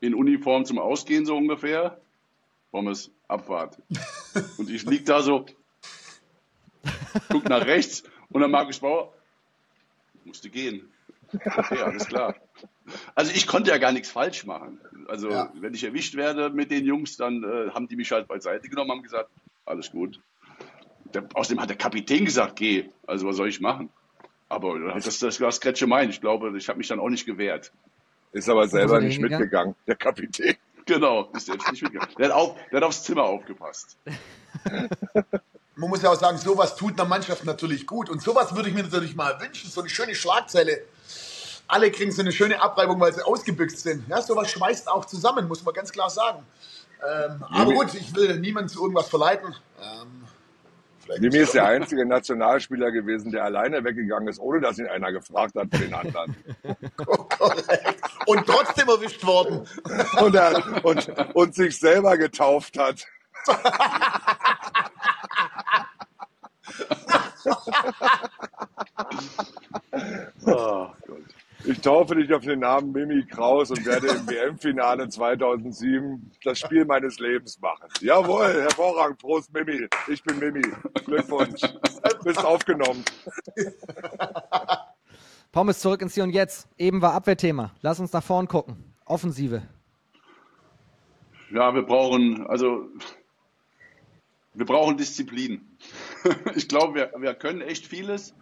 in 0.00 0.14
Uniform 0.14 0.64
zum 0.64 0.78
Ausgehen 0.78 1.26
so 1.26 1.36
ungefähr. 1.36 2.00
Pommes, 2.70 3.10
Abfahrt. 3.28 3.78
Und 4.58 4.70
ich 4.70 4.84
lieg 4.84 5.04
da 5.06 5.22
so, 5.22 5.46
guck 7.30 7.48
nach 7.48 7.66
rechts 7.66 8.02
und 8.30 8.40
dann 8.40 8.50
Markus 8.50 8.80
Bauer, 8.80 9.12
musste 10.24 10.50
gehen. 10.50 10.90
Okay, 11.32 11.80
alles 11.80 12.06
klar. 12.06 12.34
Also 13.14 13.32
ich 13.32 13.46
konnte 13.46 13.70
ja 13.70 13.78
gar 13.78 13.92
nichts 13.92 14.10
falsch 14.10 14.44
machen. 14.44 14.80
Also 15.06 15.30
ja. 15.30 15.52
wenn 15.54 15.72
ich 15.72 15.84
erwischt 15.84 16.16
werde 16.16 16.50
mit 16.50 16.70
den 16.70 16.84
Jungs, 16.84 17.16
dann 17.16 17.44
äh, 17.44 17.70
haben 17.70 17.86
die 17.86 17.96
mich 17.96 18.10
halt 18.10 18.26
beiseite 18.26 18.68
genommen, 18.68 18.90
haben 18.90 19.02
gesagt, 19.02 19.30
alles 19.64 19.90
gut. 19.90 20.20
Der, 21.14 21.26
außerdem 21.34 21.60
hat 21.60 21.70
der 21.70 21.76
Kapitän 21.76 22.24
gesagt, 22.24 22.56
geh. 22.56 22.90
Also 23.06 23.28
was 23.28 23.36
soll 23.36 23.48
ich 23.48 23.60
machen? 23.60 23.88
Aber 24.48 24.78
das, 25.00 25.18
das 25.18 25.40
war 25.40 25.50
Scratch 25.52 25.84
mein. 25.86 26.10
Ich 26.10 26.20
glaube, 26.20 26.56
ich 26.56 26.68
habe 26.68 26.78
mich 26.78 26.88
dann 26.88 27.00
auch 27.00 27.08
nicht 27.08 27.26
gewehrt. 27.26 27.72
Ist 28.32 28.48
aber 28.48 28.66
selber 28.68 29.00
nicht 29.00 29.20
mitgegangen, 29.20 29.74
der 29.86 29.96
Kapitän. 29.96 30.56
Genau, 30.86 31.30
ist 31.32 31.46
selbst 31.46 31.70
nicht 31.70 31.82
mitgegangen. 31.82 32.14
Der 32.18 32.26
hat, 32.26 32.34
auf, 32.34 32.56
der 32.70 32.76
hat 32.76 32.84
aufs 32.84 33.04
Zimmer 33.04 33.22
aufgepasst. 33.22 33.96
Man 35.76 35.88
muss 35.88 36.02
ja 36.02 36.10
auch 36.10 36.20
sagen, 36.20 36.36
sowas 36.36 36.76
tut 36.76 36.92
einer 37.00 37.08
Mannschaft 37.08 37.46
natürlich 37.46 37.86
gut. 37.86 38.10
Und 38.10 38.20
sowas 38.20 38.54
würde 38.54 38.68
ich 38.68 38.74
mir 38.74 38.82
natürlich 38.82 39.16
mal 39.16 39.40
wünschen. 39.40 39.70
So 39.70 39.80
eine 39.80 39.88
schöne 39.88 40.14
Schlagzeile. 40.14 40.82
Alle 41.66 41.90
kriegen 41.90 42.12
so 42.12 42.20
eine 42.20 42.32
schöne 42.32 42.60
Abreibung, 42.60 43.00
weil 43.00 43.14
sie 43.14 43.22
ausgebüxt 43.22 43.80
sind. 43.80 44.06
Ja, 44.08 44.20
sowas 44.20 44.50
schweißt 44.50 44.88
auch 44.88 45.06
zusammen, 45.06 45.48
muss 45.48 45.64
man 45.64 45.72
ganz 45.72 45.90
klar 45.90 46.10
sagen. 46.10 46.44
Ähm, 47.00 47.42
aber 47.50 47.72
gut, 47.72 47.94
ich 47.94 48.14
will 48.14 48.38
niemanden 48.38 48.68
zu 48.68 48.82
irgendwas 48.82 49.08
verleiten. 49.08 49.54
Ähm, 49.80 50.13
Mimi 51.18 51.38
ist 51.38 51.54
der 51.54 51.66
einzige 51.66 52.06
Nationalspieler 52.06 52.90
gewesen, 52.90 53.30
der 53.30 53.44
alleine 53.44 53.84
weggegangen 53.84 54.28
ist, 54.28 54.38
ohne 54.38 54.60
dass 54.60 54.78
ihn 54.78 54.86
einer 54.86 55.12
gefragt 55.12 55.54
hat 55.54 55.68
für 55.72 55.84
den 55.84 55.94
anderen. 55.94 56.36
und 58.26 58.46
trotzdem 58.46 58.88
erwischt 58.88 59.24
worden. 59.24 59.66
und, 60.20 60.34
er, 60.34 60.84
und, 60.84 61.34
und 61.34 61.54
sich 61.54 61.78
selber 61.78 62.16
getauft 62.16 62.78
hat. 62.78 63.06
oh 70.46 70.88
Gott. 71.06 71.22
Ich 71.64 71.73
taufe 71.84 72.14
dich 72.14 72.32
auf 72.32 72.42
den 72.42 72.60
Namen 72.60 72.92
Mimi 72.92 73.26
Kraus 73.26 73.70
und 73.70 73.84
werde 73.84 74.08
im 74.08 74.26
WM-Finale 74.26 75.08
2007 75.08 76.32
das 76.42 76.58
Spiel 76.58 76.84
meines 76.86 77.18
Lebens 77.18 77.60
machen. 77.60 77.88
Jawohl, 78.00 78.62
hervorragend. 78.62 79.18
Prost, 79.18 79.52
Mimi. 79.52 79.86
Ich 80.08 80.22
bin 80.22 80.38
Mimi. 80.38 80.62
Glückwunsch. 81.04 81.60
Du 81.60 82.24
bist 82.24 82.42
aufgenommen. 82.42 83.04
Pommes 85.52 85.80
zurück 85.80 86.00
ins 86.00 86.14
Hier 86.14 86.24
und 86.24 86.30
Jetzt. 86.30 86.68
Eben 86.78 87.02
war 87.02 87.12
Abwehrthema. 87.12 87.72
Lass 87.82 88.00
uns 88.00 88.12
nach 88.12 88.24
vorn 88.24 88.48
gucken. 88.48 88.94
Offensive. 89.04 89.62
Ja, 91.52 91.74
wir 91.74 91.82
brauchen, 91.82 92.46
also, 92.46 92.88
wir 94.54 94.64
brauchen 94.64 94.96
Disziplin. 94.96 95.76
ich 96.54 96.66
glaube, 96.66 96.94
wir, 96.94 97.12
wir 97.18 97.34
können 97.34 97.60
echt 97.60 97.86
vieles 97.86 98.34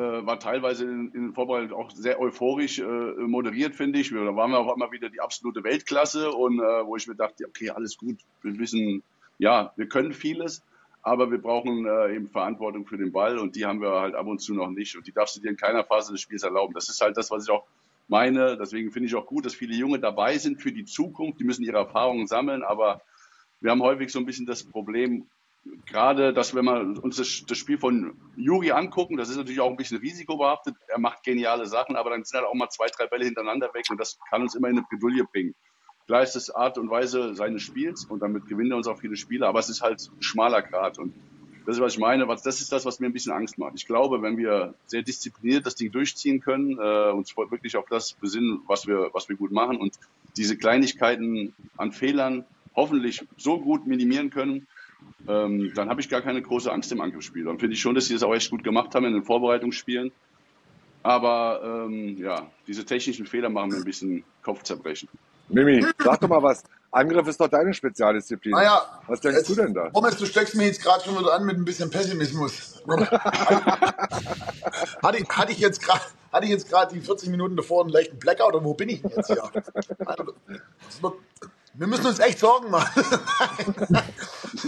war 0.00 0.38
teilweise 0.38 0.84
in, 0.84 1.10
in 1.12 1.32
Vorbereitung 1.32 1.78
auch 1.78 1.90
sehr 1.90 2.20
euphorisch 2.20 2.78
äh, 2.78 2.84
moderiert, 2.84 3.74
finde 3.74 3.98
ich. 3.98 4.10
Da 4.10 4.36
waren 4.36 4.50
wir 4.50 4.58
auch 4.58 4.74
immer 4.74 4.92
wieder 4.92 5.08
die 5.08 5.20
absolute 5.20 5.64
Weltklasse 5.64 6.30
und 6.32 6.58
äh, 6.58 6.86
wo 6.86 6.96
ich 6.96 7.06
mir 7.06 7.14
dachte, 7.14 7.46
okay, 7.46 7.70
alles 7.70 7.96
gut, 7.96 8.18
wir 8.42 8.58
wissen, 8.58 9.02
ja, 9.38 9.72
wir 9.76 9.88
können 9.88 10.12
vieles, 10.12 10.62
aber 11.02 11.30
wir 11.30 11.38
brauchen 11.38 11.86
äh, 11.86 12.14
eben 12.14 12.28
Verantwortung 12.28 12.86
für 12.86 12.98
den 12.98 13.12
Ball 13.12 13.38
und 13.38 13.56
die 13.56 13.64
haben 13.64 13.80
wir 13.80 14.00
halt 14.00 14.14
ab 14.14 14.26
und 14.26 14.40
zu 14.40 14.54
noch 14.54 14.70
nicht 14.70 14.96
und 14.96 15.06
die 15.06 15.12
darfst 15.12 15.36
du 15.36 15.40
dir 15.40 15.50
in 15.50 15.56
keiner 15.56 15.84
Phase 15.84 16.12
des 16.12 16.20
Spiels 16.20 16.42
erlauben. 16.42 16.74
Das 16.74 16.88
ist 16.88 17.00
halt 17.00 17.16
das, 17.16 17.30
was 17.30 17.44
ich 17.44 17.50
auch 17.50 17.64
meine. 18.08 18.56
Deswegen 18.56 18.90
finde 18.90 19.08
ich 19.08 19.14
auch 19.14 19.26
gut, 19.26 19.46
dass 19.46 19.54
viele 19.54 19.74
Junge 19.74 19.98
dabei 19.98 20.38
sind 20.38 20.60
für 20.60 20.72
die 20.72 20.84
Zukunft. 20.84 21.40
Die 21.40 21.44
müssen 21.44 21.64
ihre 21.64 21.78
Erfahrungen 21.78 22.26
sammeln, 22.26 22.62
aber 22.62 23.00
wir 23.60 23.70
haben 23.70 23.82
häufig 23.82 24.12
so 24.12 24.18
ein 24.18 24.26
bisschen 24.26 24.46
das 24.46 24.64
Problem, 24.64 25.26
gerade, 25.86 26.32
dass 26.32 26.54
wenn 26.54 26.64
wir 26.64 27.02
uns 27.02 27.16
das, 27.16 27.44
das, 27.46 27.58
Spiel 27.58 27.78
von 27.78 28.16
Juri 28.36 28.72
angucken, 28.72 29.16
das 29.16 29.28
ist 29.28 29.36
natürlich 29.36 29.60
auch 29.60 29.70
ein 29.70 29.76
bisschen 29.76 29.98
risikobehaftet. 29.98 30.74
Er 30.88 30.98
macht 30.98 31.22
geniale 31.22 31.66
Sachen, 31.66 31.96
aber 31.96 32.10
dann 32.10 32.24
sind 32.24 32.38
halt 32.38 32.48
auch 32.48 32.54
mal 32.54 32.68
zwei, 32.68 32.86
drei 32.86 33.06
Bälle 33.06 33.24
hintereinander 33.24 33.72
weg 33.74 33.86
und 33.90 33.98
das 33.98 34.18
kann 34.28 34.42
uns 34.42 34.54
immer 34.54 34.68
in 34.68 34.78
eine 34.78 34.86
Bredouille 34.88 35.24
bringen. 35.24 35.54
Klar 36.06 36.22
ist 36.22 36.36
das 36.36 36.50
Art 36.50 36.78
und 36.78 36.88
Weise 36.90 37.34
seines 37.34 37.62
Spiels 37.62 38.04
und 38.04 38.20
damit 38.20 38.46
gewinnen 38.46 38.70
wir 38.70 38.76
uns 38.76 38.86
auch 38.86 38.98
viele 38.98 39.16
Spiele, 39.16 39.46
aber 39.46 39.58
es 39.58 39.68
ist 39.68 39.82
halt 39.82 40.00
ein 40.00 40.22
schmaler 40.22 40.62
Grad 40.62 40.98
und 40.98 41.14
das 41.66 41.76
ist, 41.76 41.82
was 41.82 41.94
ich 41.94 41.98
meine. 41.98 42.26
das 42.26 42.60
ist 42.60 42.70
das, 42.70 42.84
was 42.84 43.00
mir 43.00 43.06
ein 43.06 43.12
bisschen 43.12 43.32
Angst 43.32 43.58
macht. 43.58 43.72
Ich 43.74 43.86
glaube, 43.86 44.22
wenn 44.22 44.38
wir 44.38 44.74
sehr 44.86 45.02
diszipliniert 45.02 45.66
das 45.66 45.74
Ding 45.74 45.90
durchziehen 45.90 46.40
können, 46.40 46.78
äh, 46.78 47.10
uns 47.10 47.36
wirklich 47.36 47.76
auf 47.76 47.86
das 47.90 48.12
besinnen, 48.12 48.60
was 48.68 48.86
wir, 48.86 49.10
was 49.12 49.28
wir 49.28 49.34
gut 49.34 49.50
machen 49.50 49.76
und 49.76 49.94
diese 50.36 50.56
Kleinigkeiten 50.56 51.54
an 51.76 51.90
Fehlern 51.90 52.44
hoffentlich 52.76 53.26
so 53.36 53.58
gut 53.58 53.84
minimieren 53.84 54.30
können, 54.30 54.68
ähm, 55.28 55.72
dann 55.74 55.88
habe 55.88 56.00
ich 56.00 56.08
gar 56.08 56.22
keine 56.22 56.40
große 56.40 56.72
Angst 56.72 56.92
im 56.92 57.00
Angriffsspiel. 57.00 57.44
Dann 57.44 57.58
finde 57.58 57.74
ich 57.74 57.80
schon, 57.80 57.94
dass 57.94 58.06
sie 58.06 58.14
das 58.14 58.22
auch 58.22 58.34
echt 58.34 58.50
gut 58.50 58.62
gemacht 58.62 58.94
haben 58.94 59.04
in 59.06 59.12
den 59.12 59.24
Vorbereitungsspielen. 59.24 60.12
Aber 61.02 61.60
ähm, 61.86 62.16
ja, 62.18 62.50
diese 62.66 62.84
technischen 62.84 63.26
Fehler 63.26 63.48
machen 63.48 63.70
mir 63.70 63.76
ein 63.76 63.84
bisschen 63.84 64.24
Kopfzerbrechen. 64.42 65.08
Mimi, 65.48 65.84
sag 65.98 66.20
doch 66.20 66.28
mal 66.28 66.42
was. 66.42 66.64
Angriff 66.90 67.28
ist 67.28 67.40
doch 67.40 67.48
deine 67.48 67.72
Spezialdisziplin. 67.74 68.52
Naja, 68.52 68.82
was 69.06 69.20
denkst 69.20 69.38
jetzt, 69.38 69.50
du 69.50 69.54
denn 69.54 69.74
da? 69.74 69.90
Thomas, 69.90 70.16
du 70.16 70.26
steckst 70.26 70.54
mir 70.54 70.64
jetzt 70.66 70.82
gerade 70.82 71.04
schon 71.04 71.18
wieder 71.18 71.34
an 71.34 71.44
mit 71.44 71.56
ein 71.56 71.64
bisschen 71.64 71.90
Pessimismus. 71.90 72.82
hatte, 75.02 75.18
ich, 75.18 75.28
hatte 75.28 75.52
ich 75.52 75.58
jetzt 75.58 75.82
gerade 75.82 76.00
hatte 76.32 76.44
ich 76.44 76.50
jetzt 76.50 76.68
gerade 76.68 76.92
die 76.94 77.00
40 77.00 77.30
Minuten 77.30 77.56
davor 77.56 77.82
einen 77.82 77.90
leichten 77.90 78.18
Blackout 78.18 78.54
oder 78.54 78.64
wo 78.64 78.74
bin 78.74 78.88
ich 78.88 79.00
denn 79.02 79.10
jetzt 79.16 79.28
hier? 79.28 79.42
Wir 81.74 81.86
müssen 81.86 82.06
uns 82.06 82.18
echt 82.18 82.38
Sorgen 82.38 82.70
machen. 82.70 83.04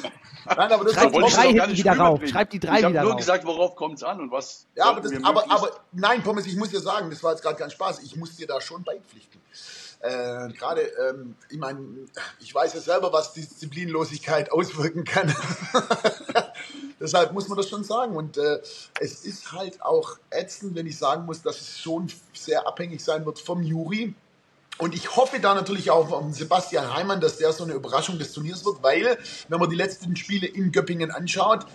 Nein, 0.57 0.73
aber 0.73 0.85
das 0.85 0.95
Schreib 0.95 1.13
die 1.13 1.21
drei 1.21 1.53
hinten 1.53 1.77
wieder 1.77 1.97
rauf. 1.97 2.21
Schreib 2.27 2.51
die 2.51 2.61
drei 2.61 2.81
ich 2.81 2.89
wieder 2.89 3.03
nur 3.03 3.13
rauf. 3.13 3.19
gesagt, 3.19 3.45
worauf 3.45 3.77
kommt 3.77 3.97
es 3.97 4.03
an 4.03 4.21
und 4.21 4.31
was. 4.31 4.67
Ja, 4.75 4.87
aber, 4.87 5.01
das, 5.01 5.13
aber, 5.23 5.51
aber, 5.51 5.71
nein, 5.93 6.23
Pommes, 6.23 6.47
ich 6.47 6.57
muss 6.57 6.71
dir 6.71 6.81
sagen, 6.81 7.11
das 7.11 7.23
war 7.23 7.33
jetzt 7.33 7.43
gerade 7.43 7.57
kein 7.57 7.71
Spaß. 7.71 8.01
Ich 8.01 8.17
muss 8.17 8.37
dir 8.37 8.47
da 8.47 8.61
schon 8.61 8.83
beipflichten. 8.83 9.41
Äh, 10.01 10.53
gerade, 10.53 10.83
ähm, 11.09 11.35
ich 11.51 11.59
meine, 11.59 11.81
ich 12.39 12.55
weiß 12.55 12.75
ja 12.75 12.81
selber, 12.81 13.13
was 13.13 13.33
Disziplinlosigkeit 13.33 14.53
auswirken 14.53 15.05
kann. 15.05 15.35
Deshalb 17.01 17.33
muss 17.33 17.49
man 17.49 17.57
das 17.57 17.69
schon 17.69 17.85
sagen. 17.85 18.17
Und 18.17 18.39
äh, 18.39 18.61
es 19.01 19.25
ist 19.25 19.53
halt 19.53 19.83
auch 19.83 20.19
ätzend, 20.31 20.75
wenn 20.77 20.87
ich 20.87 20.99
sagen 20.99 21.27
muss, 21.27 21.43
dass 21.43 21.61
es 21.61 21.79
schon 21.79 22.09
sehr 22.33 22.67
abhängig 22.67 23.03
sein 23.03 23.27
wird 23.27 23.39
vom 23.39 23.63
Juri. 23.63 24.15
Und 24.79 24.95
ich 24.95 25.17
hoffe 25.17 25.41
da 25.41 25.55
natürlich 25.55 25.91
auch 25.91 26.11
auf 26.13 26.25
Sebastian 26.33 26.95
Heimann, 26.95 27.21
dass 27.21 27.37
der 27.37 27.53
so 27.53 27.65
eine 27.65 27.73
Überraschung 27.73 28.19
des 28.19 28.33
Turniers 28.33 28.65
wird, 28.65 28.81
weil, 28.83 29.19
wenn 29.49 29.59
man 29.59 29.69
die 29.69 29.77
letzten 29.77 30.15
Spiele 30.15 30.47
in 30.47 30.71
Göppingen 30.71 31.11
anschaut, 31.11 31.67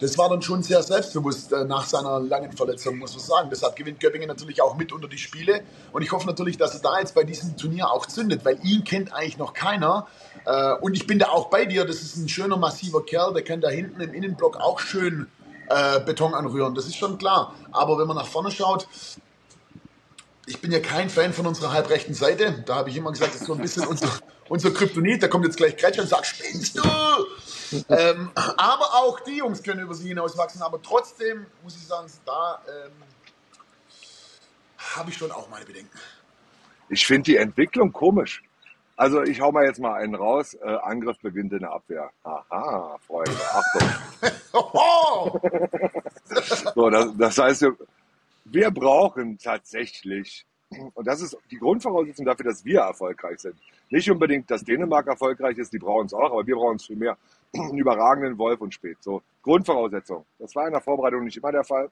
das 0.00 0.18
war 0.18 0.28
dann 0.28 0.42
schon 0.42 0.62
sehr 0.62 0.82
selbstbewusst 0.82 1.52
äh, 1.52 1.64
nach 1.64 1.84
seiner 1.84 2.18
langen 2.18 2.52
Verletzung, 2.52 2.98
muss 2.98 3.14
man 3.14 3.24
sagen. 3.24 3.50
Deshalb 3.50 3.76
gewinnt 3.76 4.00
Göppingen 4.00 4.28
natürlich 4.28 4.62
auch 4.62 4.76
mit 4.76 4.92
unter 4.92 5.06
die 5.06 5.18
Spiele. 5.18 5.62
Und 5.92 6.02
ich 6.02 6.10
hoffe 6.10 6.26
natürlich, 6.26 6.56
dass 6.56 6.74
er 6.74 6.80
da 6.80 6.98
jetzt 6.98 7.14
bei 7.14 7.22
diesem 7.22 7.56
Turnier 7.56 7.90
auch 7.90 8.06
zündet, 8.06 8.44
weil 8.44 8.58
ihn 8.64 8.82
kennt 8.82 9.12
eigentlich 9.12 9.36
noch 9.36 9.52
keiner. 9.52 10.08
Äh, 10.46 10.72
und 10.80 10.96
ich 10.96 11.06
bin 11.06 11.18
da 11.18 11.28
auch 11.28 11.50
bei 11.50 11.66
dir. 11.66 11.84
Das 11.84 12.02
ist 12.02 12.16
ein 12.16 12.28
schöner, 12.28 12.56
massiver 12.56 13.04
Kerl. 13.04 13.34
Der 13.34 13.44
kann 13.44 13.60
da 13.60 13.68
hinten 13.68 14.00
im 14.00 14.14
Innenblock 14.14 14.56
auch 14.56 14.80
schön 14.80 15.28
äh, 15.68 16.00
Beton 16.00 16.34
anrühren. 16.34 16.74
Das 16.74 16.86
ist 16.86 16.96
schon 16.96 17.18
klar. 17.18 17.54
Aber 17.70 17.98
wenn 17.98 18.06
man 18.06 18.16
nach 18.16 18.26
vorne 18.26 18.50
schaut, 18.50 18.88
ich 20.50 20.60
bin 20.60 20.72
ja 20.72 20.80
kein 20.80 21.08
Fan 21.08 21.32
von 21.32 21.46
unserer 21.46 21.72
halbrechten 21.72 22.12
Seite. 22.12 22.64
Da 22.66 22.74
habe 22.74 22.90
ich 22.90 22.96
immer 22.96 23.12
gesagt, 23.12 23.34
das 23.34 23.42
ist 23.42 23.46
so 23.46 23.54
ein 23.54 23.60
bisschen 23.60 23.86
unser, 23.86 24.08
unser 24.48 24.72
Kryptonit. 24.72 25.22
Da 25.22 25.28
kommt 25.28 25.44
jetzt 25.44 25.56
gleich 25.56 25.76
Kretsch 25.76 25.98
und 25.98 26.08
sagt, 26.08 26.26
spinnst 26.26 26.76
du? 26.76 26.82
ähm, 27.88 28.32
aber 28.34 28.94
auch 28.94 29.20
die 29.20 29.36
Jungs 29.36 29.62
können 29.62 29.80
über 29.80 29.94
sie 29.94 30.08
hinauswachsen. 30.08 30.60
Aber 30.62 30.82
trotzdem 30.82 31.46
muss 31.62 31.76
ich 31.76 31.86
sagen, 31.86 32.08
da 32.26 32.60
ähm, 32.66 32.90
habe 34.96 35.10
ich 35.10 35.16
schon 35.16 35.30
auch 35.30 35.48
meine 35.48 35.64
Bedenken. 35.64 35.96
Ich 36.88 37.06
finde 37.06 37.30
die 37.30 37.36
Entwicklung 37.36 37.92
komisch. 37.92 38.42
Also 38.96 39.22
ich 39.22 39.40
hau 39.40 39.52
mal 39.52 39.64
jetzt 39.64 39.78
mal 39.78 39.94
einen 39.94 40.16
raus. 40.16 40.54
Äh, 40.54 40.76
Angriff 40.82 41.20
beginnt 41.20 41.52
in 41.52 41.60
der 41.60 41.70
Abwehr. 41.70 42.10
Aha, 42.24 42.98
Freunde, 43.06 43.36
Achtung. 43.52 43.88
so, 46.74 46.90
das, 46.90 47.06
das 47.16 47.38
heißt, 47.38 47.62
wir 47.62 47.76
brauchen 48.70 49.38
tatsächlich, 49.38 50.46
und 50.94 51.06
das 51.06 51.20
ist 51.20 51.36
die 51.50 51.58
Grundvoraussetzung 51.58 52.26
dafür, 52.26 52.46
dass 52.46 52.64
wir 52.64 52.80
erfolgreich 52.80 53.40
sind. 53.40 53.56
Nicht 53.90 54.10
unbedingt, 54.10 54.50
dass 54.50 54.64
Dänemark 54.64 55.06
erfolgreich 55.08 55.58
ist, 55.58 55.72
die 55.72 55.78
brauchen 55.78 56.06
es 56.06 56.14
auch, 56.14 56.30
aber 56.30 56.46
wir 56.46 56.54
brauchen 56.54 56.76
es 56.76 56.86
viel 56.86 56.96
mehr. 56.96 57.16
Einen 57.52 57.78
überragenden 57.78 58.38
Wolf 58.38 58.60
und 58.60 58.72
Spät. 58.72 58.98
So, 59.00 59.22
Grundvoraussetzung. 59.42 60.24
Das 60.38 60.54
war 60.54 60.66
in 60.66 60.72
der 60.72 60.80
Vorbereitung 60.80 61.24
nicht 61.24 61.36
immer 61.36 61.50
der 61.50 61.64
Fall. 61.64 61.90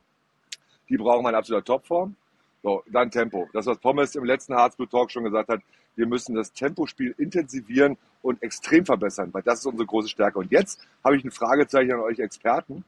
Die 0.88 0.96
brauchen 0.96 1.26
eine 1.26 1.36
absolute 1.36 1.64
Topform. 1.64 2.14
So, 2.62 2.82
dann 2.86 3.10
Tempo. 3.10 3.48
Das, 3.52 3.66
was 3.66 3.78
Pommes 3.78 4.14
im 4.14 4.24
letzten 4.24 4.54
Harzblut 4.54 4.90
Talk 4.90 5.10
schon 5.10 5.24
gesagt 5.24 5.48
hat, 5.48 5.60
wir 5.96 6.06
müssen 6.06 6.34
das 6.36 6.52
Tempospiel 6.52 7.14
intensivieren 7.18 7.96
und 8.22 8.42
extrem 8.42 8.86
verbessern, 8.86 9.30
weil 9.32 9.42
das 9.42 9.60
ist 9.60 9.66
unsere 9.66 9.86
große 9.86 10.08
Stärke. 10.08 10.38
Und 10.38 10.50
jetzt 10.52 10.86
habe 11.04 11.16
ich 11.16 11.24
ein 11.24 11.30
Fragezeichen 11.30 11.92
an 11.92 12.00
euch 12.00 12.20
Experten. 12.20 12.84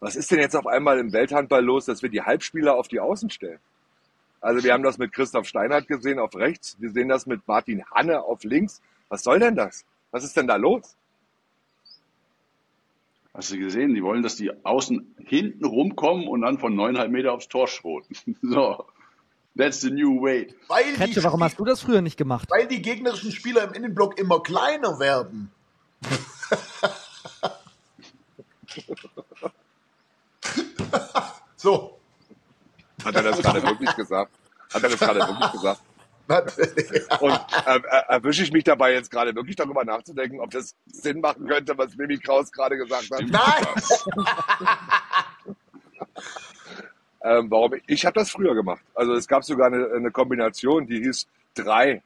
Was 0.00 0.16
ist 0.16 0.30
denn 0.30 0.38
jetzt 0.38 0.56
auf 0.56 0.66
einmal 0.66 0.98
im 0.98 1.12
Welthandball 1.12 1.64
los, 1.64 1.86
dass 1.86 2.02
wir 2.02 2.10
die 2.10 2.22
Halbspieler 2.22 2.76
auf 2.76 2.88
die 2.88 3.00
Außen 3.00 3.30
stellen? 3.30 3.60
Also 4.40 4.62
wir 4.62 4.72
haben 4.72 4.82
das 4.82 4.98
mit 4.98 5.12
Christoph 5.12 5.46
Steinhardt 5.46 5.88
gesehen 5.88 6.18
auf 6.18 6.36
rechts, 6.36 6.76
wir 6.78 6.90
sehen 6.90 7.08
das 7.08 7.26
mit 7.26 7.46
Martin 7.48 7.84
Hanne 7.90 8.22
auf 8.22 8.44
links. 8.44 8.80
Was 9.08 9.22
soll 9.22 9.38
denn 9.38 9.56
das? 9.56 9.84
Was 10.10 10.24
ist 10.24 10.36
denn 10.36 10.46
da 10.46 10.56
los? 10.56 10.96
Hast 13.34 13.52
du 13.52 13.58
gesehen, 13.58 13.94
die 13.94 14.02
wollen, 14.02 14.22
dass 14.22 14.36
die 14.36 14.50
Außen 14.64 15.14
hinten 15.18 15.64
rumkommen 15.64 16.26
und 16.26 16.40
dann 16.42 16.58
von 16.58 16.74
neuneinhalb 16.74 17.10
Meter 17.10 17.32
aufs 17.32 17.48
Tor 17.48 17.68
schroten. 17.68 18.16
so. 18.42 18.86
That's 19.56 19.80
the 19.80 19.90
new 19.90 20.20
way. 20.20 20.54
Weil 20.68 20.92
Kretche, 20.94 21.24
warum 21.24 21.42
hast 21.42 21.58
du 21.58 21.64
das 21.64 21.80
früher 21.80 22.02
nicht 22.02 22.16
gemacht? 22.16 22.48
Weil 22.50 22.66
die 22.66 22.82
gegnerischen 22.82 23.32
Spieler 23.32 23.64
im 23.64 23.72
Innenblock 23.72 24.18
immer 24.18 24.42
kleiner 24.42 24.98
werden. 24.98 25.50
so. 31.66 31.98
Hat 33.04 33.14
er 33.16 33.22
das 33.22 33.42
gerade 33.42 33.62
wirklich 33.62 33.94
gesagt? 33.96 34.32
Hat 34.72 34.82
er 34.82 34.88
das 34.88 35.00
gerade 35.00 35.20
wirklich 35.20 35.52
gesagt? 35.52 35.80
Und 37.20 37.32
äh, 37.66 37.80
erwische 38.08 38.42
ich 38.44 38.52
mich 38.52 38.64
dabei 38.64 38.92
jetzt 38.92 39.10
gerade 39.10 39.34
wirklich 39.34 39.56
darüber 39.56 39.84
nachzudenken, 39.84 40.40
ob 40.40 40.50
das 40.50 40.74
Sinn 40.86 41.20
machen 41.20 41.46
könnte, 41.46 41.76
was 41.76 41.96
Mimi 41.96 42.18
Kraus 42.18 42.50
gerade 42.50 42.76
gesagt 42.76 43.10
hat? 43.12 43.22
Nein! 43.28 43.66
ähm, 47.24 47.50
warum? 47.50 47.74
Ich 47.86 48.06
habe 48.06 48.14
das 48.14 48.30
früher 48.30 48.54
gemacht. 48.54 48.82
Also 48.94 49.14
es 49.14 49.26
gab 49.26 49.44
sogar 49.44 49.66
eine, 49.66 49.88
eine 49.92 50.10
Kombination, 50.10 50.86
die 50.86 51.00
hieß 51.00 51.26
drei. 51.54 52.02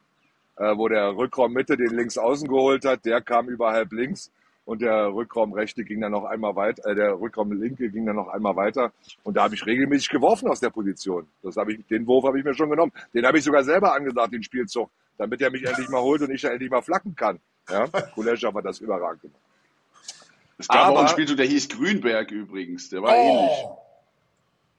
äh, 0.57 0.77
wo 0.77 0.87
der 0.87 1.15
Rückraum 1.15 1.53
Mitte 1.53 1.77
den 1.77 1.95
links 1.95 2.17
außen 2.17 2.47
geholt 2.47 2.85
hat, 2.85 3.05
der 3.05 3.21
kam 3.21 3.47
über 3.47 3.71
halb 3.71 3.91
links 3.91 4.31
und 4.71 4.81
der 4.81 5.13
Rückraum 5.13 5.51
rechte 5.51 5.83
ging 5.83 5.99
dann 5.99 6.13
noch 6.13 6.23
einmal 6.23 6.55
weiter, 6.55 6.89
äh, 6.89 6.95
der 6.95 7.19
Rückraum 7.19 7.51
linke 7.51 7.89
ging 7.89 8.05
dann 8.05 8.15
noch 8.15 8.29
einmal 8.29 8.55
weiter 8.55 8.93
und 9.23 9.35
da 9.35 9.43
habe 9.43 9.53
ich 9.53 9.65
regelmäßig 9.65 10.07
geworfen 10.07 10.47
aus 10.47 10.61
der 10.61 10.69
Position. 10.69 11.27
Das 11.43 11.57
habe 11.57 11.73
ich, 11.73 11.85
den 11.87 12.07
Wurf 12.07 12.23
habe 12.23 12.39
ich 12.39 12.45
mir 12.45 12.53
schon 12.53 12.69
genommen. 12.69 12.93
Den 13.13 13.25
habe 13.25 13.37
ich 13.37 13.43
sogar 13.43 13.65
selber 13.65 13.93
angesagt, 13.93 14.33
den 14.33 14.43
Spielzug, 14.43 14.89
damit 15.17 15.41
er 15.41 15.51
mich 15.51 15.65
endlich 15.65 15.89
mal 15.89 15.99
holt 15.99 16.21
und 16.21 16.31
ich 16.31 16.41
endlich 16.45 16.71
mal 16.71 16.81
flacken 16.81 17.13
kann. 17.17 17.41
Ja, 17.69 17.85
Kulescha 18.15 18.53
hat 18.53 18.63
das 18.63 18.79
überragend 18.79 19.23
gemacht. 19.23 19.41
Es 20.57 20.69
gab 20.69 20.77
aber, 20.77 20.95
auch 20.95 20.99
einen 20.99 21.09
Spielzug, 21.09 21.35
der 21.35 21.47
hieß 21.47 21.67
Grünberg 21.67 22.31
übrigens, 22.31 22.87
der 22.87 23.01
war 23.01 23.13
oh, 23.13 23.17
ähnlich. 23.17 23.65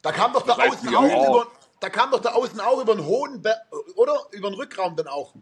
Da 0.01 0.13
kam 0.13 0.33
doch 0.33 0.43
der 0.43 0.59
Außen 0.59 0.97
auch 0.97 1.29
über, 1.29 1.47
da 1.81 1.91
kam 1.91 2.11
doch 2.11 2.21
der 2.21 2.35
Außen 2.35 2.59
auch 2.61 2.81
über 2.81 2.93
einen 2.93 3.05
hohen 3.05 3.43
Berg, 3.43 3.59
oder? 3.97 4.15
Über 4.31 4.49
den 4.49 4.55
Rückraum 4.55 4.97
dann 4.97 5.09
auch. 5.09 5.35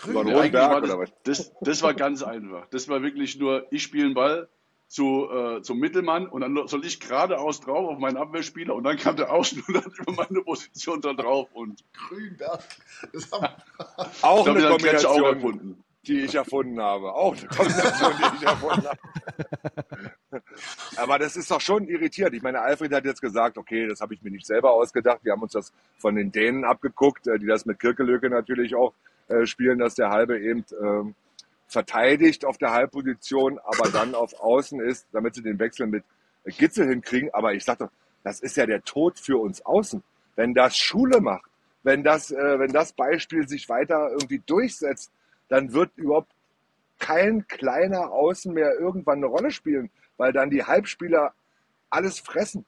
Grün. 0.00 0.52
Ja, 0.52 0.80
das, 0.80 1.12
das, 1.24 1.52
das, 1.60 1.82
war 1.82 1.94
ganz 1.94 2.22
einfach. 2.22 2.66
Das 2.70 2.88
war 2.88 3.02
wirklich 3.02 3.38
nur, 3.38 3.66
ich 3.70 3.82
spiele 3.82 4.06
einen 4.06 4.14
Ball 4.14 4.48
zu, 4.86 5.28
äh, 5.30 5.62
zum 5.62 5.78
Mittelmann 5.78 6.26
und 6.26 6.40
dann 6.40 6.66
soll 6.66 6.84
ich 6.84 6.98
geradeaus 7.00 7.60
drauf 7.60 7.90
auf 7.90 7.98
meinen 7.98 8.16
Abwehrspieler 8.16 8.74
und 8.74 8.84
dann 8.84 8.96
kam 8.96 9.16
der 9.16 9.32
Außen 9.32 9.62
und 9.66 9.74
dann 9.74 9.92
über 9.98 10.12
meine 10.12 10.40
Position 10.42 11.00
da 11.00 11.12
drauf 11.12 11.48
und 11.52 11.84
Grünberg. 11.92 12.62
Das 13.12 13.30
haben 13.30 13.48
auch 14.22 14.46
eine 14.46 14.68
Kombination, 14.68 15.12
auch 15.12 15.26
erfunden. 15.26 15.84
die 16.06 16.20
ich 16.20 16.34
erfunden 16.34 16.80
habe. 16.80 17.12
Auch 17.12 17.36
eine 17.36 17.48
Kombination, 17.48 18.12
die 18.18 18.36
ich 18.36 18.42
erfunden 18.42 18.88
habe. 18.88 18.98
Aber 20.96 21.18
das 21.18 21.36
ist 21.36 21.50
doch 21.50 21.60
schon 21.60 21.86
irritiert. 21.86 22.32
Ich 22.32 22.42
meine, 22.42 22.60
Alfred 22.60 22.92
hat 22.92 23.04
jetzt 23.04 23.20
gesagt, 23.20 23.58
okay, 23.58 23.86
das 23.86 24.00
habe 24.00 24.14
ich 24.14 24.22
mir 24.22 24.30
nicht 24.30 24.46
selber 24.46 24.72
ausgedacht. 24.72 25.20
Wir 25.22 25.32
haben 25.32 25.42
uns 25.42 25.52
das 25.52 25.72
von 25.98 26.14
den 26.14 26.32
Dänen 26.32 26.64
abgeguckt, 26.64 27.26
äh, 27.26 27.38
die 27.38 27.46
das 27.46 27.66
mit 27.66 27.78
Kirkelöke 27.78 28.30
natürlich 28.30 28.74
auch 28.74 28.94
äh, 29.28 29.46
spielen, 29.46 29.78
dass 29.78 29.94
der 29.94 30.10
Halbe 30.10 30.38
eben 30.40 30.64
ähm, 30.82 31.14
verteidigt 31.66 32.44
auf 32.44 32.58
der 32.58 32.72
Halbposition, 32.72 33.58
aber 33.58 33.90
dann 33.90 34.14
auf 34.14 34.40
Außen 34.40 34.80
ist, 34.80 35.06
damit 35.12 35.34
sie 35.34 35.42
den 35.42 35.58
Wechsel 35.58 35.86
mit 35.86 36.04
Gitzel 36.44 36.88
hinkriegen. 36.88 37.30
Aber 37.32 37.52
ich 37.52 37.64
sag 37.64 37.78
doch, 37.78 37.90
das 38.24 38.40
ist 38.40 38.56
ja 38.56 38.66
der 38.66 38.82
Tod 38.82 39.18
für 39.18 39.38
uns 39.38 39.64
Außen. 39.64 40.02
Wenn 40.36 40.54
das 40.54 40.76
Schule 40.76 41.20
macht, 41.20 41.50
wenn 41.82 42.02
das, 42.02 42.30
äh, 42.30 42.58
wenn 42.58 42.72
das 42.72 42.92
Beispiel 42.92 43.46
sich 43.48 43.68
weiter 43.68 44.10
irgendwie 44.10 44.42
durchsetzt, 44.44 45.12
dann 45.48 45.72
wird 45.72 45.90
überhaupt 45.96 46.32
kein 46.98 47.46
kleiner 47.48 48.10
Außen 48.10 48.52
mehr 48.52 48.74
irgendwann 48.78 49.18
eine 49.18 49.26
Rolle 49.26 49.50
spielen, 49.50 49.90
weil 50.16 50.32
dann 50.32 50.50
die 50.50 50.64
Halbspieler 50.64 51.32
alles 51.90 52.18
fressen. 52.18 52.64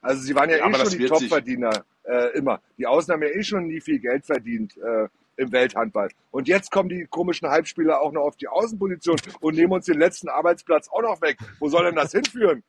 Also 0.00 0.22
sie 0.22 0.34
waren 0.34 0.50
ja, 0.50 0.56
ja 0.56 0.68
eh 0.68 0.74
schon 0.74 0.98
die 0.98 1.06
Topverdiener 1.06 1.84
äh, 2.04 2.36
immer. 2.36 2.60
Die 2.78 2.86
Außen 2.86 3.12
haben 3.12 3.22
ja 3.22 3.28
eh 3.28 3.42
schon 3.42 3.66
nie 3.66 3.80
viel 3.80 4.00
Geld 4.00 4.26
verdient. 4.26 4.76
Äh, 4.78 5.08
im 5.36 5.52
Welthandball. 5.52 6.10
Und 6.30 6.48
jetzt 6.48 6.70
kommen 6.70 6.88
die 6.88 7.06
komischen 7.08 7.48
Halbspieler 7.48 8.00
auch 8.00 8.12
noch 8.12 8.22
auf 8.22 8.36
die 8.36 8.48
Außenposition 8.48 9.16
und 9.40 9.54
nehmen 9.54 9.72
uns 9.72 9.86
den 9.86 9.98
letzten 9.98 10.28
Arbeitsplatz 10.28 10.88
auch 10.88 11.02
noch 11.02 11.20
weg. 11.20 11.38
Wo 11.58 11.68
soll 11.68 11.84
denn 11.84 11.96
das 11.96 12.12
hinführen? 12.12 12.62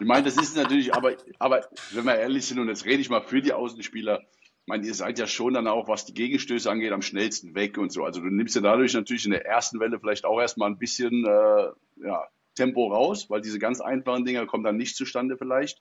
Ich 0.00 0.06
meine, 0.06 0.24
das 0.24 0.36
ist 0.36 0.56
natürlich, 0.56 0.94
aber, 0.94 1.14
aber 1.38 1.66
wenn 1.92 2.04
wir 2.04 2.16
ehrlich 2.16 2.46
sind, 2.46 2.58
und 2.58 2.68
jetzt 2.68 2.84
rede 2.84 3.00
ich 3.00 3.08
mal 3.08 3.22
für 3.22 3.40
die 3.40 3.52
Außenspieler, 3.52 4.20
ich 4.66 4.68
meine, 4.68 4.86
ihr 4.86 4.94
seid 4.94 5.18
ja 5.18 5.26
schon 5.26 5.54
dann 5.54 5.68
auch, 5.68 5.86
was 5.88 6.06
die 6.06 6.14
Gegenstöße 6.14 6.68
angeht, 6.68 6.92
am 6.92 7.02
schnellsten 7.02 7.54
weg 7.54 7.78
und 7.78 7.92
so. 7.92 8.04
Also 8.04 8.20
du 8.20 8.26
nimmst 8.26 8.56
ja 8.56 8.60
dadurch 8.60 8.94
natürlich 8.94 9.24
in 9.24 9.30
der 9.30 9.46
ersten 9.46 9.78
Welle 9.78 10.00
vielleicht 10.00 10.24
auch 10.24 10.40
erstmal 10.40 10.68
ein 10.68 10.78
bisschen 10.78 11.24
äh, 11.24 11.68
ja, 12.04 12.26
Tempo 12.56 12.88
raus, 12.88 13.30
weil 13.30 13.40
diese 13.40 13.60
ganz 13.60 13.80
einfachen 13.80 14.24
Dinger 14.24 14.46
kommen 14.46 14.64
dann 14.64 14.76
nicht 14.76 14.96
zustande 14.96 15.36
vielleicht. 15.38 15.80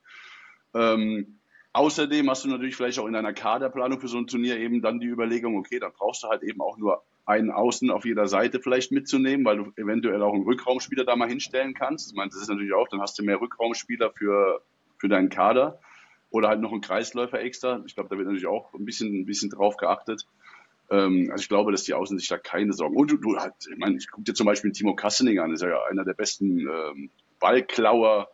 Ähm, 0.75 1.39
Außerdem 1.76 2.30
hast 2.30 2.45
du 2.45 2.47
natürlich 2.47 2.78
vielleicht 2.78 2.99
auch 2.99 3.05
in 3.05 3.11
deiner 3.11 3.34
Kaderplanung 3.34 3.99
für 3.99 4.07
so 4.07 4.17
ein 4.17 4.28
Turnier 4.28 4.57
eben 4.57 4.82
dann 4.82 5.01
die 5.01 5.07
Überlegung, 5.07 5.57
okay, 5.57 5.78
dann 5.78 5.91
brauchst 5.91 6.23
du 6.23 6.30
halt 6.30 6.41
eben 6.41 6.61
auch 6.61 6.78
nur 6.78 7.03
einen 7.26 7.51
Außen 7.51 7.91
auf 7.91 8.05
jeder 8.05 8.30
Seite 8.30 8.61
vielleicht 8.61 8.93
mitzunehmen, 8.93 9.45
weil 9.45 9.57
du 9.57 9.73
eventuell 9.76 10.23
auch 10.23 10.34
einen 10.34 10.45
Rückraumspieler 10.45 11.03
da 11.03 11.17
mal 11.17 11.28
hinstellen 11.28 11.73
kannst. 11.73 12.11
Ich 12.11 12.15
meine, 12.15 12.30
das 12.30 12.39
ist 12.39 12.47
natürlich 12.47 12.71
auch, 12.71 12.88
dann 12.88 13.01
hast 13.01 13.19
du 13.19 13.23
mehr 13.23 13.41
Rückraumspieler 13.41 14.11
für, 14.11 14.61
für 14.99 15.09
deinen 15.09 15.28
Kader 15.28 15.82
oder 16.30 16.47
halt 16.47 16.61
noch 16.61 16.71
einen 16.71 16.80
Kreisläufer 16.80 17.41
extra. 17.41 17.84
Ich 17.86 17.95
glaube, 17.95 18.07
da 18.07 18.15
wird 18.15 18.28
natürlich 18.28 18.47
auch 18.47 18.73
ein 18.73 18.86
bisschen, 18.86 19.13
ein 19.13 19.26
bisschen 19.26 19.49
drauf 19.49 19.76
geachtet. 19.76 20.26
Ähm, 20.89 21.28
also 21.30 21.41
ich 21.41 21.49
glaube, 21.49 21.73
dass 21.73 21.84
die 21.84 21.93
Außen 21.93 22.17
sich 22.17 22.30
da 22.30 22.38
keine 22.38 22.71
Sorgen. 22.71 22.95
Und 22.95 23.11
du, 23.11 23.17
du 23.17 23.36
halt, 23.36 23.51
ich 23.69 23.78
meine, 23.78 23.97
ich 23.97 24.09
gucke 24.09 24.23
dir 24.23 24.34
zum 24.34 24.45
Beispiel 24.45 24.71
Timo 24.71 24.95
Kassening 24.95 25.39
an, 25.39 25.51
ist 25.51 25.61
ja 25.61 25.84
einer 25.89 26.05
der 26.05 26.13
besten 26.13 26.59
ähm, 26.59 27.09
Ballklauer 27.41 28.30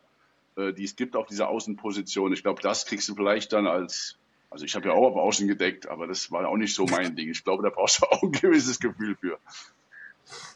äh, 0.56 0.72
die 0.72 0.84
es 0.84 0.96
gibt 0.96 1.16
auf 1.16 1.26
dieser 1.26 1.48
Außenposition. 1.48 2.32
Ich 2.32 2.42
glaube, 2.42 2.62
das 2.62 2.86
kriegst 2.86 3.08
du 3.08 3.14
vielleicht 3.14 3.52
dann 3.52 3.66
als, 3.66 4.18
also 4.50 4.64
ich 4.64 4.74
habe 4.74 4.88
ja 4.88 4.94
auch 4.94 5.10
auf 5.10 5.16
Außen 5.16 5.48
gedeckt, 5.48 5.88
aber 5.88 6.06
das 6.06 6.30
war 6.30 6.46
auch 6.48 6.56
nicht 6.56 6.74
so 6.74 6.84
mein 6.86 7.16
Ding. 7.16 7.30
Ich 7.30 7.44
glaube, 7.44 7.62
da 7.62 7.70
brauchst 7.70 8.02
du 8.02 8.06
auch 8.06 8.22
ein 8.22 8.32
gewisses 8.32 8.78
Gefühl 8.78 9.16
für. 9.16 9.38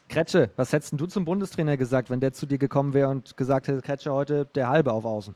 Kretsche, 0.09 0.49
was 0.55 0.71
hättest 0.71 0.93
du 0.99 1.05
zum 1.07 1.25
Bundestrainer 1.25 1.77
gesagt, 1.77 2.09
wenn 2.09 2.19
der 2.19 2.31
zu 2.31 2.45
dir 2.45 2.57
gekommen 2.57 2.93
wäre 2.93 3.09
und 3.09 3.35
gesagt 3.37 3.67
hätte, 3.67 3.81
Kretsche 3.81 4.11
heute 4.13 4.45
der 4.55 4.69
halbe 4.69 4.91
auf 4.91 5.05
Außen? 5.05 5.35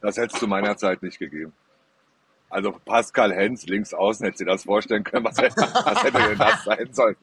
Das 0.00 0.16
hätte 0.16 0.34
es 0.34 0.40
zu 0.40 0.46
meiner 0.46 0.76
Zeit 0.76 1.02
nicht 1.02 1.18
gegeben. 1.18 1.52
Also 2.50 2.72
Pascal 2.84 3.32
Hens 3.32 3.64
links 3.66 3.94
außen, 3.94 4.26
hätte 4.26 4.38
sie 4.38 4.44
das 4.44 4.64
vorstellen 4.64 5.04
können, 5.04 5.24
was 5.24 5.38
hätte, 5.38 5.56
was 5.56 6.02
hätte 6.02 6.18
denn 6.18 6.36
das 6.36 6.64
sein 6.64 6.88
sollen? 6.92 7.16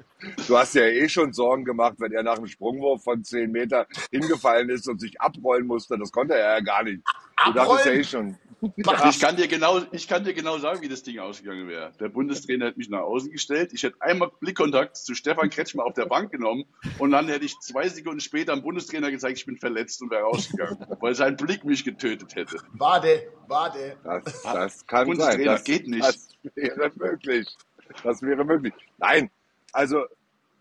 Du 0.48 0.58
hast 0.58 0.74
ja 0.74 0.84
eh 0.84 1.10
schon 1.10 1.34
Sorgen 1.34 1.66
gemacht, 1.66 1.96
wenn 2.00 2.14
er 2.14 2.24
nach 2.24 2.36
dem 2.36 2.48
Sprungwurf 2.48 3.04
von 3.04 3.24
10 3.24 3.52
Meter 3.52 3.88
hingefallen 4.10 4.70
ist 4.70 4.88
und 4.88 5.02
sich 5.02 5.20
abrollen 5.20 5.68
musste. 5.68 5.98
Das 5.98 6.12
konnte 6.14 6.36
er 6.36 6.56
ja 6.56 6.60
gar 6.62 6.84
nicht. 6.84 7.04
Du 7.46 7.52
dachtest 7.52 7.86
ja 7.86 7.92
eh 7.92 8.04
schon. 8.04 8.38
Ich 8.60 9.20
kann, 9.20 9.36
dir 9.36 9.48
genau, 9.48 9.82
ich 9.92 10.08
kann 10.08 10.24
dir 10.24 10.34
genau 10.34 10.58
sagen, 10.58 10.82
wie 10.82 10.88
das 10.88 11.04
Ding 11.04 11.20
ausgegangen 11.20 11.68
wäre. 11.68 11.92
Der 12.00 12.10
Bundestrainer 12.10 12.66
hätte 12.68 12.80
mich 12.80 12.90
nach 12.90 13.02
außen 13.02 13.32
gestellt. 13.32 13.72
Ich 13.72 13.84
hätte 13.84 14.02
einmal 14.02 14.32
Blickkontakt 14.40 14.98
zu 14.98 15.14
Stefan 15.14 15.52
Kretschmer 15.52 15.86
auf 15.86 15.94
der 15.94 16.06
Bank 16.06 16.32
genommen 16.32 16.66
und 16.98 17.12
dann 17.12 17.28
hätte 17.28 17.46
ich 17.46 17.60
zwei 17.60 17.88
Sekunden 17.88 18.20
später 18.20 18.54
am 18.54 18.64
Bundestrainer 18.64 19.12
gezeigt, 19.12 19.38
ich 19.38 19.46
bin 19.46 19.58
verletzt 19.58 20.02
und 20.02 20.10
wäre 20.10 20.24
rausgegangen, 20.24 20.78
weil 21.00 21.14
sein 21.14 21.36
Blick 21.36 21.66
mich 21.66 21.84
getötet 21.84 22.36
hätte. 22.36 22.58
Warte, 22.74 23.32
warte. 23.48 23.98
Das, 24.04 24.42
das 24.42 24.88
kann 24.88 25.16
sein. 25.16 25.44
Das 25.44 25.64
geht 25.64 25.88
nicht. 25.88 26.04
Das 26.04 26.30
wäre 26.56 26.92
möglich. 26.96 27.48
Das 28.04 28.22
wäre 28.24 28.44
möglich. 28.44 28.74
Nein, 28.98 29.30
also 29.72 30.04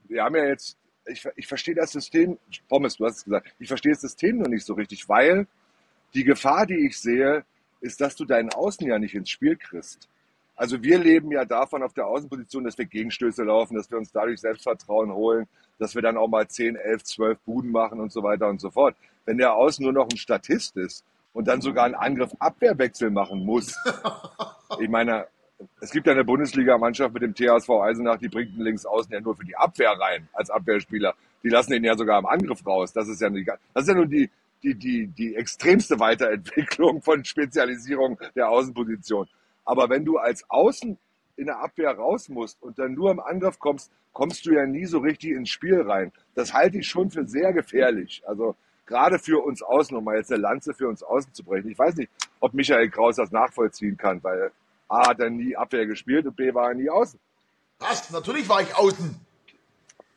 wir 0.05 0.23
haben 0.23 0.37
ja 0.37 0.45
jetzt, 0.45 0.77
ich, 1.07 1.27
ich 1.37 1.47
verstehe 1.47 1.75
das 1.75 1.93
System, 1.93 2.39
Pommes, 2.69 2.97
du 2.97 3.07
hast 3.07 3.19
es 3.19 3.25
gesagt, 3.25 3.55
ich 3.59 3.69
verstehe 3.69 3.93
das 3.93 4.03
System 4.03 4.39
noch 4.39 4.49
nicht 4.49 4.67
so 4.67 4.75
richtig, 4.75 5.09
weil 5.09 5.47
die 6.15 6.25
Gefahr, 6.25 6.67
die 6.67 6.87
ich 6.87 6.99
sehe, 6.99 7.45
ist, 7.81 8.01
dass 8.01 8.17
du 8.17 8.25
deinen 8.25 8.53
Außen 8.53 8.87
ja 8.87 8.99
nicht 8.99 9.15
ins 9.15 9.31
Spiel 9.31 9.57
kriegst. 9.57 10.09
Also 10.57 10.83
wir 10.83 10.99
leben 10.99 11.31
ja 11.31 11.45
davon 11.45 11.83
auf 11.83 11.93
der 11.93 12.07
Außenposition, 12.07 12.65
dass 12.65 12.79
wir 12.79 12.87
Gegenstöße 12.87 13.45
laufen, 13.45 13.77
dass 13.77 13.91
wir 13.91 13.99
uns 13.99 14.11
dadurch 14.11 14.41
Selbstvertrauen 14.41 15.13
holen, 15.13 15.47
dass 15.79 15.95
wir 15.95 16.01
dann 16.01 16.17
auch 16.17 16.29
mal 16.29 16.49
10, 16.49 16.77
11, 16.77 17.05
12 17.05 17.39
Buden 17.41 17.71
machen 17.71 18.01
und 18.01 18.11
so 18.11 18.23
weiter 18.23 18.49
und 18.49 18.61
so 18.61 18.71
fort. 18.71 18.97
Wenn 19.27 19.37
der 19.37 19.55
Außen 19.55 19.85
nur 19.85 19.93
noch 19.93 20.09
ein 20.11 20.17
Statist 20.17 20.77
ist 20.79 21.05
und 21.35 21.47
dann 21.47 21.61
sogar 21.61 21.85
einen 21.85 21.95
Angriff-Abwehrwechsel 21.95 23.11
machen 23.11 23.45
muss, 23.45 23.77
ich 24.81 24.89
meine, 24.89 25.27
es 25.81 25.91
gibt 25.91 26.07
ja 26.07 26.15
eine 26.15 26.25
Bundesliga-Mannschaft 26.25 27.13
mit 27.13 27.23
dem 27.23 27.35
THSV 27.35 27.69
Eisenach, 27.71 28.19
die 28.19 28.29
bringt 28.29 28.57
den 28.57 28.63
Linksaußen 28.65 29.13
ja 29.13 29.21
nur 29.21 29.37
für 29.37 29.45
die 29.45 29.57
Abwehr 29.57 29.93
rein 29.93 30.29
als 30.33 30.49
Abwehrspieler. 30.49 31.15
Die 31.43 31.49
lassen 31.49 31.75
ihn 31.75 31.85
ja 31.85 31.97
sogar 31.97 32.19
im 32.19 32.27
Angriff 32.27 32.67
raus. 32.67 32.93
Das 32.93 33.09
ist 33.09 33.21
ja, 33.21 33.29
nicht, 33.29 33.49
das 33.49 33.83
ist 33.83 33.89
ja 33.89 33.95
nur 33.95 34.07
die, 34.07 34.31
die, 34.67 34.75
die, 34.75 35.07
die 35.07 35.37
extremste 35.37 36.01
Weiterentwicklung 36.01 37.01
von 37.01 37.25
Spezialisierung 37.25 38.19
der 38.35 38.49
Außenposition. 38.49 39.29
Aber 39.65 39.89
wenn 39.89 40.05
du 40.05 40.19
als 40.19 40.45
Außen 40.51 40.99
in 41.37 41.47
der 41.47 41.61
Abwehr 41.61 41.93
raus 41.93 42.29
musst 42.29 42.61
und 42.63 42.79
dann 42.79 42.95
nur 42.95 43.11
im 43.11 43.21
Angriff 43.21 43.59
kommst, 43.59 43.93
kommst 44.13 44.45
du 44.47 44.53
ja 44.53 44.67
nie 44.67 44.87
so 44.87 44.99
richtig 44.99 45.33
ins 45.33 45.51
Spiel 45.51 45.83
rein. 45.83 46.13
Das 46.35 46.53
halte 46.53 46.79
ich 46.79 46.89
schon 46.89 47.11
für 47.11 47.27
sehr 47.27 47.53
gefährlich. 47.53 48.23
Also 48.27 48.57
gerade 48.87 49.19
für 49.19 49.45
uns 49.45 49.63
Außen, 49.63 49.97
um 49.97 50.03
mal 50.03 50.17
jetzt 50.17 50.33
eine 50.33 50.41
Lanze 50.41 50.75
für 50.75 50.89
uns 50.89 51.03
Außen 51.03 51.33
zu 51.33 51.45
brechen. 51.45 51.71
Ich 51.71 51.79
weiß 51.79 51.95
nicht, 51.97 52.11
ob 52.41 52.55
Michael 52.55 52.91
Kraus 52.91 53.17
das 53.17 53.31
nachvollziehen 53.31 53.97
kann, 53.97 54.23
weil 54.25 54.51
A 54.89 55.09
hat 55.09 55.21
er 55.21 55.31
nie 55.31 55.57
Abwehr 55.57 55.87
gespielt 55.87 56.27
und 56.27 56.37
B 56.37 56.55
war 56.55 56.69
er 56.69 56.75
nie 56.75 56.91
außen. 56.91 57.21
Was? 57.79 58.11
Natürlich 58.11 58.49
war 58.49 58.63
ich 58.63 58.75
außen. 58.75 59.15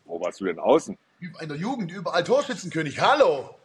Wo 0.06 0.20
warst 0.22 0.40
du 0.40 0.46
denn 0.46 0.60
außen? 0.60 0.98
In 1.20 1.50
der 1.50 1.58
Jugend, 1.58 1.92
überall 1.92 2.24
Torschützenkönig. 2.24 3.02
Hallo! 3.02 3.59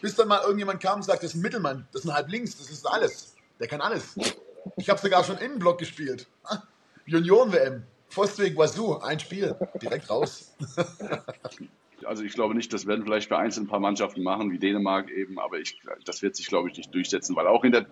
Bis 0.00 0.14
dann 0.14 0.28
mal 0.28 0.40
irgendjemand 0.42 0.80
kam 0.80 0.96
und 0.96 1.02
sagt, 1.02 1.22
das 1.22 1.30
ist 1.30 1.36
ein 1.36 1.42
Mittelmann, 1.42 1.86
das 1.92 2.04
ist 2.04 2.10
ein 2.10 2.14
Halblinks, 2.14 2.56
das 2.58 2.70
ist 2.70 2.86
alles. 2.86 3.34
Der 3.60 3.68
kann 3.68 3.80
alles. 3.80 4.16
Ich 4.76 4.88
habe 4.88 5.00
sogar 5.00 5.24
schon 5.24 5.38
Innenblock 5.38 5.78
gespielt. 5.78 6.26
Junioren-WM. 7.06 7.84
Postweg 8.14 8.56
Wazoo, 8.56 8.98
ein 8.98 9.18
Spiel, 9.18 9.56
direkt 9.80 10.10
raus. 10.10 10.54
also 12.04 12.24
ich 12.24 12.34
glaube 12.34 12.54
nicht, 12.54 12.72
das 12.72 12.86
werden 12.86 13.04
vielleicht 13.04 13.30
bei 13.30 13.38
einzelnen 13.38 13.68
paar 13.68 13.80
Mannschaften 13.80 14.22
machen, 14.22 14.50
wie 14.50 14.58
Dänemark 14.58 15.10
eben, 15.10 15.38
aber 15.38 15.58
ich, 15.58 15.80
das 16.04 16.22
wird 16.22 16.36
sich, 16.36 16.46
glaube 16.46 16.68
ich, 16.68 16.76
nicht 16.76 16.94
durchsetzen, 16.94 17.34
weil 17.36 17.46
auch 17.46 17.64
in 17.64 17.72
der, 17.72 17.86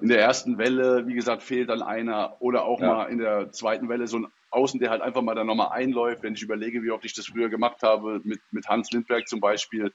in 0.00 0.08
der 0.08 0.20
ersten 0.20 0.58
Welle, 0.58 1.06
wie 1.06 1.14
gesagt, 1.14 1.42
fehlt 1.42 1.70
dann 1.70 1.82
einer 1.82 2.36
oder 2.40 2.64
auch 2.64 2.80
ja. 2.80 2.86
mal 2.86 3.04
in 3.06 3.18
der 3.18 3.50
zweiten 3.50 3.88
Welle 3.88 4.06
so 4.06 4.18
ein 4.18 4.26
Außen, 4.50 4.78
der 4.78 4.90
halt 4.90 5.02
einfach 5.02 5.22
mal 5.22 5.34
dann 5.34 5.48
nochmal 5.48 5.72
einläuft. 5.72 6.22
Wenn 6.22 6.34
ich 6.34 6.42
überlege, 6.42 6.82
wie 6.82 6.90
oft 6.92 7.04
ich 7.04 7.14
das 7.14 7.26
früher 7.26 7.48
gemacht 7.48 7.82
habe, 7.82 8.20
mit, 8.22 8.40
mit 8.52 8.68
Hans 8.68 8.92
Lindberg 8.92 9.26
zum 9.26 9.40
Beispiel, 9.40 9.92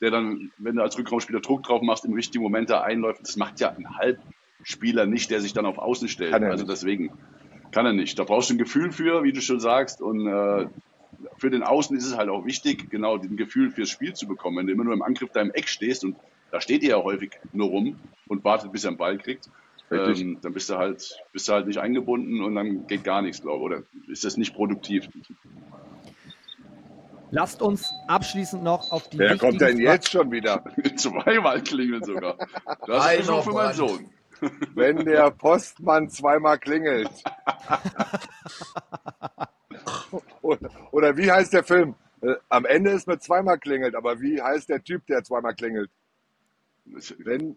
der 0.00 0.10
dann, 0.10 0.50
wenn 0.58 0.76
du 0.76 0.82
als 0.82 0.98
Rückraumspieler 0.98 1.40
Druck 1.40 1.62
drauf 1.62 1.82
machst, 1.82 2.04
im 2.04 2.14
richtigen 2.14 2.42
Moment 2.42 2.70
da 2.70 2.82
einläuft. 2.82 3.20
Das 3.22 3.36
macht 3.36 3.60
ja 3.60 3.70
ein 3.70 3.96
Halbspieler 3.96 5.06
nicht, 5.06 5.30
der 5.30 5.40
sich 5.40 5.52
dann 5.52 5.66
auf 5.66 5.78
Außen 5.78 6.08
stellt. 6.08 6.32
Also 6.34 6.64
deswegen. 6.64 7.10
Kann 7.72 7.86
er 7.86 7.92
nicht. 7.92 8.18
Da 8.18 8.24
brauchst 8.24 8.50
du 8.50 8.54
ein 8.54 8.58
Gefühl 8.58 8.90
für, 8.90 9.22
wie 9.22 9.32
du 9.32 9.40
schon 9.40 9.60
sagst. 9.60 10.02
Und 10.02 10.26
äh, 10.26 10.66
für 11.38 11.50
den 11.50 11.62
Außen 11.62 11.96
ist 11.96 12.06
es 12.06 12.16
halt 12.16 12.28
auch 12.28 12.44
wichtig, 12.44 12.90
genau 12.90 13.16
ein 13.16 13.36
Gefühl 13.36 13.70
fürs 13.70 13.90
Spiel 13.90 14.14
zu 14.14 14.26
bekommen. 14.26 14.56
Wenn 14.56 14.66
du 14.66 14.72
immer 14.72 14.84
nur 14.84 14.94
im 14.94 15.02
Angriff 15.02 15.30
da 15.32 15.40
im 15.40 15.52
Eck 15.52 15.68
stehst 15.68 16.04
und 16.04 16.16
da 16.50 16.60
steht 16.60 16.82
ihr 16.82 16.90
ja 16.90 17.02
häufig 17.02 17.38
nur 17.52 17.68
rum 17.68 17.96
und 18.26 18.44
wartet, 18.44 18.72
bis 18.72 18.84
er 18.84 18.88
einen 18.88 18.96
Ball 18.96 19.18
kriegt, 19.18 19.48
ähm, 19.90 20.38
dann 20.40 20.52
bist 20.52 20.70
du 20.70 20.76
halt, 20.76 21.16
bist 21.32 21.48
du 21.48 21.52
halt 21.52 21.66
nicht 21.66 21.78
eingebunden 21.78 22.42
und 22.42 22.54
dann 22.54 22.86
geht 22.86 23.04
gar 23.04 23.22
nichts, 23.22 23.42
glaube 23.42 23.58
ich. 23.58 23.64
Oder 23.64 23.82
ist 24.08 24.24
das 24.24 24.36
nicht 24.36 24.54
produktiv? 24.54 25.08
Lasst 27.30 27.62
uns 27.62 27.92
abschließend 28.08 28.62
noch 28.62 28.90
auf 28.90 29.08
die. 29.08 29.18
Wer 29.18 29.38
kommt 29.38 29.60
denn 29.60 29.78
jetzt 29.78 30.10
schon 30.10 30.30
wieder? 30.30 30.64
Zweimal 30.96 31.62
klingeln 31.62 32.02
sogar. 32.02 32.36
Das 32.86 33.14
ist 33.14 33.26
schon 33.26 33.42
für 33.42 33.52
meinen 33.52 33.74
Sohn. 33.74 34.10
Wenn 34.74 35.04
der 35.04 35.30
Postmann 35.30 36.08
zweimal 36.08 36.58
klingelt. 36.58 37.10
oder, 40.42 40.70
oder 40.92 41.16
wie 41.16 41.30
heißt 41.30 41.52
der 41.52 41.62
Film? 41.62 41.94
Äh, 42.22 42.34
am 42.48 42.64
Ende 42.64 42.90
ist 42.90 43.06
mir 43.06 43.18
zweimal 43.18 43.58
klingelt, 43.58 43.94
aber 43.94 44.20
wie 44.20 44.40
heißt 44.40 44.68
der 44.68 44.82
Typ, 44.82 45.06
der 45.06 45.22
zweimal 45.22 45.54
klingelt? 45.54 45.90
Wenn, 47.18 47.56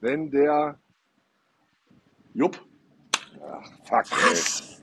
wenn 0.00 0.30
der. 0.30 0.78
Jupp. 2.34 2.60
Ach, 3.40 3.70
fuck, 3.84 4.04
ey. 4.12 4.32
Es 4.32 4.82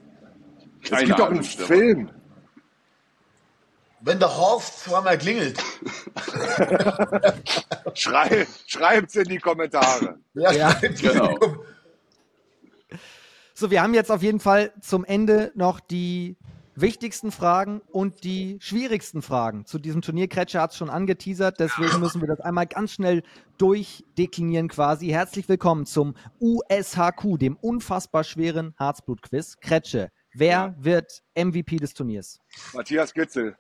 gibt 0.82 1.20
doch 1.20 1.30
einen 1.30 1.44
Film. 1.44 2.12
Wenn 4.06 4.20
der 4.20 4.38
Horst 4.38 4.82
zweimal 4.82 5.18
klingelt. 5.18 5.58
Schrei, 7.96 8.46
schreibt's 8.68 9.16
in 9.16 9.24
die 9.24 9.40
Kommentare. 9.40 10.20
Ja, 10.36 10.52
Ja, 10.52 10.74
genau. 11.02 11.36
So, 13.56 13.72
wir 13.72 13.82
haben 13.82 13.96
jetzt 13.96 14.12
auf 14.12 14.22
jeden 14.22 14.40
Fall 14.40 14.74
zum 14.80 15.06
Ende 15.06 15.52
noch 15.56 15.80
die 15.80 16.38
wichtigsten 16.76 17.32
Fragen 17.32 17.82
und 17.90 18.24
die 18.24 18.58
schwierigsten 18.60 19.24
Fragen 19.24 19.66
zu 19.66 19.80
diesem 19.80 20.04
Turnier. 20.04 20.28
Kretscher 20.28 20.62
hat 20.62 20.72
es 20.74 20.78
schon 20.78 20.92
angeteasert, 20.92 21.60
deswegen 21.60 22.00
müssen 22.00 22.22
wir 22.22 22.28
das 22.28 22.42
einmal 22.42 22.68
ganz 22.68 22.92
schnell 22.92 23.24
durchdeklinieren 23.58 24.68
quasi. 24.68 25.08
Herzlich 25.08 25.50
willkommen 25.50 25.88
zum 25.88 26.14
USHQ, 26.40 27.40
dem 27.40 27.56
unfassbar 27.56 28.24
schweren 28.24 28.76
Harzblut-Quiz. 28.78 29.56
Kretsche, 29.62 30.12
wer 30.32 30.50
Ja. 30.52 30.76
wird 30.78 31.24
MVP 31.34 31.78
des 31.78 31.96
Turniers? 31.96 32.40
Matthias 32.74 33.12
Gitzel. 33.12 33.56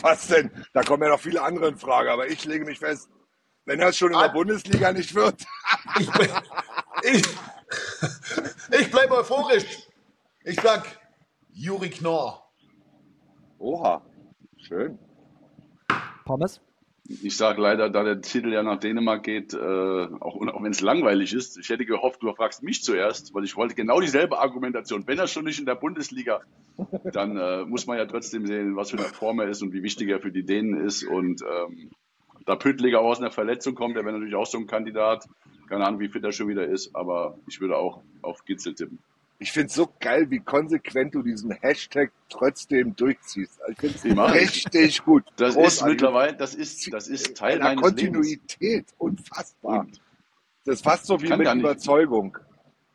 Was 0.00 0.26
denn? 0.28 0.50
Da 0.72 0.82
kommen 0.82 1.02
ja 1.02 1.08
noch 1.10 1.20
viele 1.20 1.42
andere 1.42 1.68
in 1.68 1.76
Frage, 1.78 2.10
aber 2.12 2.26
ich 2.28 2.44
lege 2.44 2.64
mich 2.64 2.78
fest, 2.78 3.08
wenn 3.64 3.80
er 3.80 3.88
es 3.88 3.96
schon 3.96 4.12
in 4.12 4.18
der 4.18 4.30
Ah. 4.30 4.32
Bundesliga 4.32 4.92
nicht 4.92 5.14
wird. 5.14 5.44
Ich, 5.98 6.08
ich, 7.02 7.24
ich 8.80 8.90
bleibe 8.90 9.14
euphorisch. 9.16 9.88
Ich 10.44 10.60
sag 10.60 10.84
Juri 11.50 11.90
Knorr. 11.90 12.42
Oha, 13.58 14.02
schön. 14.58 14.98
Pommes? 16.24 16.60
Ich 17.06 17.36
sage 17.36 17.60
leider, 17.60 17.90
da 17.90 18.02
der 18.02 18.22
Titel 18.22 18.50
ja 18.50 18.62
nach 18.62 18.80
Dänemark 18.80 19.22
geht, 19.24 19.52
äh, 19.52 19.58
auch, 19.58 20.36
auch 20.40 20.62
wenn 20.62 20.72
es 20.72 20.80
langweilig 20.80 21.34
ist, 21.34 21.58
ich 21.58 21.68
hätte 21.68 21.84
gehofft, 21.84 22.22
du 22.22 22.32
fragst 22.32 22.62
mich 22.62 22.82
zuerst, 22.82 23.34
weil 23.34 23.44
ich 23.44 23.56
wollte 23.56 23.74
genau 23.74 24.00
dieselbe 24.00 24.38
Argumentation. 24.38 25.06
Wenn 25.06 25.18
er 25.18 25.26
schon 25.26 25.44
nicht 25.44 25.58
in 25.58 25.66
der 25.66 25.74
Bundesliga, 25.74 26.40
dann 27.12 27.36
äh, 27.36 27.64
muss 27.66 27.86
man 27.86 27.98
ja 27.98 28.06
trotzdem 28.06 28.46
sehen, 28.46 28.74
was 28.74 28.90
für 28.90 28.96
eine 28.96 29.06
Form 29.06 29.38
er 29.38 29.48
ist 29.48 29.62
und 29.62 29.74
wie 29.74 29.82
wichtig 29.82 30.08
er 30.08 30.20
für 30.20 30.32
die 30.32 30.46
Dänen 30.46 30.80
ist. 30.80 31.04
Und 31.04 31.42
ähm, 31.42 31.90
da 32.46 32.56
Püttliger 32.56 33.00
aus 33.00 33.18
einer 33.18 33.30
Verletzung 33.30 33.74
kommt, 33.74 33.96
der 33.96 34.04
wäre 34.04 34.14
natürlich 34.14 34.34
auch 34.34 34.46
so 34.46 34.56
ein 34.56 34.66
Kandidat. 34.66 35.26
Keine 35.68 35.86
Ahnung, 35.86 36.00
wie 36.00 36.08
fit 36.08 36.24
er 36.24 36.32
schon 36.32 36.48
wieder 36.48 36.66
ist, 36.66 36.96
aber 36.96 37.36
ich 37.46 37.60
würde 37.60 37.76
auch 37.76 38.00
auf 38.22 38.46
Gitzel 38.46 38.74
tippen. 38.74 38.98
Ich 39.38 39.50
finde 39.52 39.66
es 39.66 39.74
so 39.74 39.88
geil, 40.00 40.30
wie 40.30 40.38
konsequent 40.40 41.14
du 41.14 41.22
diesen 41.22 41.50
Hashtag 41.52 42.12
trotzdem 42.28 42.94
durchziehst. 42.96 43.60
Also 43.62 43.72
Ich 43.72 43.96
finde 44.00 44.22
es 44.24 44.32
richtig 44.34 45.04
gut. 45.04 45.24
Das 45.36 45.50
ist 45.50 45.54
Großartig. 45.56 45.92
mittlerweile, 45.94 46.36
das 46.36 46.54
ist, 46.54 46.92
das 46.92 47.08
ist 47.08 47.36
Teil 47.36 47.60
Einer 47.60 47.74
meines 47.74 47.82
Lebens. 48.00 48.12
Kontinuität. 48.16 48.86
Unfassbar. 48.98 49.80
Und 49.80 50.00
Das 50.64 50.76
ist 50.76 50.84
fast 50.84 51.06
so 51.06 51.20
wie 51.20 51.28
mit 51.28 51.42
gar 51.44 51.54
nicht. 51.54 51.62
Überzeugung. 51.64 52.38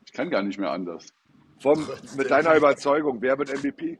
ich 0.04 0.12
kann 0.12 0.30
gar 0.30 0.42
nicht 0.42 0.58
mehr 0.58 0.70
anders. 0.70 1.06
Vom, 1.60 1.86
mit 2.16 2.30
deiner 2.30 2.54
Überzeugung, 2.56 3.18
wer 3.20 3.38
wird 3.38 3.52
MVP? 3.62 3.98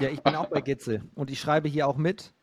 Ja, 0.00 0.08
ich 0.10 0.22
bin 0.22 0.34
auch 0.36 0.46
bei 0.48 0.60
Gitzel 0.60 1.02
und 1.14 1.30
ich 1.30 1.40
schreibe 1.40 1.68
hier 1.68 1.88
auch 1.88 1.96
mit. 1.96 2.34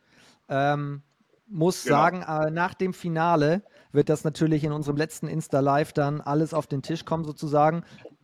Ähm, 0.49 1.03
muss 1.47 1.83
Genau. 1.83 1.95
sagen, 1.97 2.21
äh, 2.23 2.49
nach 2.49 2.73
dem 2.73 2.93
Finale 2.93 3.61
wird 3.91 4.09
das 4.09 4.23
natürlich 4.23 4.63
in 4.63 4.71
unserem 4.71 4.97
letzten 4.97 5.27
Insta-Live 5.27 5.93
dann 5.93 6.21
alles 6.21 6.53
auf 6.53 6.65
den 6.65 6.81
Tisch 6.81 7.05
kommen 7.05 7.23
sozusagen. 7.23 7.83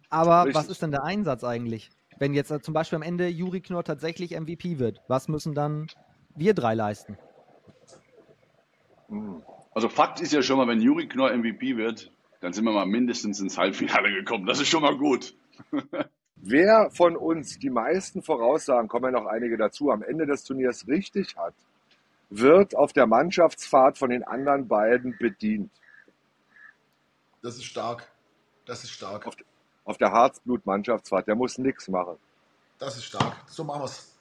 Aber 0.10 0.46
Richtig. 0.46 0.56
was 0.56 0.70
ist 0.70 0.82
denn 0.82 0.92
der 0.92 1.04
Einsatz 1.04 1.44
eigentlich? 1.44 1.90
Wenn 2.20 2.34
jetzt 2.34 2.52
äh, 2.52 2.62
zum 2.62 2.74
Beispiel 2.74 2.96
am 2.98 3.02
Ende 3.02 3.28
Juri 3.28 3.62
Knorr 3.62 3.84
tatsächlich 3.84 4.40
MVP 4.40 4.80
wird, 4.80 5.02
was 5.08 5.28
müssen 5.28 5.54
dann 5.54 5.88
wir 6.36 6.54
drei 6.54 6.74
leisten? 6.74 7.18
Also 9.74 9.90
Fakt 9.90 10.20
ist 10.20 10.34
ja 10.34 10.42
schon 10.42 10.58
mal, 10.58 10.68
wenn 10.68 10.82
Juri 10.82 11.08
Knorr 11.08 11.36
MVP 11.36 11.78
wird, 11.78 12.12
dann 12.42 12.54
sind 12.54 12.66
wir 12.66 12.72
mal 12.72 12.86
mindestens 12.86 13.40
ins 13.40 13.58
Halbfinale 13.58 14.12
gekommen. 14.12 14.46
Das 14.46 14.60
ist 14.60 14.68
schon 14.68 14.82
mal 14.82 14.98
gut. 14.98 15.36
Wer 16.36 16.92
von 16.92 17.16
uns 17.18 17.58
die 17.58 17.70
meisten 17.70 18.22
Voraussagen, 18.22 18.88
kommen 18.88 19.06
ja 19.06 19.20
noch 19.20 19.26
einige 19.26 19.58
dazu, 19.58 19.92
am 19.92 20.04
Ende 20.04 20.26
des 20.26 20.44
Turniers 20.44 20.88
richtig 20.88 21.36
hat, 21.36 21.56
wird 22.30 22.76
auf 22.76 22.94
der 22.94 23.08
Mannschaftsfahrt 23.08 23.98
von 23.98 24.10
den 24.10 24.24
anderen 24.24 24.68
beiden 24.68 25.18
bedient. 25.18 25.72
Das 27.42 27.56
ist 27.56 27.66
stark. 27.66 28.12
Das 28.66 28.84
ist 28.84 28.92
stark. 28.92 29.26
Auf, 29.26 29.36
auf 29.88 29.98
der 29.98 30.12
Harzblut-Mannschaftsfahrt. 30.12 31.28
Der 31.28 31.36
muss 31.36 31.58
nichts 31.58 31.88
machen. 31.88 32.18
Das 32.78 32.96
ist 32.98 33.06
stark. 33.06 33.34
So 33.48 33.64
machen 33.64 33.82
wir's. 33.82 34.14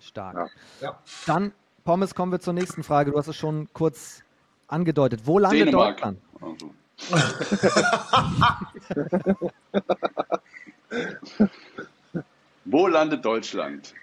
Stark. 0.00 0.50
Ja. 0.80 0.80
Ja. 0.80 0.98
Dann, 1.26 1.52
Pommes, 1.84 2.14
kommen 2.14 2.32
wir 2.32 2.40
zur 2.40 2.54
nächsten 2.54 2.82
Frage. 2.82 3.10
Du 3.10 3.18
hast 3.18 3.28
es 3.28 3.36
schon 3.36 3.68
kurz 3.74 4.22
angedeutet. 4.68 5.20
Wo 5.24 5.38
landet 5.38 5.66
Dänemark. 5.66 6.00
Deutschland? 6.00 6.18
Also. 6.40 6.74
Wo 12.64 12.86
landet 12.86 13.24
Deutschland? 13.24 13.94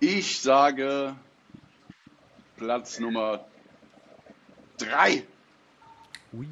Ich 0.00 0.40
sage 0.40 1.14
Platz 2.56 2.98
Nummer 2.98 3.44
drei. 4.78 5.24
Ui. 6.32 6.48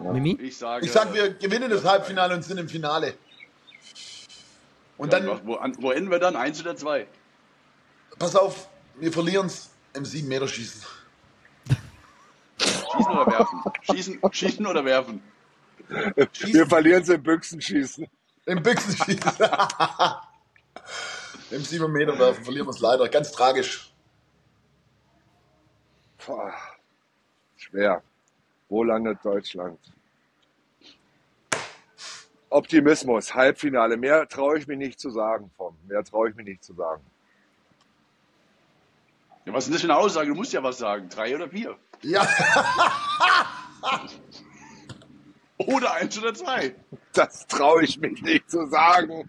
Mimi? 0.00 0.38
Ich 0.40 0.56
sage. 0.56 0.84
Ich 0.84 0.92
sag, 0.92 1.12
wir 1.14 1.34
gewinnen 1.34 1.70
das 1.70 1.84
Halbfinale 1.84 2.34
und 2.34 2.42
sind 2.42 2.58
im 2.58 2.68
Finale. 2.68 3.14
Und 4.96 5.12
Ja, 5.12 5.20
dann, 5.20 5.46
wo, 5.46 5.54
an, 5.56 5.76
wo 5.80 5.90
enden 5.90 6.10
wir 6.10 6.18
dann? 6.18 6.36
Eins 6.36 6.60
oder 6.60 6.76
zwei? 6.76 7.06
pass 8.18 8.36
auf, 8.36 8.68
wir 8.96 9.12
verlieren 9.12 9.46
es 9.46 9.70
im 9.94 10.04
7-Meter-Schießen. 10.04 10.84
Schießen 12.58 13.12
oder 13.12 13.26
werfen? 13.26 13.62
Schießen, 13.82 14.20
schießen 14.30 14.66
oder 14.66 14.84
werfen? 14.84 15.22
Wir 15.88 16.66
verlieren 16.66 17.02
sie 17.02 17.14
im 17.14 17.22
Büchsenschießen. 17.22 18.06
Im 18.46 18.62
Büchsenschießen. 18.62 19.20
Im 21.50 21.62
7-Meter-Werfen 21.62 22.44
verlieren 22.44 22.66
wir 22.66 22.70
es 22.70 22.80
leider. 22.80 23.08
Ganz 23.08 23.32
tragisch. 23.32 23.92
Boah, 26.24 26.52
schwer. 27.56 28.02
Wo 28.70 28.82
landet 28.82 29.18
Deutschland? 29.22 29.78
Optimismus, 32.48 33.34
Halbfinale. 33.34 33.98
Mehr 33.98 34.26
traue 34.26 34.58
ich 34.58 34.66
mir 34.66 34.78
nicht 34.78 34.98
zu 34.98 35.10
sagen, 35.10 35.50
vom. 35.56 35.76
Mehr 35.86 36.02
traue 36.02 36.30
ich 36.30 36.36
mir 36.36 36.44
nicht 36.44 36.64
zu 36.64 36.72
sagen. 36.72 37.04
Ja, 39.44 39.52
was 39.52 39.64
ist 39.64 39.68
denn 39.68 39.72
das 39.74 39.82
für 39.82 39.88
eine 39.88 39.96
Aussage? 39.98 40.28
Du 40.28 40.34
musst 40.34 40.54
ja 40.54 40.62
was 40.62 40.78
sagen. 40.78 41.08
Drei 41.10 41.34
oder 41.34 41.50
vier? 41.50 41.76
Ja, 42.02 42.26
Oder 45.66 45.92
eins 45.94 46.18
oder 46.18 46.32
zwei? 46.32 46.74
Das 47.12 47.46
traue 47.46 47.84
ich 47.84 47.98
mich 47.98 48.22
nicht 48.22 48.50
zu 48.50 48.66
sagen. 48.66 49.28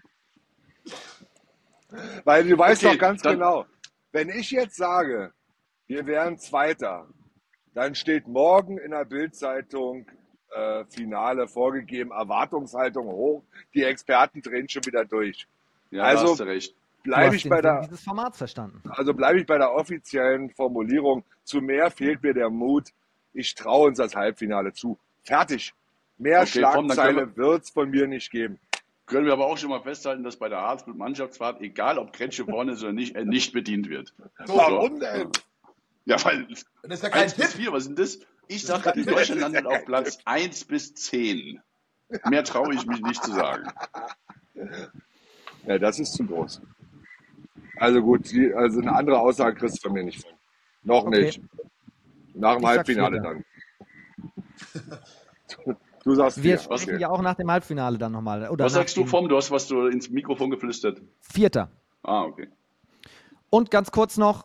Weil 2.24 2.48
du 2.48 2.56
weißt 2.56 2.84
Okay, 2.84 2.94
doch 2.94 3.00
ganz 3.00 3.22
genau, 3.22 3.66
wenn 4.12 4.30
ich 4.30 4.50
jetzt 4.50 4.76
sage, 4.76 5.32
wir 5.86 6.06
wären 6.06 6.38
Zweiter, 6.38 7.06
dann 7.74 7.94
steht 7.94 8.26
morgen 8.28 8.78
in 8.78 8.90
der 8.90 9.04
Bildzeitung 9.04 10.06
äh, 10.54 10.84
Finale 10.90 11.48
vorgegeben, 11.48 12.10
Erwartungshaltung 12.10 13.06
hoch, 13.06 13.42
die 13.74 13.82
Experten 13.84 14.42
drehen 14.42 14.68
schon 14.68 14.84
wieder 14.84 15.04
durch. 15.04 15.46
Ja, 15.90 16.04
Also- 16.04 16.30
hast 16.32 16.40
du 16.40 16.44
recht. 16.44 16.74
Bleibe 17.04 17.34
ich 17.34 17.48
bei 17.48 17.56
Sinn 17.56 17.62
der, 17.62 17.80
dieses 17.80 18.04
Formats 18.04 18.38
verstanden. 18.38 18.80
also 18.88 19.12
bleibe 19.12 19.40
ich 19.40 19.46
bei 19.46 19.58
der 19.58 19.72
offiziellen 19.74 20.50
Formulierung. 20.50 21.24
Zu 21.42 21.60
mehr 21.60 21.90
fehlt 21.90 22.22
mir 22.22 22.32
der 22.32 22.48
Mut. 22.48 22.90
Ich 23.32 23.56
traue 23.56 23.88
uns 23.88 23.98
das 23.98 24.14
Halbfinale 24.14 24.72
zu. 24.72 24.96
Fertig. 25.24 25.74
Mehr 26.18 26.42
Okay, 26.42 26.60
Schlagzeile 26.60 27.22
können 27.22 27.36
wird's 27.36 27.70
von 27.70 27.90
mir 27.90 28.06
nicht 28.06 28.30
geben. 28.30 28.60
Können 29.06 29.26
wir 29.26 29.32
aber 29.32 29.46
auch 29.46 29.58
schon 29.58 29.70
mal 29.70 29.82
festhalten, 29.82 30.22
dass 30.22 30.36
bei 30.36 30.48
der 30.48 30.60
Harzblut-Mannschaftsfahrt, 30.60 31.60
egal 31.60 31.98
ob 31.98 32.12
Kretsche 32.12 32.44
vorne 32.44 32.72
ist 32.72 32.84
oder 32.84 32.92
nicht, 32.92 33.16
er 33.16 33.24
nicht 33.24 33.52
bedient 33.52 33.88
wird. 33.88 34.14
so. 34.44 34.54
Warum 34.56 35.00
denn? 35.00 35.28
Ja, 36.04 36.22
weil 36.24 36.46
Das 36.48 36.64
ist 36.98 37.02
ja 37.02 37.08
kein 37.10 37.22
1 37.24 37.34
bis 37.34 37.50
Tipp. 37.52 37.60
4, 37.62 37.72
was 37.72 37.84
sind 37.84 37.98
das? 37.98 38.18
Ich 38.48 38.64
sage, 38.64 38.92
Deutschland 39.04 39.40
landet 39.40 39.66
auf 39.66 39.84
Platz 39.84 40.18
1 40.24 40.64
bis 40.64 40.94
10. 40.94 41.60
Mehr 42.28 42.44
traue 42.44 42.74
ich 42.74 42.84
mich 42.86 43.00
nicht 43.02 43.22
zu 43.24 43.32
sagen. 43.32 43.70
Ja, 45.66 45.78
das 45.78 45.98
ist 45.98 46.12
zu 46.14 46.26
groß. 46.26 46.60
Also 47.76 48.02
gut, 48.02 48.30
die, 48.30 48.52
also 48.52 48.80
eine 48.80 48.92
andere 48.92 49.18
Aussage 49.18 49.56
kriegst 49.56 49.78
du 49.78 49.82
von 49.88 49.92
mir 49.92 50.04
nicht 50.04 50.20
von. 50.22 50.32
Noch 50.82 51.04
Okay. 51.06 51.22
nicht. 51.26 51.40
Nach 52.34 52.54
dem 52.56 52.62
Ich 52.62 52.68
Halbfinale 52.68 53.20
dann. 53.20 53.44
Du, 56.04 56.14
sagst 56.16 56.42
Wir 56.42 56.58
vier. 56.58 56.64
sprechen 56.64 56.90
Okay. 56.94 57.00
ja 57.00 57.10
auch 57.10 57.22
nach 57.22 57.36
dem 57.36 57.48
Halbfinale 57.48 57.96
dann 57.96 58.10
nochmal. 58.10 58.48
Oder 58.48 58.64
Was 58.64 58.72
sagst 58.72 58.96
du 58.96 59.06
vom? 59.06 59.28
Du 59.28 59.36
hast 59.36 59.52
was 59.52 59.68
du 59.68 59.86
ins 59.86 60.10
Mikrofon 60.10 60.50
geflüstert. 60.50 61.00
Vierter. 61.20 61.70
Ah, 62.02 62.22
okay. 62.24 62.48
Und 63.50 63.70
ganz 63.70 63.92
kurz 63.92 64.16
noch, 64.16 64.44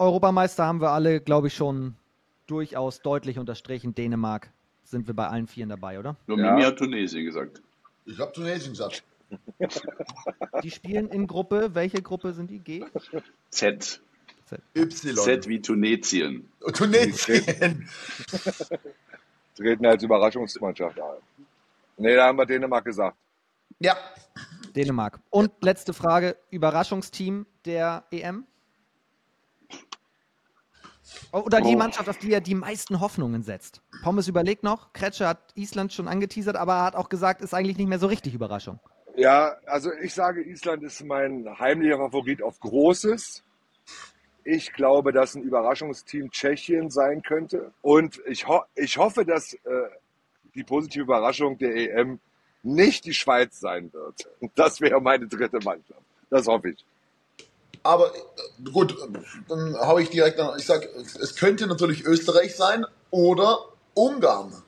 Europameister 0.00 0.64
haben 0.64 0.80
wir 0.80 0.90
alle, 0.90 1.20
glaube 1.20 1.48
ich, 1.48 1.54
schon 1.54 1.94
durchaus 2.46 3.02
deutlich 3.02 3.38
unterstrichen. 3.38 3.94
Dänemark 3.94 4.50
sind 4.82 5.06
wir 5.06 5.14
bei 5.14 5.28
allen 5.28 5.46
Vieren 5.46 5.68
dabei, 5.68 5.98
oder? 5.98 6.16
Nur 6.26 6.38
Ja. 6.38 6.52
Mimi 6.52 6.62
hat 6.64 6.78
Tunesien 6.78 7.26
gesagt. 7.26 7.60
Ich 8.06 8.18
habe 8.18 8.32
Tunesien 8.32 8.72
gesagt. 8.72 9.04
Die 10.62 10.70
spielen 10.70 11.08
in 11.10 11.26
Gruppe. 11.26 11.74
Welche 11.74 12.02
Gruppe 12.02 12.32
sind 12.32 12.50
die? 12.50 12.58
G? 12.58 12.84
Z. 13.50 14.00
Y. 14.74 15.14
Z 15.16 15.46
wie 15.46 15.60
Tunesien. 15.60 16.50
Tunesien. 16.74 17.88
Treten 19.54 19.86
als 19.86 20.02
Überraschungsmannschaft 20.02 20.98
ein. 20.98 21.46
Nee, 21.98 22.16
da 22.16 22.26
haben 22.26 22.38
wir 22.38 22.46
Dänemark 22.46 22.84
gesagt. 22.84 23.16
Ja. 23.78 23.96
Dänemark. 24.74 25.20
Und 25.30 25.52
letzte 25.60 25.92
Frage: 25.92 26.36
Überraschungsteam 26.50 27.46
der 27.64 28.02
EM? 28.10 28.46
Oder 31.32 31.60
die 31.60 31.74
Oh. 31.74 31.78
Mannschaft, 31.78 32.08
auf 32.08 32.18
die 32.18 32.32
er 32.32 32.40
die 32.40 32.54
meisten 32.54 33.00
Hoffnungen 33.00 33.42
setzt. 33.42 33.82
Pommes 34.02 34.28
überlegt 34.28 34.62
noch. 34.62 34.92
Kretsche 34.92 35.26
hat 35.28 35.38
Island 35.54 35.92
schon 35.92 36.08
angeteasert, 36.08 36.56
aber 36.56 36.74
er 36.74 36.84
hat 36.84 36.96
auch 36.96 37.08
gesagt, 37.08 37.40
ist 37.40 37.54
eigentlich 37.54 37.76
nicht 37.78 37.88
mehr 37.88 37.98
so 37.98 38.06
richtig 38.06 38.34
Überraschung. 38.34 38.78
Ja, 39.16 39.56
also 39.66 39.90
ich 40.02 40.14
sage, 40.14 40.42
Island 40.42 40.82
ist 40.82 41.04
mein 41.04 41.46
heimlicher 41.58 41.98
Favorit 41.98 42.42
auf 42.42 42.58
Großes. 42.60 43.42
Ich 44.44 44.72
glaube, 44.72 45.12
dass 45.12 45.34
ein 45.34 45.42
Überraschungsteam 45.42 46.30
Tschechien 46.30 46.90
sein 46.90 47.22
könnte. 47.22 47.72
Und 47.82 48.20
ich, 48.26 48.48
ho 48.48 48.62
ich 48.74 48.96
hoffe, 48.96 49.24
dass 49.24 49.52
äh, 49.52 49.58
die 50.54 50.64
positive 50.64 51.04
Überraschung 51.04 51.58
der 51.58 51.74
EM 51.76 52.18
nicht 52.62 53.04
die 53.04 53.14
Schweiz 53.14 53.60
sein 53.60 53.92
wird. 53.92 54.28
Das 54.54 54.80
wäre 54.80 55.00
meine 55.00 55.26
dritte 55.26 55.58
Mannschaft. 55.64 56.00
Das 56.30 56.46
hoffe 56.46 56.70
ich. 56.70 56.84
Aber 57.82 58.14
äh, 58.14 58.70
gut, 58.72 58.96
dann 59.48 59.76
hau 59.78 59.98
ich 59.98 60.10
direkt 60.10 60.38
an. 60.38 60.58
Ich 60.58 60.66
sag, 60.66 60.84
es 60.94 61.36
könnte 61.36 61.66
natürlich 61.66 62.04
Österreich 62.04 62.54
sein 62.54 62.84
oder 63.10 63.58
Ungarn. 63.94 64.62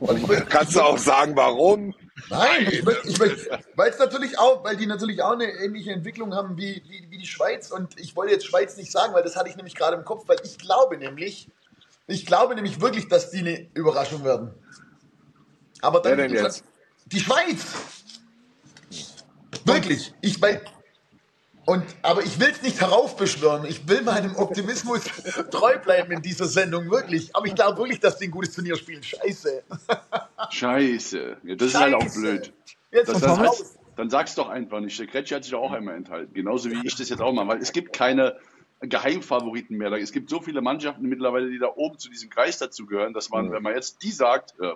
Und 0.00 0.48
Kannst 0.48 0.76
du 0.76 0.80
auch 0.82 0.98
sagen, 0.98 1.34
warum? 1.36 1.94
Nein, 2.28 2.68
ich 2.70 2.82
möchte, 2.82 3.08
ich 3.08 3.18
möchte, 3.18 3.58
weil 3.76 3.90
es 3.90 3.98
natürlich 3.98 4.38
auch, 4.38 4.64
weil 4.64 4.76
die 4.76 4.86
natürlich 4.86 5.22
auch 5.22 5.32
eine 5.32 5.46
ähnliche 5.46 5.92
Entwicklung 5.92 6.34
haben 6.34 6.56
wie, 6.56 6.82
wie, 6.88 7.06
wie 7.10 7.18
die 7.18 7.26
Schweiz. 7.26 7.70
Und 7.70 7.98
ich 7.98 8.16
wollte 8.16 8.32
jetzt 8.32 8.46
Schweiz 8.46 8.76
nicht 8.76 8.90
sagen, 8.90 9.14
weil 9.14 9.22
das 9.22 9.36
hatte 9.36 9.48
ich 9.48 9.56
nämlich 9.56 9.74
gerade 9.74 9.96
im 9.96 10.04
Kopf, 10.04 10.24
weil 10.26 10.38
ich 10.44 10.58
glaube 10.58 10.96
nämlich, 10.96 11.48
ich 12.06 12.26
glaube 12.26 12.54
nämlich 12.54 12.80
wirklich, 12.80 13.08
dass 13.08 13.30
die 13.30 13.38
eine 13.38 13.66
Überraschung 13.74 14.24
werden. 14.24 14.54
Aber 15.82 16.00
dann 16.00 16.16
Wer 16.16 16.28
denn 16.28 16.36
jetzt? 16.36 16.64
die 17.06 17.20
Schweiz. 17.20 17.64
Wirklich. 19.88 20.14
Ich 20.20 20.40
weil 20.42 20.62
und 21.68 21.84
aber 22.02 22.22
ich 22.22 22.38
will 22.38 22.48
es 22.50 22.62
nicht 22.62 22.80
heraufbeschwören. 22.80 23.64
Ich 23.66 23.88
will 23.88 24.02
meinem 24.02 24.36
Optimismus 24.36 25.02
treu 25.50 25.76
bleiben 25.78 26.12
in 26.12 26.22
dieser 26.22 26.46
Sendung 26.46 26.90
wirklich. 26.92 27.34
Aber 27.34 27.46
ich 27.46 27.56
glaube 27.56 27.78
wirklich, 27.78 27.98
dass 27.98 28.18
die 28.18 28.26
ein 28.26 28.30
gutes 28.30 28.54
Turnier 28.54 28.76
spielen. 28.76 29.02
Scheiße. 29.02 29.64
Scheiße. 30.50 31.36
Ja, 31.42 31.54
das 31.56 31.68
ist 31.68 31.74
halt 31.80 31.94
auch 31.94 32.02
Scheiße. 32.02 32.20
blöd. 32.20 32.52
Jetzt 32.92 33.08
Das, 33.08 33.20
das 33.20 33.38
heißt, 33.38 33.78
dann 33.96 34.10
sag's 34.10 34.34
doch 34.36 34.48
einfach 34.48 34.80
nicht. 34.80 34.98
Der 34.98 35.06
Kretschi 35.08 35.34
hat 35.34 35.42
sich 35.42 35.50
doch 35.52 35.60
auch 35.62 35.72
einmal 35.72 35.96
enthalten. 35.96 36.32
Genauso 36.34 36.70
wie 36.70 36.80
ich 36.86 36.94
das 36.96 37.08
jetzt 37.08 37.20
auch 37.20 37.32
mal. 37.32 37.48
Weil 37.48 37.58
es 37.58 37.72
gibt 37.72 37.92
keine 37.92 38.36
Geheimfavoriten 38.80 39.76
mehr. 39.76 39.90
Es 39.92 40.12
gibt 40.12 40.30
so 40.30 40.40
viele 40.40 40.60
Mannschaften 40.60 41.08
mittlerweile, 41.08 41.50
die 41.50 41.58
da 41.58 41.68
oben 41.74 41.98
zu 41.98 42.08
diesem 42.10 42.30
Kreis 42.30 42.58
dazugehören, 42.58 43.12
dass 43.12 43.30
man, 43.30 43.50
wenn 43.50 43.62
man 43.62 43.74
jetzt 43.74 44.02
die 44.02 44.12
sagt, 44.12 44.54
ja, 44.60 44.74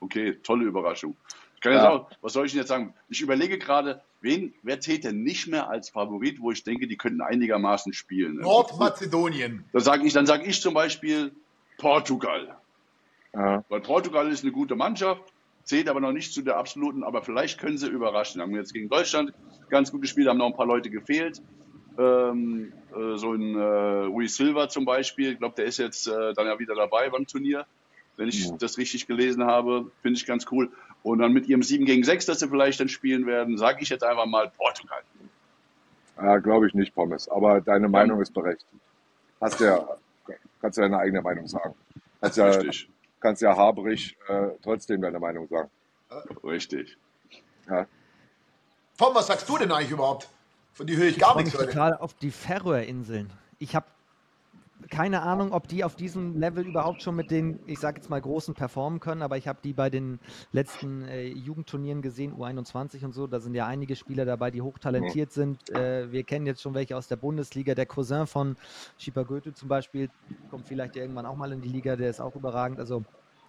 okay, 0.00 0.38
tolle 0.42 0.64
Überraschung. 0.64 1.16
Ich 1.56 1.60
kann 1.60 1.72
jetzt 1.72 1.82
Ja. 1.82 1.90
auch, 1.90 2.10
was 2.22 2.32
soll 2.32 2.46
ich 2.46 2.52
denn 2.52 2.60
jetzt 2.60 2.68
sagen? 2.68 2.94
Ich 3.08 3.20
überlege 3.20 3.58
gerade, 3.58 4.00
wen, 4.22 4.54
wer 4.62 4.80
zählt 4.80 5.04
denn 5.04 5.22
nicht 5.22 5.46
mehr 5.48 5.68
als 5.68 5.90
Favorit, 5.90 6.40
wo 6.40 6.50
ich 6.50 6.64
denke, 6.64 6.86
die 6.86 6.96
könnten 6.96 7.20
einigermaßen 7.20 7.92
spielen. 7.92 8.36
Nordmazedonien. 8.36 9.64
Dann 9.72 9.82
sage 9.82 10.06
ich, 10.06 10.12
dann 10.12 10.26
sage 10.26 10.44
ich 10.44 10.60
zum 10.60 10.74
Beispiel 10.74 11.32
Portugal. 11.78 12.56
Ja. 13.34 13.64
Weil 13.68 13.80
Portugal 13.80 14.30
ist 14.30 14.42
eine 14.44 14.52
gute 14.52 14.76
Mannschaft, 14.76 15.22
zählt 15.64 15.88
aber 15.88 16.00
noch 16.00 16.12
nicht 16.12 16.32
zu 16.32 16.42
der 16.42 16.56
absoluten, 16.58 17.02
aber 17.02 17.22
vielleicht 17.22 17.58
können 17.58 17.78
sie 17.78 17.88
überraschen. 17.88 18.40
Haben 18.40 18.54
jetzt 18.54 18.72
gegen 18.74 18.88
Deutschland 18.88 19.32
ganz 19.70 19.90
gut 19.90 20.02
gespielt, 20.02 20.28
haben 20.28 20.38
noch 20.38 20.46
ein 20.46 20.56
paar 20.56 20.66
Leute 20.66 20.90
gefehlt. 20.90 21.40
Ähm, 21.98 22.72
äh, 22.96 23.16
so 23.16 23.32
ein 23.34 23.54
äh, 23.54 23.60
Rui 24.06 24.26
Silva 24.28 24.68
zum 24.68 24.84
Beispiel, 24.84 25.32
ich 25.32 25.38
glaube, 25.38 25.54
der 25.56 25.66
ist 25.66 25.78
jetzt 25.78 26.06
äh, 26.08 26.32
dann 26.34 26.46
ja 26.46 26.58
wieder 26.58 26.74
dabei 26.74 27.10
beim 27.10 27.26
Turnier, 27.26 27.66
wenn 28.16 28.28
ich 28.28 28.46
Ja. 28.46 28.56
das 28.58 28.78
richtig 28.78 29.06
gelesen 29.06 29.44
habe, 29.44 29.90
finde 30.00 30.18
ich 30.18 30.24
ganz 30.26 30.46
cool. 30.50 30.70
Und 31.02 31.18
dann 31.18 31.32
mit 31.32 31.48
ihrem 31.48 31.62
7 31.62 31.84
gegen 31.84 32.04
6, 32.04 32.26
das 32.26 32.40
sie 32.40 32.48
vielleicht 32.48 32.80
dann 32.80 32.88
spielen 32.88 33.26
werden, 33.26 33.58
sage 33.58 33.82
ich 33.82 33.88
jetzt 33.88 34.04
einfach 34.04 34.26
mal 34.26 34.50
Portugal. 34.56 35.00
Ja, 36.16 36.38
glaube 36.38 36.68
ich 36.68 36.74
nicht, 36.74 36.94
Pommes. 36.94 37.28
Aber 37.28 37.60
deine 37.60 37.88
Meinung 37.88 38.20
ist 38.20 38.32
berechtigt. 38.32 38.68
Hast 39.40 39.58
ja, 39.60 39.84
kannst 40.60 40.78
ja 40.78 40.84
deine 40.84 40.98
eigene 40.98 41.22
Meinung 41.22 41.48
sagen. 41.48 41.74
Kannst 42.20 42.38
ja, 42.38 42.46
Richtig, 42.46 42.88
kannst 43.18 43.42
ja 43.42 43.56
haberig 43.56 44.16
äh, 44.28 44.50
trotzdem 44.62 45.00
deine 45.02 45.18
Meinung 45.18 45.48
sagen. 45.48 45.68
richtig. 46.44 46.96
Ja. 47.68 47.86
Tom, 48.98 49.14
was 49.14 49.26
sagst 49.26 49.48
du 49.48 49.58
denn 49.58 49.72
eigentlich 49.72 49.90
überhaupt? 49.90 50.28
Von 50.74 50.86
die 50.86 50.96
höre 50.96 51.06
ich 51.06 51.18
gar 51.18 51.32
freue 51.32 51.42
nichts 51.44 51.58
heute. 51.58 51.70
total 51.70 51.96
auf 51.96 52.14
die 52.14 52.30
Färöerinseln. 52.30 53.30
Ich 53.58 53.74
habe 53.74 53.86
keine 54.90 55.22
Ahnung, 55.22 55.52
ob 55.52 55.68
die 55.68 55.84
auf 55.84 55.96
diesem 55.96 56.38
Level 56.38 56.66
überhaupt 56.66 57.02
schon 57.02 57.16
mit 57.16 57.30
den, 57.30 57.60
ich 57.66 57.78
sage 57.78 57.98
jetzt 57.98 58.10
mal, 58.10 58.20
großen 58.20 58.54
performen 58.54 59.00
können, 59.00 59.22
aber 59.22 59.36
ich 59.36 59.48
habe 59.48 59.58
die 59.62 59.72
bei 59.72 59.90
den 59.90 60.18
letzten 60.52 61.02
äh, 61.08 61.26
Jugendturnieren 61.26 62.02
gesehen, 62.02 62.34
U21 62.34 63.04
und 63.04 63.12
so. 63.12 63.26
Da 63.26 63.40
sind 63.40 63.54
ja 63.54 63.66
einige 63.66 63.96
Spieler 63.96 64.24
dabei, 64.24 64.50
die 64.50 64.62
hochtalentiert 64.62 65.32
sind. 65.32 65.70
Äh, 65.70 66.10
wir 66.12 66.24
kennen 66.24 66.46
jetzt 66.46 66.62
schon 66.62 66.74
welche 66.74 66.96
aus 66.96 67.08
der 67.08 67.16
Bundesliga. 67.16 67.74
Der 67.74 67.86
Cousin 67.86 68.26
von 68.26 68.56
Schieper 68.98 69.24
Goethe 69.24 69.54
zum 69.54 69.68
Beispiel 69.68 70.10
kommt 70.50 70.66
vielleicht 70.66 70.96
irgendwann 70.96 71.26
auch 71.26 71.36
mal 71.36 71.52
in 71.52 71.60
die 71.60 71.68
Liga, 71.68 71.96
der 71.96 72.10
ist 72.10 72.20
auch 72.20 72.34
überragend. 72.34 72.78
Also 72.78 73.04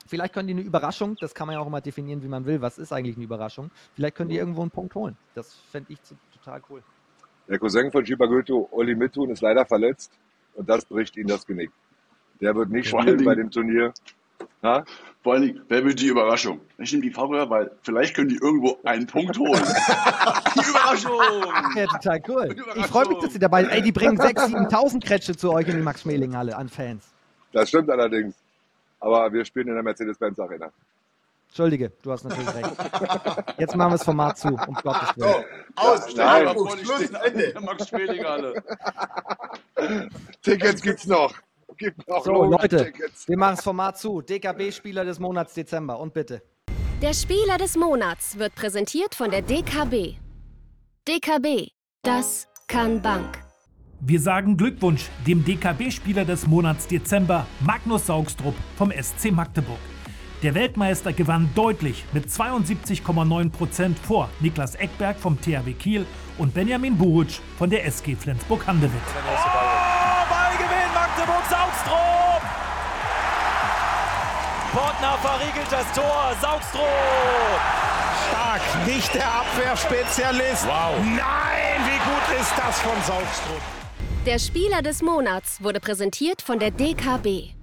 Vielleicht 0.05 0.33
können 0.33 0.47
die 0.47 0.53
eine 0.53 0.63
Überraschung, 0.63 1.15
das 1.21 1.33
kann 1.33 1.47
man 1.47 1.55
ja 1.55 1.61
auch 1.61 1.67
immer 1.67 1.79
definieren, 1.79 2.21
wie 2.23 2.27
man 2.27 2.45
will. 2.45 2.59
Was 2.59 2.77
ist 2.77 2.91
eigentlich 2.91 3.15
eine 3.15 3.23
Überraschung? 3.23 3.71
Vielleicht 3.95 4.15
können 4.15 4.29
die 4.29 4.35
irgendwo 4.35 4.61
einen 4.61 4.69
Punkt 4.69 4.95
holen. 4.95 5.15
Das 5.33 5.53
fände 5.53 5.93
ich 5.93 5.99
total 6.33 6.61
cool. 6.69 6.83
Der 7.47 7.57
Cousin 7.57 7.89
von 7.89 8.05
Schiebergöto, 8.05 8.67
Olli 8.71 8.95
Mittun, 8.95 9.29
ist 9.29 9.41
leider 9.41 9.65
verletzt 9.65 10.11
und 10.55 10.69
das 10.69 10.85
bricht 10.85 11.17
ihm 11.17 11.27
das 11.27 11.45
Genick. 11.45 11.71
Der 12.41 12.55
wird 12.55 12.69
nicht 12.69 12.89
spielen 12.89 13.23
bei 13.23 13.35
dem 13.35 13.51
Turnier. 13.51 13.93
Na? 14.61 14.83
Vor 15.21 15.33
allen 15.33 15.43
Dingen, 15.43 15.61
wer 15.69 15.85
wird 15.85 16.01
die 16.01 16.07
Überraschung? 16.07 16.59
Ich 16.77 16.91
nehme 16.91 17.03
die 17.03 17.11
Fabrer, 17.11 17.49
weil 17.49 17.71
vielleicht 17.83 18.15
können 18.15 18.29
die 18.29 18.39
irgendwo 18.41 18.77
einen 18.83 19.07
Punkt 19.07 19.37
holen. 19.37 19.53
die 20.55 20.69
Überraschung! 20.69 21.19
Ja, 21.75 21.85
total 21.85 22.21
cool. 22.27 22.55
Ich 22.75 22.85
freue 22.87 23.07
mich, 23.07 23.19
dass 23.19 23.33
sie 23.33 23.39
dabei 23.39 23.63
sind. 23.63 23.71
Ey, 23.71 23.81
die 23.81 23.91
bringen 23.93 24.19
6.000, 24.19 24.69
7.000 24.69 25.05
Kretsche 25.05 25.37
zu 25.37 25.51
euch 25.53 25.67
in 25.67 25.77
die 25.77 25.81
Max-Schmeling-Halle 25.81 26.57
an 26.57 26.67
Fans. 26.67 27.13
Das 27.53 27.69
stimmt 27.69 27.89
allerdings. 27.89 28.35
Aber 28.99 29.31
wir 29.31 29.45
spielen 29.45 29.69
in 29.69 29.75
der 29.75 29.83
Mercedes-Benz 29.83 30.39
Arena. 30.39 30.71
Entschuldige, 31.53 31.91
du 32.01 32.11
hast 32.11 32.23
natürlich 32.23 32.51
recht. 32.55 32.71
Jetzt 33.59 33.75
machen 33.75 33.91
wir 33.91 33.97
das 33.97 34.03
Format 34.03 34.39
zu, 34.39 34.47
um 34.47 34.73
Gottes 34.73 35.09
So, 35.15 35.45
aus, 35.75 36.15
Nein. 36.15 36.47
Schluss, 36.49 36.79
Schluss, 36.81 37.09
Ende. 37.11 37.53
Max 37.61 37.89
Schmeling 37.89 38.25
alle. 38.25 38.63
Tickets 40.41 40.81
gibt's 40.81 41.05
noch. 41.05 41.31
Gibt 41.77 42.07
noch 42.07 42.25
So, 42.25 42.45
Leute, 42.45 42.85
Tickets. 42.85 43.27
wir 43.27 43.37
machen 43.37 43.57
das 43.57 43.63
Format 43.63 43.99
zu. 43.99 44.23
DKB-Spieler 44.23 45.05
des 45.05 45.19
Monats 45.19 45.53
Dezember. 45.53 45.99
Und 45.99 46.15
bitte. 46.15 46.41
Der 47.03 47.13
Spieler 47.13 47.59
des 47.59 47.77
Monats 47.77 48.39
wird 48.39 48.55
präsentiert 48.55 49.13
von 49.13 49.29
der 49.29 49.43
DKB. 49.43 50.15
DKB, 51.07 51.69
das 52.01 52.47
kann 52.67 52.99
Bank. 52.99 53.37
Wir 53.99 54.19
sagen 54.19 54.57
Glückwunsch 54.57 55.07
dem 55.27 55.45
DKB-Spieler 55.45 56.25
des 56.25 56.47
Monats 56.47 56.87
Dezember, 56.87 57.45
Magnus 57.59 58.07
Saugstrup 58.07 58.55
vom 58.75 58.91
SC 58.91 59.31
Magdeburg. 59.31 59.77
Der 60.43 60.55
Weltmeister 60.55 61.13
gewann 61.13 61.49
deutlich 61.55 62.03
mit 62.11 62.27
72,9% 62.27 63.95
vor 63.95 64.29
Niklas 64.41 64.75
Eckberg 64.75 65.17
vom 65.17 65.39
THW 65.39 65.71
Kiel 65.71 66.05
und 66.37 66.53
Benjamin 66.53 66.97
Buric 66.97 67.39
von 67.57 67.69
der 67.69 67.85
SG 67.85 68.13
Flensburg-Handewitt. 68.13 68.91
Oh, 68.91 70.29
Ballgewinn 70.29 70.93
Magdeburg 70.93 71.45
Saugstrup! 71.49 72.41
Portner 74.73 75.17
verriegelt 75.19 75.71
das 75.71 75.93
Tor. 75.93 76.33
Saugstrup! 76.41 76.89
Stark, 78.27 78.61
nicht 78.85 79.13
der 79.13 79.25
Abwehrspezialist. 79.25 80.67
Wow. 80.67 80.97
Nein, 81.05 81.79
wie 81.85 81.99
gut 82.03 82.41
ist 82.41 82.51
das 82.57 82.81
von 82.81 83.01
Saugstrup? 83.03 83.61
Der 84.25 84.39
Spieler 84.39 84.81
des 84.81 85.01
Monats 85.01 85.63
wurde 85.63 85.79
präsentiert 85.79 86.41
von 86.41 86.59
der 86.59 86.71
DKB. 86.71 87.53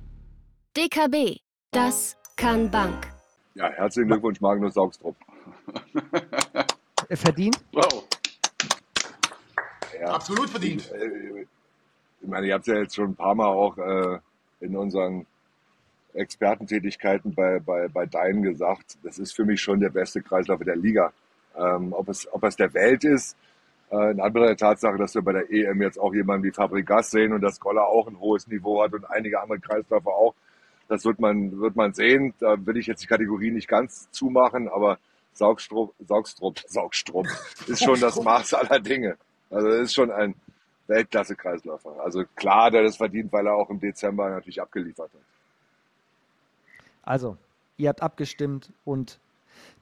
DKB, 0.74 1.40
das 1.72 2.16
kann 2.41 2.70
Bank. 2.70 3.07
Ja, 3.55 3.68
herzlichen 3.70 4.09
Glückwunsch, 4.09 4.41
Magnus 4.41 4.74
Saugstrup. 4.74 5.14
Verdient? 7.11 7.61
Wow. 7.72 8.07
Ja. 10.01 10.14
Absolut 10.14 10.49
verdient. 10.49 10.91
Äh, 10.93 11.47
Ich 12.22 12.28
meine, 12.28 12.47
ihr 12.47 12.55
habt 12.55 12.66
ja 12.66 12.76
jetzt 12.76 12.95
schon 12.95 13.11
ein 13.11 13.14
paar 13.16 13.34
Mal 13.34 13.49
auch 13.49 13.76
äh, 13.78 14.18
in 14.61 14.76
unseren 14.76 15.26
Expertentätigkeiten 16.14 17.34
bei, 17.34 17.61
bei, 17.61 17.88
bei 17.88 18.07
Dein 18.07 18.43
gesagt, 18.43 18.99
das 19.03 19.18
ist 19.18 19.34
für 19.34 19.45
mich 19.45 19.61
schon 19.61 19.80
der 19.80 19.91
beste 19.91 20.22
Kreislauf 20.22 20.61
der 20.61 20.76
Liga. 20.76 21.12
Ähm, 21.57 21.93
ob, 21.93 22.09
es, 22.09 22.30
ob 22.32 22.45
es 22.45 22.57
der 22.57 22.72
Welt 22.74 23.05
ist, 23.05 23.36
äh, 23.91 23.97
eine 23.97 24.22
andere 24.22 24.57
Tatsache, 24.57 24.97
dass 24.99 25.14
wir 25.14 25.22
bei 25.22 25.32
der 25.32 25.51
EM 25.51 25.82
jetzt 25.82 25.99
auch 25.99 26.14
jemanden 26.14 26.45
wie 26.45 26.53
Fabregas 26.53 27.11
sehen 27.11 27.32
und 27.32 27.41
dass 27.43 27.61
Goller 27.61 27.86
auch 27.86 28.07
ein 28.07 28.18
hohes 28.18 28.47
Niveau 28.47 28.82
hat 28.82 28.93
und 28.93 29.05
einige 29.05 29.41
andere 29.41 29.61
Kreisläufer 29.61 30.11
auch. 30.11 30.34
Das 30.91 31.05
wird 31.05 31.20
man, 31.20 31.61
wird 31.61 31.76
man 31.76 31.95
sehen. 31.95 32.34
Da 32.41 32.66
will 32.66 32.76
ich 32.76 32.88
jetzt 32.88 33.01
die 33.05 33.07
Kategorie 33.07 33.53
nicht 33.53 33.68
ganz 33.68 34.11
zumachen, 34.11 34.68
aber 34.68 34.99
Saugstrupp, 35.32 35.95
Saugstrupp, 36.01 36.59
Saugstrupp 36.66 37.28
ist 37.68 37.84
schon 37.84 38.01
das 38.01 38.20
Maß 38.22 38.55
aller 38.55 38.80
Dinge. 38.80 39.16
Also 39.51 39.68
ist 39.68 39.95
schon 39.95 40.11
ein 40.11 40.34
Weltklasse-Kreisläufer. 40.88 42.01
Also 42.03 42.24
klar, 42.34 42.72
der 42.72 42.82
das 42.82 42.97
verdient, 42.97 43.32
weil 43.32 43.47
er 43.47 43.55
auch 43.55 43.70
im 43.70 43.78
Dezember 43.78 44.30
natürlich 44.30 44.61
abgeliefert 44.61 45.12
hat. 45.14 45.20
Also, 47.05 47.36
ihr 47.76 47.88
habt 47.88 48.03
abgestimmt 48.03 48.72
und 48.84 49.20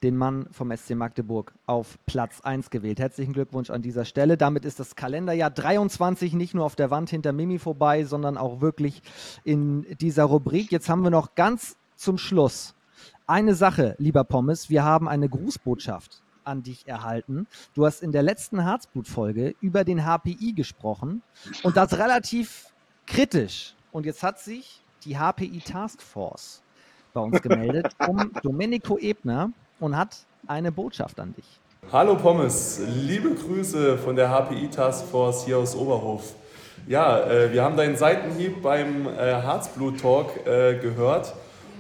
den 0.03 0.17
Mann 0.17 0.47
vom 0.51 0.75
SC 0.77 0.91
Magdeburg 0.95 1.53
auf 1.67 1.99
Platz 2.07 2.41
1 2.41 2.71
gewählt. 2.71 3.01
Herzlichen 3.01 3.33
Glückwunsch 3.33 3.71
an 3.71 3.83
dieser 3.83 4.05
Stelle. 4.05 4.37
Damit 4.37 4.65
ist 4.65 4.81
das 4.81 4.97
Kalenderjahr 4.97 5.51
23 5.51 6.33
nicht 6.35 6.55
nur 6.55 6.65
auf 6.65 6.77
der 6.77 6.91
Wand 6.91 7.11
hinter 7.11 7.33
Mimi 7.33 7.59
vorbei, 7.59 8.05
sondern 8.05 8.37
auch 8.37 8.61
wirklich 8.61 9.03
in 9.45 9.87
dieser 9.99 10.25
Rubrik. 10.25 10.73
Jetzt 10.73 10.89
haben 10.89 11.03
wir 11.03 11.11
noch 11.11 11.35
ganz 11.35 11.77
zum 11.97 12.19
Schluss 12.19 12.75
eine 13.27 13.55
Sache, 13.55 13.95
lieber 13.99 14.25
Pommes. 14.25 14.71
Wir 14.71 14.85
haben 14.85 15.09
eine 15.09 15.29
Grußbotschaft 15.29 16.23
an 16.45 16.63
dich 16.63 16.89
erhalten. 16.89 17.47
Du 17.75 17.85
hast 17.85 18.03
in 18.03 18.11
der 18.11 18.23
letzten 18.23 18.65
Harzblut-Folge 18.65 19.55
über 19.61 19.85
den 19.85 20.05
HPI 20.05 20.55
gesprochen 20.55 21.23
und 21.63 21.77
das 21.77 21.99
relativ 21.99 22.73
kritisch. 23.07 23.75
Und 23.93 24.07
jetzt 24.07 24.23
hat 24.23 24.41
sich 24.41 24.83
die 25.05 25.17
HPI 25.17 25.61
Task 25.61 26.01
Force 26.01 26.63
bei 27.13 27.21
uns 27.21 27.41
gemeldet 27.43 27.95
um 28.07 28.33
Domenico 28.43 28.99
Ebner 28.99 29.53
und 29.81 29.97
hat 29.97 30.17
eine 30.47 30.73
Botschaft 30.73 31.19
an 31.21 31.35
dich. 31.35 31.45
Hallo 31.93 32.17
Pommes, 32.17 32.81
liebe 32.87 33.35
Grüße 33.35 33.99
von 33.99 34.17
der 34.17 34.29
HPI 34.29 34.69
Task 34.69 35.07
Force 35.07 35.45
hier 35.45 35.59
aus 35.59 35.75
Oberhof. 35.75 36.35
Ja, 36.87 37.21
äh, 37.21 37.53
wir 37.53 37.63
haben 37.63 37.77
deinen 37.77 37.97
Seitenhieb 37.97 38.63
beim 38.63 39.07
äh, 39.07 39.33
Harzblut 39.43 40.01
Talk 40.01 40.47
äh, 40.47 40.79
gehört 40.79 41.35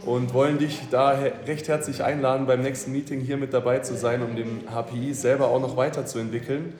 und 0.04 0.32
wollen 0.32 0.58
dich 0.58 0.80
da 0.90 1.16
he 1.16 1.30
recht 1.46 1.68
herzlich 1.68 2.02
einladen, 2.02 2.46
beim 2.46 2.62
nächsten 2.62 2.92
Meeting 2.92 3.20
hier 3.20 3.36
mit 3.36 3.52
dabei 3.52 3.80
zu 3.80 3.96
sein, 3.96 4.22
um 4.22 4.36
den 4.36 4.64
HPI 4.70 5.12
selber 5.14 5.48
auch 5.48 5.60
noch 5.60 5.76
weiterzuentwickeln. 5.76 6.74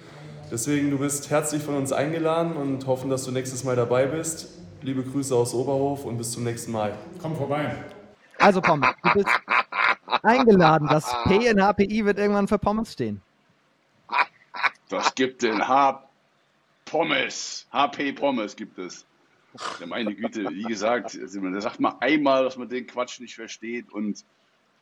Deswegen, 0.50 0.90
du 0.90 0.98
bist 0.98 1.28
herzlich 1.28 1.62
von 1.62 1.76
uns 1.76 1.92
eingeladen 1.92 2.54
und 2.54 2.86
hoffen, 2.86 3.10
dass 3.10 3.24
du 3.24 3.32
nächstes 3.32 3.64
Mal 3.64 3.76
dabei 3.76 4.06
bist. 4.06 4.48
Liebe 4.80 5.02
Grüße 5.02 5.34
aus 5.34 5.52
Oberhof 5.52 6.04
und 6.04 6.16
bis 6.16 6.32
zum 6.32 6.44
nächsten 6.44 6.72
Mal. 6.72 6.94
Komm 7.20 7.36
vorbei. 7.36 7.74
Also 8.38 8.60
Pommes, 8.60 8.88
du 9.02 9.12
bist 9.14 9.28
eingeladen. 10.22 10.88
Das 10.88 11.14
P 11.24 11.46
in 11.46 11.60
HPI 11.60 12.04
wird 12.04 12.18
irgendwann 12.18 12.48
für 12.48 12.58
Pommes 12.58 12.92
stehen. 12.92 13.20
Das 14.88 15.14
gibt 15.14 15.42
den 15.42 15.66
H 15.66 16.08
Pommes. 16.84 17.66
HP 17.72 18.12
Pommes 18.12 18.56
gibt 18.56 18.78
es. 18.78 19.04
Ja, 19.80 19.86
meine 19.86 20.14
Güte, 20.14 20.48
wie 20.50 20.62
gesagt, 20.62 21.18
man 21.34 21.60
sagt 21.60 21.80
mal 21.80 21.96
einmal, 22.00 22.44
dass 22.44 22.56
man 22.56 22.68
den 22.68 22.86
Quatsch 22.86 23.20
nicht 23.20 23.34
versteht 23.34 23.90
und 23.90 24.24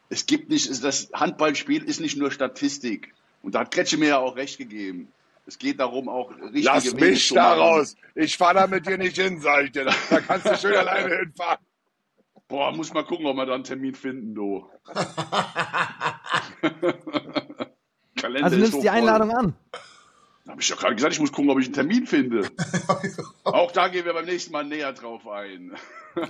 es 0.08 0.26
gibt 0.26 0.50
nicht, 0.50 0.84
das 0.84 1.10
Handballspiel 1.12 1.82
ist 1.82 2.00
nicht 2.00 2.16
nur 2.16 2.30
Statistik. 2.30 3.12
Und 3.42 3.54
da 3.54 3.60
hat 3.60 3.70
Kretsche 3.70 3.96
mir 3.96 4.08
ja 4.08 4.18
auch 4.18 4.36
recht 4.36 4.58
gegeben. 4.58 5.12
Es 5.46 5.58
geht 5.58 5.78
darum, 5.78 6.08
auch 6.08 6.30
richtige 6.30 6.64
Lass 6.64 6.84
Wege 6.86 7.04
mich 7.04 7.28
zu 7.28 7.34
da 7.34 7.50
machen. 7.50 7.60
raus. 7.60 7.96
Ich 8.14 8.36
fahre 8.36 8.54
da 8.54 8.66
mit 8.66 8.86
dir 8.86 8.98
nicht 8.98 9.16
hin, 9.16 9.40
sag 9.40 9.64
ich 9.64 9.72
dir. 9.72 9.84
Da 9.84 10.20
kannst 10.20 10.46
du 10.46 10.56
schön 10.56 10.74
alleine 10.74 11.16
hinfahren. 11.16 11.58
Boah, 12.48 12.72
muss 12.72 12.92
mal 12.94 13.04
gucken, 13.04 13.26
ob 13.26 13.36
wir 13.36 13.46
da 13.46 13.54
einen 13.54 13.64
Termin 13.64 13.94
finden, 13.94 14.34
du. 14.34 14.70
Kalender 18.16 18.44
Also 18.44 18.56
nimmst 18.56 18.72
so 18.72 18.80
die 18.80 18.86
voll. 18.86 18.96
Einladung 18.96 19.30
an. 19.32 19.54
Habe 20.48 20.60
ich 20.60 20.68
doch 20.68 20.78
gerade 20.78 20.94
gesagt, 20.94 21.12
ich 21.12 21.20
muss 21.20 21.32
gucken, 21.32 21.50
ob 21.50 21.58
ich 21.58 21.66
einen 21.66 21.74
Termin 21.74 22.06
finde. 22.06 22.48
Auch 23.44 23.72
da 23.72 23.88
gehen 23.88 24.04
wir 24.04 24.12
beim 24.14 24.26
nächsten 24.26 24.52
Mal 24.52 24.64
näher 24.64 24.92
drauf 24.92 25.26
ein. 25.26 25.72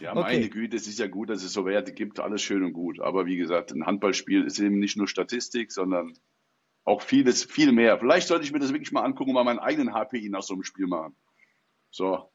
ja, 0.00 0.14
meine 0.14 0.38
Okay. 0.38 0.48
Güte, 0.48 0.76
es 0.76 0.86
ist 0.86 1.00
ja 1.00 1.08
gut, 1.08 1.28
dass 1.28 1.42
es 1.42 1.52
so 1.52 1.66
Werte 1.66 1.92
gibt, 1.92 2.20
alles 2.20 2.40
schön 2.40 2.62
und 2.62 2.72
gut. 2.72 3.00
Aber 3.00 3.26
wie 3.26 3.36
gesagt, 3.36 3.72
ein 3.72 3.84
Handballspiel 3.84 4.44
ist 4.44 4.60
eben 4.60 4.78
nicht 4.78 4.96
nur 4.96 5.08
Statistik, 5.08 5.72
sondern 5.72 6.16
auch 6.84 7.02
vieles, 7.02 7.42
viel 7.44 7.72
mehr. 7.72 7.98
Vielleicht 7.98 8.28
sollte 8.28 8.44
ich 8.44 8.52
mir 8.52 8.60
das 8.60 8.72
wirklich 8.72 8.92
mal 8.92 9.02
angucken 9.02 9.30
und 9.30 9.34
mal 9.34 9.44
meinen 9.44 9.58
eigenen 9.58 9.92
HPI 9.92 10.28
nach 10.30 10.42
so 10.42 10.54
einem 10.54 10.62
Spiel 10.62 10.86
machen. 10.86 11.16
So, 11.90 12.30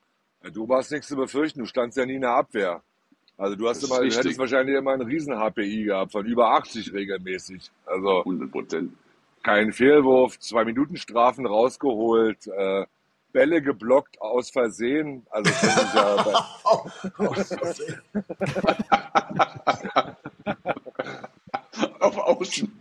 Du 0.51 0.67
warst 0.67 0.91
nichts 0.91 1.07
zu 1.07 1.15
befürchten, 1.15 1.59
du 1.61 1.65
standst 1.65 1.97
ja 1.97 2.05
nie 2.05 2.15
in 2.15 2.21
der 2.21 2.31
Abwehr. 2.31 2.81
Also 3.37 3.55
du 3.55 3.67
hast 3.67 3.81
immer, 3.83 3.99
du 3.99 4.05
hättest 4.11 4.37
wahrscheinlich 4.37 4.75
immer 4.75 4.91
einen 4.91 5.03
riesen 5.03 5.33
HPI 5.35 5.85
gehabt, 5.85 6.11
von 6.11 6.25
über 6.25 6.51
80 6.51 6.93
regelmäßig. 6.93 7.71
Also 7.85 8.19
100 8.19 8.51
Prozent. 8.51 8.93
kein 9.41 9.71
Fehlwurf, 9.73 10.39
zwei 10.39 10.65
Minuten 10.65 10.97
Strafen 10.97 11.45
rausgeholt, 11.45 12.47
äh, 12.47 12.85
Bälle 13.31 13.61
geblockt 13.61 14.21
aus 14.21 14.51
Versehen. 14.51 15.25
Also 15.31 15.49
das 15.49 15.63
ist 15.63 15.95
ja 15.95 16.15
bei, 17.17 17.25
Aus 17.25 17.47
Versehen. 17.47 18.01
Auf 21.99 22.17
Außen. 22.17 22.71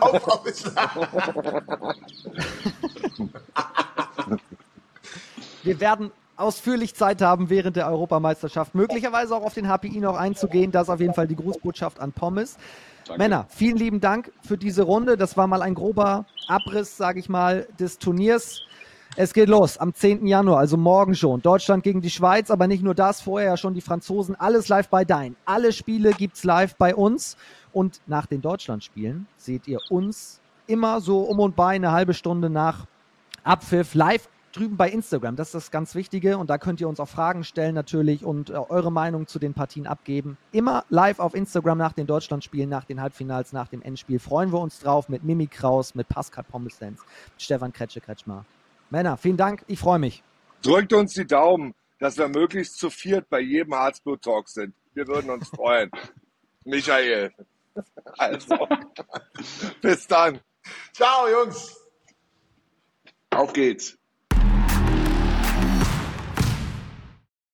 Auf 0.00 0.28
Außen. 0.28 0.72
Wir 5.62 5.80
werden 5.80 6.10
ausführlich 6.36 6.94
Zeit 6.94 7.22
haben, 7.22 7.50
während 7.50 7.76
der 7.76 7.88
Europameisterschaft 7.88 8.74
möglicherweise 8.74 9.36
auch 9.36 9.44
auf 9.44 9.54
den 9.54 9.68
HPI 9.68 10.00
noch 10.00 10.16
einzugehen. 10.16 10.72
Das 10.72 10.84
ist 10.84 10.88
auf 10.90 11.00
jeden 11.00 11.14
Fall 11.14 11.26
die 11.26 11.36
Grußbotschaft 11.36 12.00
an 12.00 12.12
Pommes. 12.12 12.56
Danke. 13.06 13.22
Männer, 13.22 13.46
vielen 13.48 13.76
lieben 13.76 14.00
Dank 14.00 14.32
für 14.42 14.56
diese 14.56 14.82
Runde. 14.82 15.16
Das 15.16 15.36
war 15.36 15.46
mal 15.46 15.62
ein 15.62 15.74
grober 15.74 16.26
Abriss, 16.48 16.96
sage 16.96 17.18
ich 17.18 17.28
mal, 17.28 17.66
des 17.78 17.98
Turniers. 17.98 18.62
Es 19.14 19.34
geht 19.34 19.50
los 19.50 19.76
am 19.76 19.92
10. 19.92 20.26
Januar, 20.26 20.58
also 20.58 20.78
morgen 20.78 21.14
schon. 21.14 21.42
Deutschland 21.42 21.84
gegen 21.84 22.00
die 22.00 22.08
Schweiz, 22.08 22.50
aber 22.50 22.66
nicht 22.66 22.82
nur 22.82 22.94
das, 22.94 23.20
vorher 23.20 23.50
ja 23.50 23.56
schon 23.58 23.74
die 23.74 23.82
Franzosen. 23.82 24.34
Alles 24.36 24.68
live 24.68 24.88
bei 24.88 25.04
Dein. 25.04 25.36
Alle 25.44 25.72
Spiele 25.72 26.12
gibt's 26.12 26.44
live 26.44 26.76
bei 26.76 26.94
uns. 26.94 27.36
Und 27.72 28.00
nach 28.06 28.26
den 28.26 28.40
Deutschlandspielen 28.40 29.26
seht 29.36 29.68
ihr 29.68 29.80
uns 29.90 30.40
immer 30.66 31.00
so 31.00 31.20
um 31.20 31.40
und 31.40 31.56
bei 31.56 31.74
eine 31.74 31.92
halbe 31.92 32.14
Stunde 32.14 32.48
nach 32.48 32.86
Abpfiff 33.44 33.94
live 33.94 34.28
drüben 34.52 34.76
bei 34.76 34.88
Instagram. 34.90 35.36
Das 35.36 35.48
ist 35.48 35.54
das 35.54 35.70
ganz 35.70 35.94
Wichtige. 35.94 36.38
Und 36.38 36.50
da 36.50 36.58
könnt 36.58 36.80
ihr 36.80 36.88
uns 36.88 37.00
auch 37.00 37.08
Fragen 37.08 37.44
stellen 37.44 37.74
natürlich 37.74 38.24
und 38.24 38.50
äh, 38.50 38.54
eure 38.54 38.92
Meinung 38.92 39.26
zu 39.26 39.38
den 39.38 39.54
Partien 39.54 39.86
abgeben. 39.86 40.36
Immer 40.52 40.84
live 40.88 41.18
auf 41.18 41.34
Instagram 41.34 41.78
nach 41.78 41.92
den 41.92 42.06
Deutschlandspielen, 42.06 42.68
nach 42.68 42.84
den 42.84 43.00
Halbfinals, 43.00 43.52
nach 43.52 43.68
dem 43.68 43.82
Endspiel. 43.82 44.18
Freuen 44.18 44.52
wir 44.52 44.60
uns 44.60 44.80
drauf 44.80 45.08
mit 45.08 45.24
Mimi 45.24 45.46
Kraus, 45.46 45.94
mit 45.94 46.08
Pascal 46.08 46.44
Pommesens, 46.44 47.00
mit 47.00 47.42
Stefan 47.42 47.72
Kretsche-Kretschmer. 47.72 48.44
Männer, 48.90 49.16
vielen 49.16 49.36
Dank. 49.36 49.64
Ich 49.66 49.78
freue 49.78 49.98
mich. 49.98 50.22
drückt 50.62 50.92
uns 50.92 51.14
die 51.14 51.26
Daumen, 51.26 51.74
dass 51.98 52.18
wir 52.18 52.28
möglichst 52.28 52.78
zu 52.78 52.90
viert 52.90 53.28
bei 53.30 53.40
jedem 53.40 53.74
Harzblut-Talk 53.74 54.48
sind. 54.48 54.74
Wir 54.94 55.06
würden 55.06 55.30
uns 55.30 55.48
freuen. 55.48 55.90
Michael. 56.64 57.32
Also, 58.18 58.68
bis 59.80 60.06
dann. 60.06 60.40
Ciao, 60.92 61.28
Jungs. 61.28 61.76
Auf 63.30 63.52
geht's. 63.52 63.96